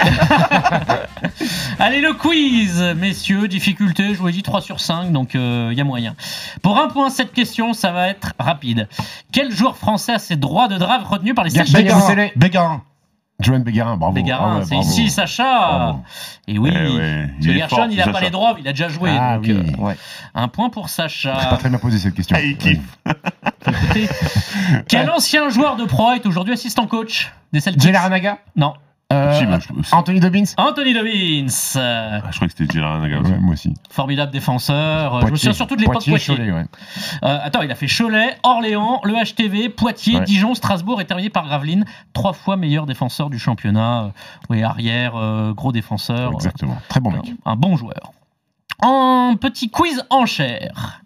Allez, 1.78 2.00
le 2.00 2.14
quiz, 2.14 2.82
messieurs, 2.96 3.48
difficulté, 3.48 4.14
je 4.14 4.18
vous 4.18 4.28
ai 4.28 4.32
dit 4.32 4.42
3 4.42 4.60
sur 4.60 4.80
5, 4.80 5.12
donc 5.12 5.34
il 5.34 5.74
y 5.74 5.80
a 5.80 5.84
moyen. 5.84 6.14
Pour 6.62 6.78
un 6.78 6.88
point, 6.88 7.10
cette 7.10 7.32
question, 7.32 7.72
ça 7.72 7.92
va 7.92 8.08
être 8.08 8.32
rapide. 8.38 8.88
Quel 9.32 9.50
joueur 9.50 9.76
français 9.76 10.12
a 10.12 10.18
ses 10.18 10.36
droits 10.36 10.68
de 10.68 10.78
draft 10.78 11.06
retenus 11.06 11.34
par 11.34 11.44
les 11.44 11.50
Bégarin. 11.50 12.28
Bégarin. 12.36 12.82
Joanne 13.40 13.64
Bégarin, 13.64 13.96
bravo. 13.96 14.12
Bégarin, 14.14 14.52
Ah 14.54 14.58
ouais, 14.60 14.64
c'est 14.64 14.76
ici, 14.76 15.10
Sacha. 15.10 15.42
Bravo. 15.44 16.00
Et 16.46 16.58
oui, 16.58 16.70
Eh 16.72 16.78
ouais, 16.88 17.26
parce 17.26 17.46
il 17.46 17.52
Gershon, 17.58 17.76
fort, 17.76 17.86
il 17.90 17.96
n'a 17.96 18.04
pas 18.04 18.12
Sacha. 18.12 18.24
les 18.24 18.30
droits, 18.30 18.56
il 18.60 18.68
a 18.68 18.70
déjà 18.70 18.88
joué. 18.88 19.10
Ah 19.10 19.34
donc, 19.36 19.44
oui. 19.46 19.52
euh, 19.52 19.82
Ouais. 19.82 19.96
un 20.34 20.48
point 20.48 20.70
pour 20.70 20.86
J'ai 20.88 20.96
pas 21.02 21.08
Sacha. 21.08 21.56
très 21.58 21.68
bien 21.68 21.78
posé 21.78 21.98
cette 21.98 22.14
question. 22.14 22.36
Ah, 22.38 22.42
il 22.42 22.56
kiffe. 22.56 22.80
Écoutez, 23.66 24.08
Quel 24.88 25.10
ancien 25.10 25.48
joueur 25.48 25.76
de 25.76 25.84
pro 25.84 26.12
est 26.12 26.24
aujourd'hui 26.26 26.54
assistant 26.54 26.86
coach 26.86 27.32
des 27.52 27.60
Celtics? 27.60 27.92
Laranaga 27.92 28.38
Non. 28.56 28.74
Euh, 29.12 29.38
Si, 29.38 29.46
bah, 29.46 29.58
je- 29.60 29.94
Anthony 29.94 30.18
Dobbins 30.18 30.44
Anthony 30.56 30.94
Dobbins. 30.94 31.46
euh, 31.76 32.20
Ah, 32.24 32.28
Je 32.30 32.36
crois 32.36 32.48
que 32.48 32.54
c'était 32.56 32.72
Gérard 32.72 33.00
Naga 33.00 33.20
aussi. 33.20 33.30
Ouais, 33.32 33.38
Moi 33.38 33.52
aussi. 33.52 33.74
formidable 33.90 34.32
défenseur. 34.32 35.20
Je 35.26 35.30
me 35.30 35.36
souviens 35.36 35.52
surtout 35.52 35.76
de 35.76 35.82
l'époque 35.82 36.04
Poitiers. 36.04 36.18
Cholet, 36.36 36.50
ouais. 36.50 36.64
Euh, 37.22 37.38
attends, 37.42 37.60
il 37.62 37.70
a 37.70 37.74
fait 37.74 37.86
Cholet, 37.86 38.34
Orléans, 38.42 39.00
le 39.04 39.14
HTV, 39.14 39.68
Poitiers, 39.68 40.18
Ouais. 40.18 40.24
Dijon, 40.24 40.54
Strasbourg 40.54 41.00
et 41.00 41.04
terminé 41.04 41.28
par 41.28 41.44
Gravelines. 41.46 41.84
Trois 42.14 42.32
fois 42.32 42.56
meilleur 42.56 42.86
défenseur 42.86 43.28
du 43.30 43.38
championnat. 43.38 44.04
Euh, 44.04 44.08
Oui, 44.48 44.62
arrière, 44.62 45.12
euh, 45.16 45.52
gros 45.52 45.70
défenseur. 45.70 46.32
Exactement. 46.32 46.78
Très 46.88 47.00
bon 47.00 47.10
mec. 47.10 47.34
Un 47.44 47.56
bon 47.56 47.76
joueur. 47.76 48.12
En 48.84 49.36
petit 49.36 49.70
quiz 49.70 50.04
en 50.10 50.26
chair. 50.26 51.00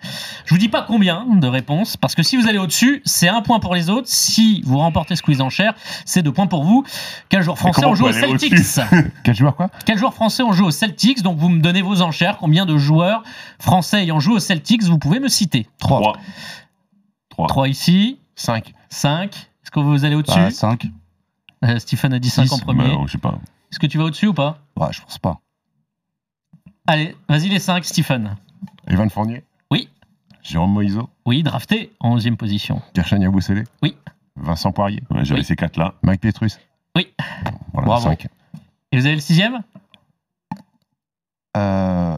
Je 0.45 0.53
vous 0.55 0.59
dis 0.59 0.69
pas 0.69 0.83
combien 0.83 1.25
de 1.27 1.47
réponses, 1.47 1.97
parce 1.97 2.15
que 2.17 2.23
si 2.25 2.37
vous 2.37 2.49
allez 2.49 2.59
au-dessus, 2.59 3.03
c'est 3.05 3.29
un 3.29 3.41
point 3.41 3.61
pour 3.61 3.75
les 3.75 3.89
autres. 3.89 4.09
Si 4.09 4.63
vous 4.65 4.79
remportez 4.79 5.15
ce 5.15 5.23
quiz 5.23 5.41
en 5.41 5.49
chair, 5.49 5.75
c'est 6.05 6.23
deux 6.23 6.33
points 6.33 6.49
pour 6.49 6.65
vous. 6.65 6.85
Quel 7.29 7.43
joueur 7.43 7.57
français 7.57 7.85
on 7.85 7.95
joue 7.95 8.07
aux 8.07 8.13
Celtics? 8.13 8.53
Quel 9.25 9.35
joueur 9.37 9.55
quoi? 9.55 9.69
Quel 9.87 9.97
joueur 9.97 10.13
français 10.13 10.43
on 10.43 10.53
joue 10.53 10.67
aux 10.67 10.71
Celtics? 10.73 11.23
Donc 11.23 11.39
vous 11.39 11.49
me 11.49 11.61
donnez 11.61 11.83
vos 11.83 12.03
enchères. 12.03 12.39
Combien 12.39 12.67
de 12.67 12.77
joueurs 12.77 13.23
français 13.61 14.03
ayant 14.03 14.19
joué 14.19 14.35
aux 14.35 14.41
Celtics? 14.41 14.83
Vous 14.83 14.99
pouvez 14.99 15.21
me 15.21 15.29
citer 15.29 15.69
3. 15.79 16.01
3. 16.01 16.17
3. 17.31 17.47
3 17.47 17.69
ici, 17.69 18.19
5. 18.35 18.73
5. 18.89 19.35
Est-ce 19.37 19.71
que 19.71 19.79
vous 19.81 20.05
allez 20.05 20.17
au-dessus? 20.17 20.39
Ah, 20.41 20.51
5. 20.51 20.87
Euh, 21.65 21.79
Stephen 21.79 22.13
a 22.13 22.19
dit 22.19 22.31
5 22.31 22.51
en 22.53 22.57
Bah, 22.59 22.63
premier. 22.65 22.97
je 23.07 23.13
sais 23.13 23.19
pas. 23.19 23.39
Est-ce 23.71 23.79
que 23.79 23.87
tu 23.87 23.99
vas 23.99 24.05
au-dessus 24.05 24.27
ou 24.29 24.35
pas? 24.35 24.59
Ouais, 24.77 24.89
je 24.91 25.01
pense 25.03 25.19
pas. 25.19 25.39
Allez, 26.91 27.15
vas-y 27.29 27.51
les 27.51 27.59
5, 27.59 27.85
Stephen. 27.85 28.35
Evan 28.87 29.11
Fournier 29.11 29.45
Oui. 29.71 29.91
Jérôme 30.43 30.73
Moïseau 30.73 31.11
Oui, 31.27 31.43
drafté 31.43 31.93
en 32.01 32.13
11 32.15 32.31
position. 32.39 32.81
Gershon 32.97 33.21
Yabusele 33.21 33.65
Oui. 33.83 33.95
Vincent 34.37 34.73
Poirier 34.73 35.03
Ouais, 35.11 35.23
J'avais 35.23 35.41
Oui. 35.41 35.45
ces 35.45 35.55
4 35.55 35.77
là. 35.77 35.93
Mike 36.03 36.23
Petrus 36.23 36.59
Oui. 36.97 37.13
Voilà, 37.75 37.89
Bravo. 37.89 38.05
5. 38.05 38.29
Et 38.93 38.99
vous 38.99 39.05
avez 39.05 39.17
le 39.17 39.21
sixième? 39.21 39.63
Euh, 41.59 42.17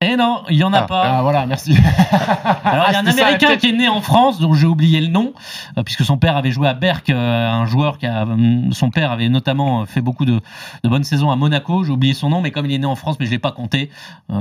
Eh 0.00 0.14
non, 0.14 0.44
il 0.48 0.54
y 0.56 0.62
en 0.62 0.72
a 0.72 0.78
Ah, 0.78 0.82
pas. 0.82 1.02
Ah 1.18 1.22
voilà, 1.22 1.44
merci. 1.44 1.76
Alors 2.64 2.84
il 2.88 2.92
y 2.92 2.94
a 2.94 3.00
un 3.00 3.04
c'était 3.04 3.16
ça, 3.18 3.26
Américain 3.26 3.56
qui 3.56 3.70
est 3.70 3.72
né 3.72 3.88
en 3.88 4.00
France, 4.00 4.38
dont 4.38 4.54
j'ai 4.54 4.68
oublié 4.68 5.00
le 5.00 5.08
nom, 5.08 5.32
euh, 5.76 5.82
puisque 5.82 6.04
son 6.04 6.18
père 6.18 6.36
avait 6.36 6.52
joué 6.52 6.68
à 6.68 6.74
Berck, 6.74 7.10
euh, 7.10 7.50
un 7.50 7.66
joueur 7.66 7.98
qui 7.98 8.06
a, 8.06 8.22
hum, 8.22 8.72
son 8.72 8.90
père 8.90 9.10
avait 9.10 9.28
notamment 9.28 9.80
euh, 9.82 9.86
fait 9.86 10.00
beaucoup 10.00 10.24
de, 10.24 10.40
de 10.84 10.88
bonnes 10.88 11.02
saisons 11.02 11.32
à 11.32 11.36
Monaco. 11.36 11.82
J'ai 11.82 11.90
oublié 11.90 12.14
son 12.14 12.28
nom, 12.30 12.40
mais 12.40 12.52
comme 12.52 12.66
il 12.66 12.72
est 12.74 12.78
né 12.78 12.86
en 12.86 12.94
France, 12.94 13.16
mais 13.18 13.26
je 13.26 13.32
l'ai 13.32 13.40
pas 13.40 13.50
compté. 13.50 13.90
euh, 14.30 14.36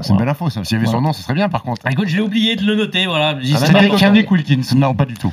C'est 0.00 0.10
une 0.10 0.16
belle 0.18 0.28
info 0.28 0.50
ça. 0.50 0.64
S'il 0.64 0.74
y 0.74 0.76
avait 0.78 0.86
Voilà. 0.86 0.98
son 0.98 1.02
nom, 1.02 1.12
ce 1.12 1.22
serait 1.22 1.34
bien 1.34 1.48
par 1.48 1.62
contre. 1.62 1.82
Ah, 1.84 1.92
Écoute, 1.92 2.08
je 2.08 2.16
l'ai 2.16 2.22
oublié 2.22 2.56
de 2.56 2.64
le 2.64 2.74
noter, 2.74 3.06
voilà. 3.06 3.36
Ah, 3.38 3.58
C'était. 3.58 3.88
Kenrick 3.90 4.28
Wilkins. 4.32 4.74
Non, 4.74 4.92
pas 4.96 5.04
du 5.04 5.14
tout. 5.14 5.32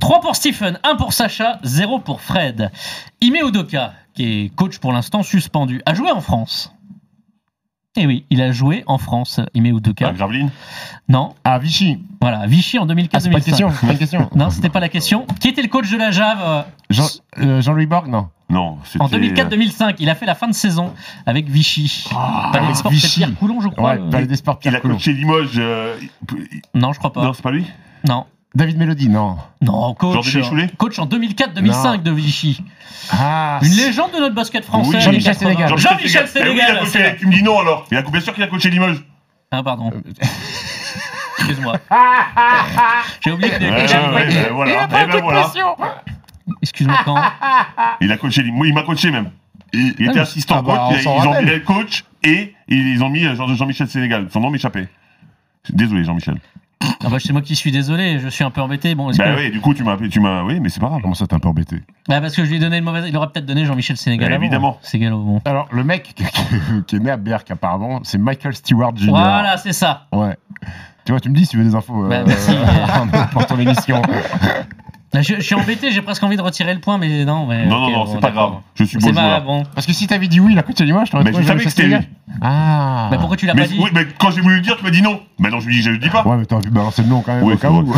3 0.00 0.20
pour 0.20 0.36
Stephen, 0.36 0.78
1 0.84 0.96
pour 0.96 1.14
Sacha, 1.14 1.60
0 1.62 2.00
pour 2.00 2.20
Fred. 2.20 2.70
Ime 3.22 3.36
Udoka, 3.46 3.94
qui 4.12 4.44
est 4.44 4.54
coach 4.54 4.76
pour 4.80 4.92
l'instant 4.92 5.22
suspendu, 5.22 5.80
a 5.86 5.94
joué 5.94 6.10
en 6.10 6.20
France. 6.20 6.74
Eh 8.00 8.06
oui, 8.06 8.24
il 8.30 8.40
a 8.40 8.52
joué 8.52 8.84
en 8.86 8.96
France, 8.96 9.40
Ime 9.54 9.66
Udoka. 9.66 10.06
Ah, 10.08 10.12
Graveline 10.12 10.50
Non, 11.08 11.34
Ah, 11.44 11.58
Vichy. 11.58 11.98
voilà, 12.20 12.46
Vichy 12.46 12.78
en 12.78 12.86
Ah, 12.88 12.94
c'est 13.20 13.30
pas 13.30 13.38
une 13.38 13.42
2004-2005. 13.42 13.44
question. 13.44 13.70
c'est 13.70 13.86
pas 13.86 13.92
une 13.92 13.98
question. 13.98 14.30
non, 14.36 14.50
c'était 14.50 14.68
pas 14.68 14.78
la 14.80 14.88
question. 14.88 15.26
Qui 15.40 15.48
était 15.48 15.62
le 15.62 15.68
coach 15.68 15.90
de 15.90 15.96
la 15.98 16.10
Jave 16.12 16.38
euh, 16.40 16.62
Jean, 16.90 17.06
euh, 17.38 17.60
Jean-Louis 17.60 17.86
Borg 17.86 18.06
Non. 18.08 18.28
Non, 18.50 18.78
c'était. 18.84 19.02
en 19.02 19.08
2004-2005 19.08 19.96
Il 19.98 20.08
a 20.08 20.14
fait 20.14 20.26
la 20.26 20.34
fin 20.36 20.46
de 20.48 20.54
saison 20.54 20.94
avec 21.26 21.48
Vichy. 21.50 22.04
Palais 22.10 22.58
avec 22.58 22.68
des 22.68 22.74
Sports, 22.74 22.92
Vichy. 22.92 23.18
Pierre 23.18 23.34
Coulon, 23.34 23.60
je 23.60 23.68
crois. 23.68 23.94
Ouais, 23.96 24.10
Palais 24.10 24.26
des 24.26 24.36
Sports 24.36 24.58
Il 24.64 24.74
a 24.76 24.80
coaché 24.80 25.12
Limoges. 25.12 25.50
euh, 25.58 25.96
il- 26.00 26.62
Non, 26.80 26.92
je 26.92 26.98
crois 26.98 27.12
pas. 27.12 27.24
Non, 27.24 27.32
c'est 27.32 27.42
pas 27.42 27.50
lui? 27.50 27.66
Non. 28.08 28.24
David 28.54 28.78
Mélody, 28.78 29.08
non. 29.08 29.36
Non, 29.60 29.94
coach. 29.94 30.26
Choulet 30.42 30.68
Coach 30.78 30.98
en 30.98 31.06
2004-2005 31.06 31.62
Non. 31.62 31.96
de 31.98 32.10
Vichy. 32.10 32.62
Ah, 33.10 33.58
Une 33.62 33.72
légende 33.72 34.12
de 34.12 34.18
notre 34.18 34.34
basket 34.34 34.64
français. 34.64 34.90
Oui. 34.96 35.00
Jean-Michel 35.00 35.34
80. 35.34 35.50
Sénégal. 35.50 35.78
Jean-Michel 35.78 36.26
Eh 36.34 36.48
oui, 36.48 36.54
il 36.56 36.60
a 36.60 36.86
Sénégal. 36.86 37.16
Tu 37.18 37.26
me 37.26 37.32
dis 37.32 37.42
non 37.42 37.58
alors 37.60 37.86
Il 37.90 37.96
a 37.96 38.02
bien 38.02 38.20
sûr 38.20 38.34
qu'il 38.34 38.42
a 38.42 38.46
coaché 38.46 38.70
Limoges. 38.70 39.04
Ah, 39.50 39.62
pardon. 39.62 39.90
Excuse-moi. 41.38 41.74
J'ai 43.20 43.30
oublié 43.32 43.50
que 43.50 43.56
Ouais, 43.64 43.86
j'avais- 43.88 44.14
ouais, 44.14 44.26
ben 44.26 44.52
voilà. 44.52 44.88
Eh 44.90 45.06
ben 45.12 45.20
voilà. 45.22 45.52
Excuse-moi 46.62 46.96
quand 47.04 47.16
Il 48.00 48.10
a 48.12 48.16
coaché 48.16 48.42
Limoges. 48.42 48.68
Il 48.68 48.74
m'a 48.74 48.82
coaché 48.82 49.10
même. 49.10 49.30
Il 49.72 49.94
Ah, 50.00 50.10
était 50.10 50.20
assistant 50.20 50.56
ah 50.58 50.62
bah, 50.62 50.88
coach, 50.90 51.06
on 51.06 51.22
ils 51.22 51.28
ont 51.28 51.42
mis 51.42 51.62
coach 51.64 52.04
et 52.24 52.54
ils 52.68 53.02
ont 53.04 53.10
mis 53.10 53.24
euh, 53.26 53.36
genre 53.36 53.48
de 53.48 53.54
Jean-Michel 53.54 53.88
Sénégal. 53.88 54.28
Son 54.32 54.40
nom 54.40 54.50
m'échappait. 54.50 54.88
Désolé 55.70 56.04
Jean-Michel. 56.04 56.36
Ah 56.80 57.08
bah, 57.10 57.16
c'est 57.18 57.32
moi 57.32 57.42
qui 57.42 57.56
suis 57.56 57.72
désolé, 57.72 58.18
je 58.20 58.28
suis 58.28 58.44
un 58.44 58.50
peu 58.50 58.60
embêté. 58.60 58.94
Bon, 58.94 59.10
Bah 59.10 59.24
que- 59.34 59.36
oui, 59.36 59.50
du 59.50 59.60
coup 59.60 59.74
tu 59.74 59.82
m'as 59.82 59.96
tu 59.96 60.20
m'as, 60.20 60.42
oui, 60.44 60.60
mais 60.60 60.68
c'est 60.68 60.80
pas 60.80 60.86
grave. 60.88 61.00
Comment 61.02 61.14
ça, 61.14 61.26
t'es 61.26 61.34
un 61.34 61.38
peu 61.40 61.48
embêté? 61.48 61.82
Bah, 62.08 62.20
parce 62.20 62.34
que 62.36 62.44
je 62.44 62.50
lui 62.50 62.56
ai 62.56 62.60
donné 62.60 62.78
le 62.78 62.84
mauvais. 62.84 63.08
Il 63.08 63.16
aurait 63.16 63.28
peut-être 63.28 63.46
donné 63.46 63.64
Jean-Michel 63.64 63.96
Sénégal. 63.96 64.28
Bah, 64.28 64.34
avant. 64.34 64.42
évidemment. 64.44 64.78
Galop, 64.94 65.18
bon. 65.22 65.40
Alors, 65.44 65.68
le 65.72 65.82
mec 65.84 66.14
qui, 66.14 66.24
qui 66.86 66.96
est 66.96 66.98
né 67.00 67.10
à 67.10 67.16
Berck, 67.16 67.50
apparemment, 67.50 68.00
c'est 68.04 68.18
Michael 68.18 68.54
Stewart 68.54 68.92
Jr. 68.96 69.10
Voilà, 69.10 69.56
c'est 69.56 69.72
ça. 69.72 70.06
Ouais. 70.12 70.36
Tu 71.04 71.12
vois, 71.12 71.20
tu 71.20 71.30
me 71.30 71.34
dis 71.34 71.44
si 71.44 71.52
tu 71.52 71.56
veux 71.58 71.64
des 71.64 71.74
infos 71.74 72.06
Bah, 72.08 72.16
euh, 72.16 72.24
merci. 72.26 72.52
pour 73.32 73.46
ton 73.46 73.58
émission. 73.58 74.02
Je, 75.14 75.22
je 75.36 75.40
suis 75.40 75.54
embêté, 75.54 75.90
j'ai 75.90 76.02
presque 76.02 76.22
envie 76.22 76.36
de 76.36 76.42
retirer 76.42 76.74
le 76.74 76.80
point, 76.80 76.98
mais 76.98 77.24
non. 77.24 77.46
Mais, 77.46 77.64
Non, 77.64 77.80
non, 77.80 77.90
non, 77.90 78.04
bon, 78.04 78.12
c'est 78.14 78.20
pas 78.20 78.30
grave. 78.30 78.52
Je 78.74 78.84
suis 78.84 78.98
beau 78.98 79.06
C'est 79.06 79.12
pas 79.14 79.40
bon. 79.40 79.64
Parce 79.74 79.86
que 79.86 79.92
si 79.94 80.06
t'avais 80.06 80.28
dit 80.28 80.38
oui, 80.38 80.54
la 80.54 80.62
coach 80.62 80.80
moi, 80.82 81.04
je 81.06 81.10
t'aurais 81.10 81.24
Mais 81.24 81.32
je 81.32 81.42
savais 81.42 81.64
que 81.64 81.70
c'était 81.70 81.86
lui. 81.86 81.96
Ah. 82.42 83.08
Bah, 83.10 83.16
pourquoi 83.18 83.36
tu 83.38 83.46
l'as 83.46 83.54
Mais, 83.54 83.62
pas 83.62 83.68
dit 83.68 83.78
oui, 83.80 83.90
mais 83.94 84.06
quand 84.18 84.30
j'ai 84.30 84.42
voulu 84.42 84.56
le 84.56 84.60
dire, 84.60 84.76
tu 84.76 84.84
m'as 84.84 84.90
dit 84.90 85.00
non. 85.00 85.20
Maintenant 85.38 85.60
je 85.60 85.66
lui 85.66 85.76
dis, 85.76 85.82
je 85.82 85.90
le 85.90 85.98
dis 85.98 86.10
pas. 86.10 86.22
Ouais, 86.26 86.36
mais 86.36 86.44
t'aurais 86.44 86.60
pu 86.62 86.70
balancer 86.70 87.02
le 87.02 87.08
nom 87.08 87.22
quand 87.22 87.34
même, 87.34 87.42
Oui, 87.42 87.54
au 87.54 87.56
cas 87.56 87.70
où. 87.70 87.92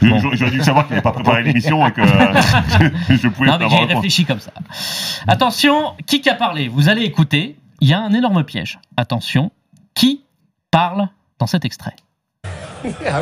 J'aurais 0.00 0.50
dû 0.52 0.62
savoir 0.62 0.86
qu'il 0.86 0.92
n'avait 0.92 1.02
pas 1.02 1.12
préparé 1.12 1.42
l'émission 1.42 1.84
et 1.86 1.90
que 1.92 2.00
euh, 2.00 2.90
je 3.10 3.28
pouvais 3.28 3.48
Non, 3.48 3.58
mais 3.58 3.68
j'ai 3.68 3.76
point. 3.76 3.86
réfléchi 3.86 4.24
comme 4.24 4.40
ça. 4.40 4.52
Attention, 5.26 5.94
qui 6.06 6.26
a 6.28 6.34
parlé? 6.34 6.68
Vous 6.68 6.88
allez 6.88 7.02
écouter. 7.02 7.56
Il 7.80 7.88
y 7.88 7.92
a 7.92 8.00
un 8.00 8.12
énorme 8.12 8.44
piège. 8.44 8.78
Attention, 8.96 9.50
qui 9.94 10.22
parle 10.70 11.08
dans 11.38 11.46
cet 11.46 11.64
extrait? 11.64 11.96
Yeah, 12.84 13.20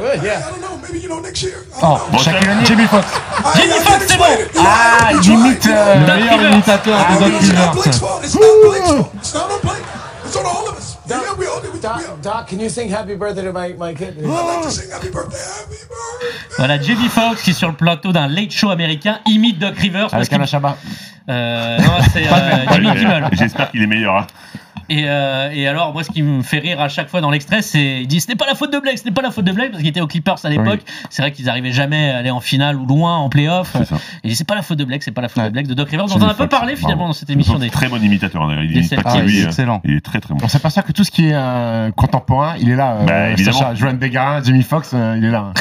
Oh, 1.82 1.99
chaque 2.22 2.45
année, 2.47 2.64
Jimmy 2.64 2.87
Fox. 2.87 3.07
Jimmy 3.57 3.72
Fox, 3.85 4.05
c'est 4.09 4.16
bon 4.16 4.24
Ah, 4.59 5.11
il 5.12 5.30
imite 5.30 5.66
euh, 5.66 6.01
Le 6.01 6.07
Doc 6.07 6.16
meilleur 6.16 6.53
imitateur 6.53 6.99
de 6.99 7.18
Doc 7.18 7.32
Rivers. 7.41 7.72
Doc, 11.82 12.01
Doc, 12.22 12.47
can 12.49 12.59
you 12.61 12.68
sing 12.70 12.89
happy 12.89 13.14
birthday 13.14 13.43
to 13.45 13.53
my, 13.53 13.74
my 13.74 13.93
kid? 13.95 14.14
Voilà, 16.57 16.80
Jamie 16.80 17.09
Foxx 17.09 17.43
qui 17.43 17.53
sur 17.53 17.68
le 17.68 17.74
plateau 17.74 18.12
d'un 18.12 18.26
late 18.26 18.51
show 18.53 18.70
américain 18.70 19.18
imite 19.26 19.59
Doc 19.59 19.76
Rivers. 19.76 20.12
Avec 20.14 20.32
Alain 20.32 20.47
Chabat. 20.47 20.76
Euh, 21.28 21.78
non, 21.78 21.93
c'est 22.12 22.26
euh, 22.26 22.64
Jimmy 22.72 22.93
Kimmel. 22.97 23.28
J'espère 23.32 23.70
qu'il 23.70 23.82
est 23.82 23.87
meilleur. 23.87 24.16
hein. 24.16 24.26
Et, 24.89 25.05
euh, 25.07 25.51
et 25.53 25.66
alors, 25.66 25.93
moi, 25.93 26.05
ce 26.05 26.11
qui 26.11 26.22
me 26.22 26.43
fait 26.43 26.59
rire 26.59 26.80
à 26.80 26.89
chaque 26.89 27.09
fois 27.09 27.20
dans 27.20 27.30
l'extrait, 27.30 27.62
c'est 27.62 28.03
il 28.03 28.07
dit 28.07 28.20
ce 28.20 28.28
n'est 28.28 28.35
pas 28.37 28.47
la 28.47 28.55
faute 28.55 28.72
de 28.72 28.78
Blake, 28.78 28.99
ce 28.99 29.05
n'est 29.05 29.11
pas 29.12 29.22
la 29.22 29.30
faute 29.30 29.45
de 29.45 29.53
Blake 29.53 29.70
parce 29.70 29.80
qu'il 29.82 29.89
était 29.89 30.01
aux 30.01 30.07
Clippers 30.07 30.37
à 30.45 30.49
l'époque. 30.49 30.80
C'est 31.11 31.22
vrai 31.22 31.32
qu'ils 31.32 31.49
arrivaient 31.49 31.72
jamais 31.72 32.11
à 32.11 32.18
aller 32.18 32.30
en 32.30 32.41
finale 32.41 32.76
ou 32.76 32.87
loin 32.87 33.16
en 33.16 33.28
playoff. 33.28 33.76
Il 34.22 34.30
dit 34.30 34.37
c'est 34.37 34.47
pas 34.47 34.55
la 34.55 34.62
faute 34.62 34.78
de 34.78 34.85
Blake, 34.85 35.03
c'est 35.03 35.11
pas 35.12 35.22
la 35.22 35.28
faute 35.28 35.43
Ouais. 35.43 35.49
de 35.49 35.53
Blake 35.53 35.66
de 35.66 35.74
Doc 35.74 35.89
Rivers. 35.91 36.07
dont 36.07 36.16
on 36.18 36.22
a 36.22 36.30
un 36.30 36.35
peu 36.35 36.49
parlé 36.49 36.76
finalement 36.76 37.07
dans 37.07 37.12
cette 37.12 37.30
émission 37.30 37.59
des. 37.59 37.70
Très 37.70 37.89
bon 37.89 38.03
imitateur. 38.03 38.47
d'ailleurs. 38.47 38.62
Il 38.64 38.85
Celtics. 38.87 39.05
que 39.05 39.18
lui. 39.26 39.39
Ah, 39.41 39.45
hein. 39.45 39.47
excellent. 39.47 39.80
Il 39.85 39.97
est 39.97 40.01
très 40.05 40.20
très 40.20 40.35
bon. 40.35 40.41
On 40.43 40.49
s'aperçoit 40.49 40.82
que 40.82 40.93
tout 40.93 41.05
ce 41.05 41.11
qui 41.11 41.28
est 41.28 41.35
euh, 41.35 41.91
contemporain, 41.93 42.55
il 42.61 42.70
est 42.70 42.76
là. 42.76 42.99
euh, 43.01 43.05
Bah, 43.05 43.30
évidemment. 43.30 43.59
Sacha, 43.59 43.74
Joan 43.74 43.97
Bégarin, 43.97 44.43
Jimmy 44.43 44.62
Fox, 44.62 44.91
euh, 44.95 45.14
il 45.18 45.24
est 45.24 45.30
là. 45.30 45.53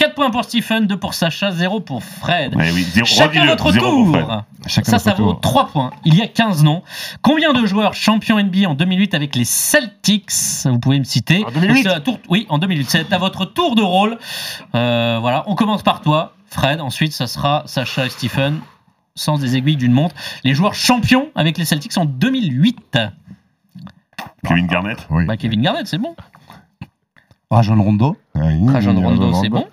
4 0.00 0.14
points 0.14 0.30
pour 0.30 0.44
Stephen, 0.44 0.86
2 0.86 0.96
pour 0.96 1.12
Sacha, 1.12 1.50
0 1.52 1.80
pour 1.80 2.02
Fred. 2.02 2.56
Ouais, 2.56 2.70
oui, 2.72 2.84
zéro- 2.84 3.06
Chacun 3.06 3.44
votre 3.44 3.70
zéro 3.70 4.04
pour 4.04 4.14
Fred. 4.14 4.24
tour. 4.26 4.42
Chacun 4.66 4.90
Ça, 4.92 4.98
ça 4.98 5.12
vaut 5.12 5.32
tour. 5.34 5.40
3 5.42 5.66
points. 5.68 5.90
Il 6.06 6.14
y 6.14 6.22
a 6.22 6.26
15 6.26 6.64
noms. 6.64 6.82
Combien 7.20 7.52
de 7.52 7.66
joueurs 7.66 7.92
champions 7.92 8.38
NBA 8.38 8.66
en 8.66 8.74
2008 8.74 9.12
avec 9.12 9.36
les 9.36 9.44
Celtics? 9.44 10.30
Vous 10.64 10.78
pouvez 10.78 10.98
me 10.98 11.04
citer. 11.04 11.44
En 11.46 11.50
2008? 11.50 11.68
Donc, 11.74 11.82
c'est 11.82 11.88
à 11.98 12.00
tour- 12.00 12.18
Oui, 12.30 12.46
en 12.48 12.56
2008. 12.56 12.88
C'est 12.88 13.12
à 13.12 13.18
votre 13.18 13.44
tour 13.44 13.74
de 13.74 13.82
rôle. 13.82 14.16
Euh, 14.74 15.18
voilà, 15.20 15.44
on 15.48 15.54
commence 15.54 15.82
par 15.82 16.00
toi, 16.00 16.34
Fred. 16.46 16.80
Ensuite, 16.80 17.12
ça 17.12 17.26
sera 17.26 17.62
Sacha 17.66 18.06
et 18.06 18.08
Stephen. 18.08 18.60
Sens 19.16 19.38
des 19.40 19.56
aiguilles 19.58 19.76
d'une 19.76 19.92
montre. 19.92 20.14
Les 20.44 20.54
joueurs 20.54 20.72
champions 20.74 21.28
avec 21.34 21.58
les 21.58 21.66
Celtics 21.66 21.98
en 21.98 22.06
2008. 22.06 22.96
Kevin 24.48 24.66
Garnett. 24.66 25.06
Oui. 25.10 25.26
Bah, 25.26 25.36
Kevin 25.36 25.60
Garnett, 25.60 25.86
c'est 25.86 25.98
bon. 25.98 26.16
Rajon 27.50 27.82
Rondo. 27.82 28.16
Il- 28.36 28.70
Rajon 28.70 28.94
Rondo, 29.00 29.32
c'est 29.42 29.48
bon. 29.48 29.66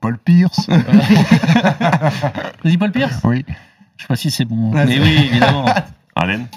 Paul 0.00 0.18
Pierce. 0.18 0.68
Vas-y, 2.64 2.76
Paul 2.76 2.90
Pierce. 2.92 3.20
oui. 3.24 3.44
Je 3.96 4.02
sais 4.02 4.08
pas 4.08 4.16
si 4.16 4.30
c'est 4.30 4.44
bon. 4.44 4.72
Ouais, 4.72 4.84
Mais 4.86 4.98
oui, 4.98 5.28
évidemment. 5.30 5.64
Allen. 6.16 6.48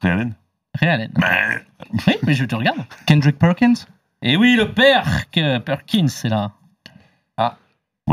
Ray 0.00 0.12
Allen. 0.12 0.34
Ray 0.80 0.88
Allen. 0.90 1.10
Bah, 1.14 1.28
Oui, 2.06 2.14
mais 2.24 2.34
je 2.34 2.44
te 2.44 2.54
regarde. 2.56 2.78
Kendrick 3.06 3.38
Perkins. 3.38 3.74
Et 4.22 4.36
oui, 4.36 4.56
le 4.56 4.72
père 4.72 5.30
que 5.30 5.58
Perkins, 5.58 6.08
c'est 6.08 6.28
là. 6.28 6.52
moi 7.38 7.54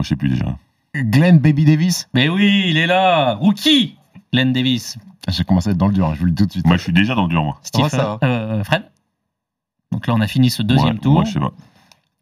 je 0.04 0.10
sais 0.10 0.16
plus 0.16 0.30
déjà. 0.30 0.56
Glenn 0.95 1.39
Baby 1.39 1.66
Davis. 1.66 2.08
Mais 2.14 2.30
oui, 2.30 2.66
il 2.68 2.78
est 2.78 2.86
là. 2.88 3.34
Rookie, 3.34 3.97
Glenn 4.32 4.54
Davis. 4.54 4.97
Ah, 5.28 5.32
J'ai 5.32 5.43
commencé 5.43 5.70
à 5.70 5.72
être 5.72 5.78
dans 5.78 5.88
le 5.88 5.93
dur, 5.93 6.08
hein, 6.08 6.12
je 6.14 6.20
vous 6.20 6.26
le 6.26 6.32
dis 6.32 6.43
tout 6.43 6.47
de 6.47 6.51
suite. 6.51 6.68
Moi 6.68 6.78
je 6.78 6.84
suis 6.84 6.93
déjà 6.93 7.16
dans 7.16 7.24
le 7.24 7.30
dur 7.30 7.43
moi. 7.43 7.58
Stephen, 7.64 7.89
ça 7.89 8.18
va. 8.22 8.28
euh, 8.28 8.64
Fred. 8.64 8.84
Donc 9.94 10.08
là, 10.08 10.14
on 10.16 10.22
a 10.22 10.28
fini 10.28 10.50
ce 10.50 10.62
deuxième 10.64 10.96
Ouais, 10.96 11.00
tour. 11.00 11.14
Moi 11.14 11.24
je 11.26 11.32
sais 11.34 11.39
pas. 11.39 11.52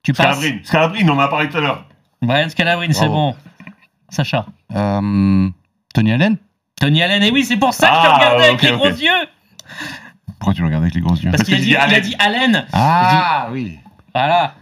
tu 0.03 0.13
passes. 0.13 0.25
Scalabrine. 0.37 0.59
Scalabrine, 0.63 1.09
on 1.09 1.13
en 1.15 1.19
a 1.19 1.27
parlé 1.29 1.49
tout 1.49 1.57
à 1.57 1.61
l'heure. 1.61 1.85
Brian 2.21 2.49
Scalabrine, 2.49 2.93
c'est 2.93 3.07
bon. 3.07 3.33
Sacha. 4.09 4.45
Euh, 4.75 5.49
Tony 5.93 6.11
Allen. 6.11 6.37
Tony 6.79 7.01
Allen, 7.01 7.23
et 7.23 7.31
oui, 7.31 7.43
c'est 7.45 7.57
pour 7.57 7.73
ça 7.73 7.87
que 7.87 7.95
je 7.95 8.01
te 8.01 8.07
Ah, 8.07 8.15
regardais 8.17 8.45
avec 8.49 8.61
les 8.61 8.71
gros 8.71 8.87
yeux. 8.87 9.27
Pourquoi 10.39 10.53
tu 10.53 10.61
le 10.61 10.67
regardes 10.67 10.83
avec 10.83 10.95
les 10.95 11.01
gros 11.01 11.15
yeux 11.15 11.31
Parce 11.31 11.43
qu'il 11.43 11.53
a, 11.53 11.57
dit, 11.59 11.69
il 11.69 11.75
a 11.77 11.83
Allen. 11.83 12.01
dit 12.01 12.15
Allen. 12.19 12.65
Ah 12.73 13.47
oui. 13.51 13.79
Voilà. 14.13 14.55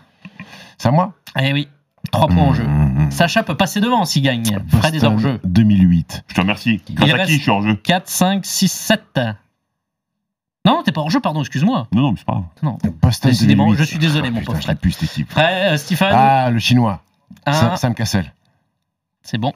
C'est 0.77 0.87
à 0.89 0.91
moi 0.91 1.13
Eh 1.41 1.51
oui, 1.53 1.67
3 2.11 2.27
points 2.27 2.43
en 2.43 2.53
jeu. 2.53 2.63
Mmh, 2.65 3.05
mmh. 3.07 3.11
Sacha 3.11 3.43
peut 3.43 3.55
passer 3.55 3.79
devant 3.81 4.05
s'il 4.05 4.21
gagne. 4.23 4.59
Fred 4.69 4.93
est 4.95 5.03
hors 5.03 5.17
jeu. 5.17 5.39
2008. 5.45 6.23
Je 6.27 6.33
te 6.35 6.41
remercie. 6.41 6.81
Il 6.89 6.95
Grâce 6.95 7.09
à 7.09 7.13
reste- 7.15 7.29
qui 7.29 7.37
je 7.37 7.41
suis 7.41 7.49
hors 7.51 7.61
jeu 7.63 7.75
4, 7.75 8.07
5, 8.07 8.45
6, 8.45 8.71
7. 8.71 9.19
Non, 10.69 10.83
t'es 10.83 10.91
pas 10.91 11.01
hors 11.01 11.09
jeu, 11.09 11.19
pardon, 11.19 11.39
excuse-moi. 11.41 11.87
Non, 11.93 12.01
non, 12.01 12.11
mais 12.11 12.17
c'est 12.17 12.25
pas 12.25 12.33
grave. 12.33 12.45
Non. 12.63 12.77
Boston 13.01 13.31
Décidément, 13.31 13.65
2008. 13.65 13.79
je 13.79 13.83
suis 13.89 13.99
désolé, 13.99 14.27
Ah, 14.27 14.31
mon 14.31 14.39
putain, 14.39 14.51
pauvre 14.53 14.61
je 14.61 14.67
l'ai 14.67 14.73
Fred. 14.73 14.79
plus 14.79 14.91
cette 14.91 15.03
équipe. 15.11 15.31
Fred, 15.31 15.73
euh, 15.73 15.77
Stephen. 15.77 16.09
Ah, 16.11 16.49
le 16.51 16.59
chinois. 16.59 17.01
un. 17.45 17.53
Sam, 17.53 17.75
Sam 17.77 17.95
Cassel. 17.95 18.31
C'est 19.23 19.37
bon. 19.37 19.53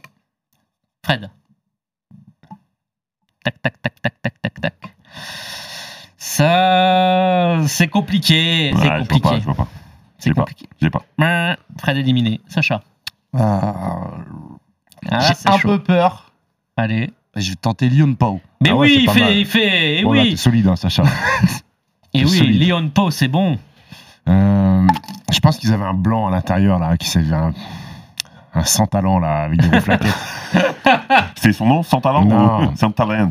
Fred. 1.05 1.29
Tac, 3.43 3.61
tac, 3.61 3.81
tac, 3.81 4.01
tac, 4.01 4.21
tac, 4.21 4.41
tac, 4.41 4.61
tac. 4.61 4.95
Ça, 6.17 7.57
c'est 7.67 7.87
compliqué. 7.89 8.71
Ouais, 8.73 8.79
c'est 8.79 8.83
je 8.83 8.87
vois 8.87 8.99
compliqué. 8.99 9.29
pas, 9.29 9.39
je 9.39 9.43
vois 9.45 9.55
pas. 9.55 9.67
C'est 10.17 10.29
J'ai 10.29 10.33
pas. 10.33 10.41
compliqué. 10.41 10.67
J'ai 10.81 10.89
pas. 10.89 11.03
Hum, 11.19 11.55
Fred 11.77 11.97
éliminé. 11.97 12.39
Sacha. 12.47 12.81
Euh, 13.35 13.39
Ah, 13.39 15.19
J'ai 15.19 15.33
c'est 15.33 15.49
un 15.49 15.57
chaud. 15.57 15.67
peu 15.67 15.79
peur. 15.83 16.31
Allez. 16.77 17.11
Je 17.35 17.49
vais 17.49 17.55
tenter 17.55 17.89
Lyon 17.89 18.13
Pau. 18.15 18.39
Mais 18.61 18.69
Ah 18.69 18.75
ouais, 18.75 18.87
oui, 18.87 18.97
il 19.01 19.05
mal. 19.07 19.15
fait, 19.15 19.39
il 19.39 19.45
fait. 19.45 19.99
Et 19.99 20.03
Bon, 20.03 20.13
là, 20.13 20.21
oui. 20.21 20.31
t'es 20.31 20.35
solide, 20.35 20.67
hein, 20.67 20.75
Sacha. 20.75 21.03
Et 22.13 22.23
oui, 22.23 22.29
solide. 22.37 22.61
Leon 22.69 22.89
Poe, 22.89 23.09
c'est 23.09 23.27
bon. 23.27 23.57
Euh, 24.29 24.87
je 25.31 25.39
pense 25.39 25.57
qu'ils 25.57 25.73
avaient 25.73 25.83
un 25.83 25.95
blanc 25.95 26.27
à 26.27 26.31
l'intérieur, 26.31 26.77
là, 26.79 26.95
qui 26.95 27.07
savait 27.09 27.33
un, 27.33 27.51
un 28.53 28.63
sans 28.63 28.85
talent, 28.85 29.17
là, 29.19 29.43
avec 29.45 29.59
des 29.59 29.67
grosses 29.67 29.83
flaquettes. 29.83 30.13
C'est 31.41 31.53
son 31.53 31.65
nom, 31.65 31.81
sans 31.83 32.01
talent 32.01 32.23
Non. 32.25 32.75
sans 32.75 32.91
talent 32.91 33.29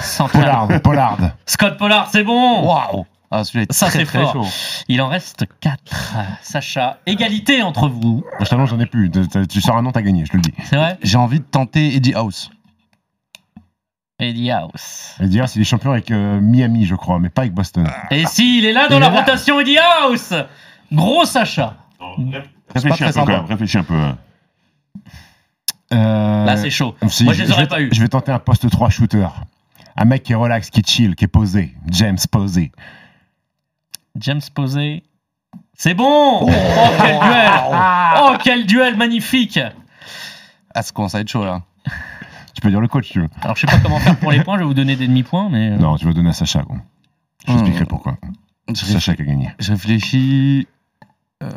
Sans 0.00 0.28
Pollard, 0.28 0.68
Pollard. 0.82 1.18
Scott 1.46 1.76
Pollard, 1.76 2.08
c'est 2.10 2.22
bon. 2.22 2.64
Waouh 2.64 3.04
Ah, 3.32 3.42
celui-là 3.42 3.66
est 3.68 3.72
Ça, 3.72 3.86
très, 3.88 3.98
c'est 3.98 4.04
très 4.04 4.22
fort. 4.22 4.32
chaud. 4.44 4.46
Il 4.86 5.02
en 5.02 5.08
reste 5.08 5.44
4. 5.60 5.78
Sacha, 6.42 6.98
égalité 7.06 7.62
entre 7.62 7.88
vous. 7.88 8.22
Je 8.38 8.44
t'annonce, 8.46 8.70
j'en 8.70 8.78
ai 8.78 8.86
plus. 8.86 9.10
Tu 9.50 9.60
sors 9.60 9.76
un 9.76 9.82
nom, 9.82 9.90
t'as 9.90 10.02
gagné, 10.02 10.24
je 10.24 10.30
te 10.30 10.36
le 10.36 10.42
dis. 10.42 10.54
C'est 10.64 10.76
vrai? 10.76 10.96
J'ai 11.02 11.18
envie 11.18 11.40
de 11.40 11.44
tenter 11.44 11.96
Eddie 11.96 12.14
House. 12.14 12.50
Eddie 14.20 14.50
House. 14.50 15.14
Et 15.20 15.26
dire, 15.26 15.48
c'est 15.48 15.58
des 15.58 15.64
champions 15.64 15.92
avec 15.92 16.10
euh, 16.10 16.40
Miami, 16.40 16.86
je 16.86 16.94
crois, 16.94 17.18
mais 17.18 17.28
pas 17.30 17.42
avec 17.42 17.54
Boston. 17.54 17.86
Et 18.10 18.26
si, 18.26 18.58
il 18.58 18.64
est 18.66 18.72
là 18.72 18.88
dans 18.88 18.96
Il 18.96 19.00
la 19.00 19.06
est 19.06 19.10
là. 19.10 19.18
rotation 19.20 19.58
Eddie 19.60 19.78
House 19.78 20.32
Gros 20.92 21.24
Sacha. 21.24 21.76
Réfléchis 22.74 23.04
un 23.04 23.06
peu 23.08 23.12
quand 23.12 23.20
sympa. 23.20 23.32
même, 23.38 23.44
réfléchis 23.46 23.78
un 23.78 23.82
peu. 23.84 23.94
Euh, 25.92 26.44
Là, 26.44 26.56
c'est 26.56 26.70
chaud. 26.70 26.94
si, 27.08 27.24
Moi, 27.24 27.32
je 27.34 27.42
les 27.42 27.50
aurais 27.52 27.62
vais, 27.62 27.68
pas 27.68 27.80
eu. 27.80 27.88
Je 27.92 28.00
vais 28.00 28.08
tenter 28.08 28.30
un 28.32 28.38
poste 28.38 28.68
3 28.70 28.90
shooter. 28.90 29.26
Un 29.96 30.04
mec 30.04 30.22
qui 30.22 30.32
est 30.32 30.36
relax, 30.36 30.70
qui 30.70 30.82
chill, 30.86 31.14
qui 31.16 31.24
est 31.24 31.28
posé. 31.28 31.74
James 31.90 32.16
posé. 32.30 32.70
James 34.16 34.40
Posey. 34.54 35.02
C'est 35.76 35.94
bon 35.94 36.40
Oh, 36.42 36.48
quel 37.00 37.18
duel 37.18 37.50
Oh, 38.22 38.32
quel 38.42 38.66
duel 38.66 38.96
magnifique 38.96 39.58
Ah, 40.74 40.82
ça 40.82 40.92
commence 40.92 41.14
à 41.14 41.20
être 41.20 41.28
chaud 41.28 41.44
là. 41.44 41.62
Tu 42.54 42.60
peux 42.60 42.70
dire 42.70 42.80
le 42.80 42.88
coach, 42.88 43.08
tu 43.10 43.20
veux. 43.20 43.28
Alors, 43.42 43.56
je 43.56 43.60
sais 43.62 43.66
pas 43.66 43.78
comment 43.78 43.98
faire 44.00 44.16
pour 44.18 44.32
les 44.32 44.42
points, 44.42 44.54
je 44.56 44.60
vais 44.60 44.66
vous 44.66 44.74
donner 44.74 44.96
des 44.96 45.06
demi-points, 45.06 45.48
mais... 45.50 45.70
euh, 45.70 45.76
Non, 45.76 45.96
tu 45.96 46.06
vas 46.06 46.12
donner 46.12 46.30
à 46.30 46.32
Sacha. 46.32 46.62
Quoi. 46.62 46.76
Je 47.46 47.52
Hmm. 47.52 47.56
t'expliquerai 47.56 47.84
pourquoi. 47.86 48.16
Je, 48.68 48.74
C'est 48.74 48.86
Sacha 48.92 49.14
qui 49.14 49.22
a 49.22 49.24
gagné. 49.24 49.50
je 49.58 49.70
réfléchis. 49.72 50.66
Il 51.42 51.48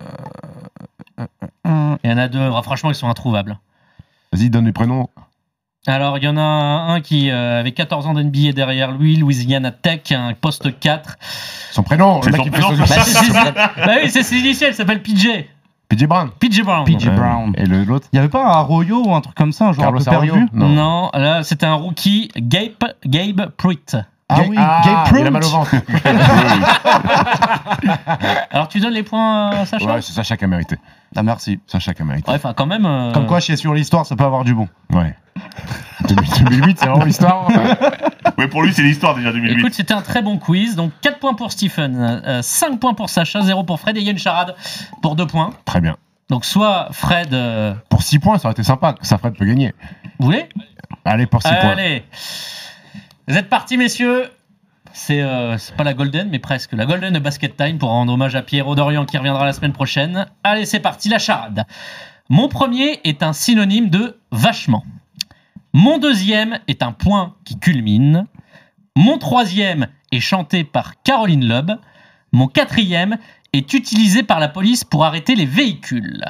y 2.09 2.13
en 2.13 2.17
a 2.17 2.27
deux, 2.27 2.49
Ah, 2.55 2.61
franchement, 2.61 2.91
ils 2.91 2.95
sont 2.95 3.09
introuvables. 3.09 3.59
Vas-y, 4.31 4.49
donne 4.49 4.65
les 4.65 4.71
prénoms. 4.71 5.09
Alors, 5.85 6.17
il 6.17 6.23
y 6.23 6.27
en 6.27 6.37
a 6.37 6.41
un 6.41 7.01
qui 7.01 7.29
euh, 7.29 7.59
avait 7.59 7.73
14 7.73 8.07
ans 8.07 8.13
d'NBA 8.13 8.53
derrière 8.53 8.91
lui, 8.93 9.17
Louisiana 9.17 9.71
Tech, 9.71 10.11
un 10.11 10.33
poste 10.33 10.79
4. 10.79 11.17
Son 11.71 11.83
prénom, 11.83 12.17
le 12.17 12.23
C'est 12.23 12.31
mec 12.31 12.37
son 12.37 12.43
qui 12.43 12.49
fait 12.51 12.61
prénom. 12.61 12.85
son 12.85 12.95
Bah, 12.95 12.97
c'est- 13.03 13.23
c'est- 13.25 13.51
bah 13.53 13.71
oui, 14.01 14.09
c'est 14.09 14.23
ses 14.23 14.37
initiales, 14.37 14.71
il 14.71 14.75
s'appelle 14.75 15.01
PJ. 15.03 15.27
PJ 15.95 16.07
Brown. 16.07 16.29
PJ 16.39 16.63
Brown. 16.63 16.85
PJ 16.85 17.09
Brown. 17.15 17.53
Et 17.57 17.65
le- 17.65 17.83
l'autre 17.83 18.07
Il 18.13 18.15
y 18.15 18.19
avait 18.19 18.29
pas 18.29 18.43
un 18.45 18.49
Arroyo 18.51 19.03
ou 19.05 19.13
un 19.13 19.21
truc 19.21 19.35
comme 19.35 19.51
ça, 19.51 19.67
un 19.69 19.71
joueur 19.73 19.87
Carlos 19.87 20.01
un 20.01 20.03
peu 20.03 20.09
perdu 20.09 20.29
Arroyo 20.29 20.45
Non. 20.53 21.09
là 21.13 21.43
c'était 21.43 21.65
un 21.65 21.75
rookie, 21.75 22.29
Gabe, 22.37 22.71
Gabe 23.05 23.49
Pruitt. 23.57 23.97
Ah 24.33 24.37
Ga- 24.41 24.47
oui, 24.49 24.55
ah, 24.59 24.81
Gabe 24.85 25.17
il 25.19 25.27
a 25.27 25.31
mal 25.31 25.43
au 25.43 25.49
ventre. 25.49 25.75
Alors 28.51 28.67
tu 28.67 28.79
donnes 28.79 28.93
les 28.93 29.03
points 29.03 29.49
à 29.49 29.65
Sacha 29.65 29.85
ouais, 29.85 30.01
c'est 30.01 30.13
Sacha 30.13 30.37
qui 30.37 30.45
a 30.45 30.47
mérité. 30.47 30.77
Ah 31.15 31.23
merci. 31.23 31.59
Sacha 31.67 31.93
qui 31.93 32.01
a 32.01 32.05
mérité. 32.05 32.29
Ouais, 32.29 32.37
enfin 32.37 32.53
quand 32.53 32.65
même. 32.65 32.85
euh, 32.85 33.11
Comme 33.11 33.27
quoi, 33.27 33.39
chier 33.39 33.55
sur 33.55 33.73
l'histoire, 33.73 34.05
ça 34.05 34.15
peut 34.15 34.23
avoir 34.23 34.43
du 34.43 34.53
bon. 34.53 34.67
Ouais. 34.91 35.15
2008, 36.07 36.79
c'est 36.79 36.85
vraiment 36.87 37.05
l'histoire. 37.05 37.47
Ouais, 38.37 38.47
pour 38.47 38.63
lui, 38.63 38.73
c'est 38.73 38.81
l'histoire 38.83 39.15
déjà 39.15 39.31
2008. 39.31 39.59
Écoute, 39.59 39.73
c'était 39.73 39.93
un 39.93 40.01
très 40.01 40.21
bon 40.21 40.37
quiz. 40.37 40.75
Donc 40.75 40.91
4 41.01 41.19
points 41.19 41.33
pour 41.33 41.51
Stephen, 41.51 42.21
euh, 42.25 42.41
5 42.41 42.79
points 42.79 42.93
pour 42.93 43.09
Sacha, 43.09 43.41
0 43.41 43.63
pour 43.63 43.79
Fred 43.79 43.97
et 43.97 43.99
il 43.99 44.05
y 44.05 44.09
a 44.09 44.11
une 44.11 44.17
charade 44.17 44.55
pour 45.01 45.15
2 45.15 45.27
points. 45.27 45.51
Très 45.65 45.81
bien. 45.81 45.95
Donc 46.29 46.45
soit 46.45 46.87
Fred. 46.91 47.33
euh, 47.33 47.73
Pour 47.89 48.01
6 48.01 48.19
points, 48.19 48.37
ça 48.37 48.47
aurait 48.47 48.53
été 48.53 48.63
sympa. 48.63 48.95
Ça 49.01 49.17
Fred 49.17 49.35
peut 49.35 49.45
gagner. 49.45 49.73
vous 50.19 50.25
voulez 50.25 50.47
Allez, 51.05 51.25
pour 51.25 51.41
6 51.41 51.49
points. 51.49 51.69
Allez. 51.71 52.03
Vous 53.27 53.37
êtes 53.37 53.47
partis, 53.47 53.77
messieurs. 53.77 54.29
C'est 54.91 55.21
euh, 55.21 55.57
c'est 55.57 55.75
pas 55.77 55.85
la 55.85 55.93
Golden, 55.93 56.29
mais 56.29 56.39
presque. 56.39 56.73
La 56.73 56.85
Golden 56.85 57.17
Basket 57.19 57.55
Time 57.55 57.77
pour 57.77 57.89
rendre 57.89 58.11
hommage 58.11 58.35
à 58.35 58.41
Pierrot 58.41 58.75
Dorian 58.75 59.05
qui 59.05 59.17
reviendra 59.17 59.45
la 59.45 59.53
semaine 59.53 59.71
prochaine. 59.71 60.27
Allez, 60.43 60.65
c'est 60.65 60.81
parti, 60.81 61.07
la 61.07 61.19
charade. 61.19 61.65
Mon 62.29 62.49
premier 62.49 62.99
est 63.05 63.23
un 63.23 63.31
synonyme 63.31 63.89
de 63.89 64.19
vachement. 64.31 64.83
Mon 65.71 65.99
deuxième 65.99 66.59
est 66.67 66.83
un 66.83 66.91
point 66.91 67.35
qui 67.45 67.57
culmine. 67.57 68.25
Mon 68.97 69.17
troisième 69.17 69.87
est 70.11 70.19
chanté 70.19 70.65
par 70.65 71.01
Caroline 71.01 71.47
Loeb. 71.47 71.71
Mon 72.33 72.47
quatrième 72.47 73.17
est 73.53 73.73
utilisé 73.73 74.23
par 74.23 74.41
la 74.41 74.49
police 74.49 74.83
pour 74.83 75.05
arrêter 75.05 75.35
les 75.35 75.45
véhicules. 75.45 76.23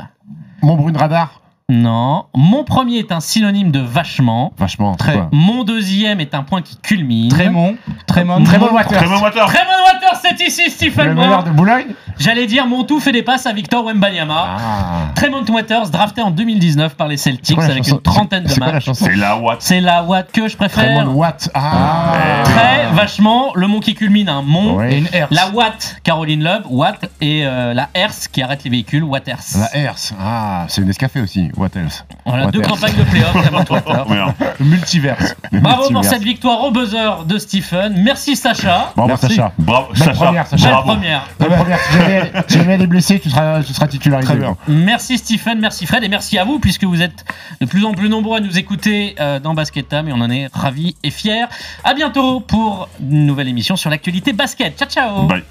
Mon 0.62 0.76
brune 0.76 0.96
radar. 0.96 1.43
Non. 1.70 2.26
Mon 2.36 2.64
premier 2.64 2.98
est 3.00 3.12
un 3.12 3.20
synonyme 3.20 3.72
de 3.72 3.80
vachement. 3.80 4.54
Vachement. 4.58 4.96
Très. 4.96 5.14
quoi. 5.14 5.30
Mon 5.32 5.64
deuxième 5.64 6.20
est 6.20 6.36
un 6.36 6.44
point 6.44 6.62
qui 6.62 6.78
culmine. 6.78 7.30
Trémont. 7.30 7.76
Trémont. 8.06 8.44
Très 8.44 8.58
bon 8.60 8.68
Mon- 8.68 8.74
water. 8.74 8.98
Très 9.02 9.08
bon 9.08 9.20
water. 9.22 9.46
Très 9.46 9.64
bon 9.66 9.84
water, 9.94 10.20
c'est 10.22 10.46
ici 10.46 10.70
Stephen 10.70 11.08
Le 11.08 11.14
Moore. 11.16 11.26
meilleur 11.26 11.44
de 11.44 11.52
Boulogne. 11.52 11.86
J'allais 12.20 12.46
dire 12.48 12.68
Montou 12.68 13.00
fait 13.00 13.12
des 13.12 13.24
passes 13.24 13.46
à 13.48 13.54
Victor 13.54 13.86
Wembanyama. 13.86 14.46
Ah. 14.60 15.12
Tremont 15.16 15.44
Waters, 15.50 15.90
drafté 15.90 16.22
en 16.22 16.30
2019 16.32 16.96
par 16.96 17.08
les 17.08 17.18
Celtics 17.18 17.56
quoi 17.56 17.66
la 17.66 17.72
avec 17.72 17.84
chanson 17.86 17.96
une 17.96 18.02
trentaine 18.04 18.44
de 18.44 18.50
C'est 18.50 18.58
quoi 18.60 18.68
la 18.68 18.74
matchs. 18.74 18.86
chanson 18.86 19.06
C'est 19.06 19.16
la 19.16 19.38
Watt. 19.38 19.62
C'est 19.62 19.80
la 19.82 20.04
Watt 20.04 20.32
que 20.32 20.48
je 20.48 20.56
préfère. 20.58 20.84
Très 20.84 21.04
bon 21.06 21.12
Watt. 21.14 21.50
Ah. 21.56 22.14
Très 22.44 22.92
vachement, 22.94 23.52
le 23.56 23.68
mont 23.68 23.80
qui 23.80 23.96
culmine, 23.96 24.30
un 24.30 24.42
mont. 24.44 24.76
Ouais. 24.76 24.94
Et 24.94 24.98
une 25.00 25.08
Hertz. 25.12 25.32
La 25.34 25.50
Watt, 25.50 25.96
Caroline 26.04 26.44
Love, 26.44 26.64
Watt, 26.70 27.10
et 27.22 27.46
euh, 27.46 27.74
la 27.74 27.90
Hertz 27.96 28.28
qui 28.28 28.42
arrête 28.44 28.64
les 28.64 28.70
véhicules, 28.70 29.04
Waters. 29.04 29.40
La 29.58 29.76
Hertz. 29.76 30.14
Ah, 30.22 30.66
c'est 30.68 30.82
une 30.82 30.88
Nescafé 30.88 31.20
aussi. 31.22 31.50
What 31.64 31.70
else 31.80 32.04
Voilà, 32.26 32.46
What 32.46 32.52
deux 32.52 32.60
else 32.60 32.68
campagnes 32.68 32.96
de 32.96 33.04
playoff, 33.04 33.32
Tremont 33.32 33.66
Waters. 33.70 34.06
Merde. 34.10 34.34
Le 34.60 34.66
multiverse. 34.66 35.36
Bravo 35.54 35.90
pour 35.92 36.04
cette 36.04 36.24
victoire 36.24 36.62
au 36.64 36.72
buzzer 36.72 37.24
de 37.26 37.38
Stephen. 37.38 38.02
Merci 38.04 38.36
Sacha. 38.36 38.92
Bravo 38.96 39.08
Merci. 39.08 39.28
Sacha. 39.30 39.52
Bravo, 39.58 39.88
Belle 39.94 39.98
Sacha. 40.04 40.26
première, 40.26 40.48
Sacha. 40.48 40.64
Belle 40.66 40.74
Bravo. 40.74 40.92
première. 40.92 41.28
Première. 41.40 42.44
Si 42.48 42.58
jamais, 42.58 42.74
elle 42.74 42.82
est 42.82 42.88
blessée, 42.88 43.20
tu 43.20 43.30
seras, 43.30 43.64
tu 43.64 43.74
seras 43.74 43.88
titularisé. 43.88 44.30
Très 44.32 44.40
bien. 44.40 44.58
Merci 44.68 45.18
Stephen, 45.18 45.60
merci 45.60 45.86
Fred 45.86 46.04
et 46.04 46.10
merci 46.10 46.38
à 46.38 46.44
vous 46.44 46.60
puisque 46.60 46.84
vous 46.84 47.02
êtes 47.02 47.24
de 47.62 47.66
plus 47.66 47.86
en 47.86 47.94
plus 47.94 48.10
nombreux 48.10 48.38
à 48.38 48.42
nous 48.42 48.58
écouter 48.60 49.16
euh, 49.20 49.40
dans 49.40 49.54
Basket 49.54 49.88
Time 49.88 50.10
et 50.10 50.14
on 50.14 50.20
en 50.22 50.30
est 50.30 50.50
ravis 50.54 50.96
et 51.04 51.12
fiers. 51.12 51.46
À 51.84 51.94
bientôt 51.94 52.42
pour 52.42 52.90
une 53.00 53.26
nouvelle 53.26 53.48
émission 53.48 53.76
sur 53.78 53.90
l'actualité 53.90 54.34
basket. 54.34 54.78
Ciao 54.78 54.90
ciao. 54.90 55.24
Bye. 55.28 55.44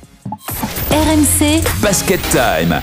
RMC 0.91 1.63
Basket 1.83 2.21
Time. 2.31 2.81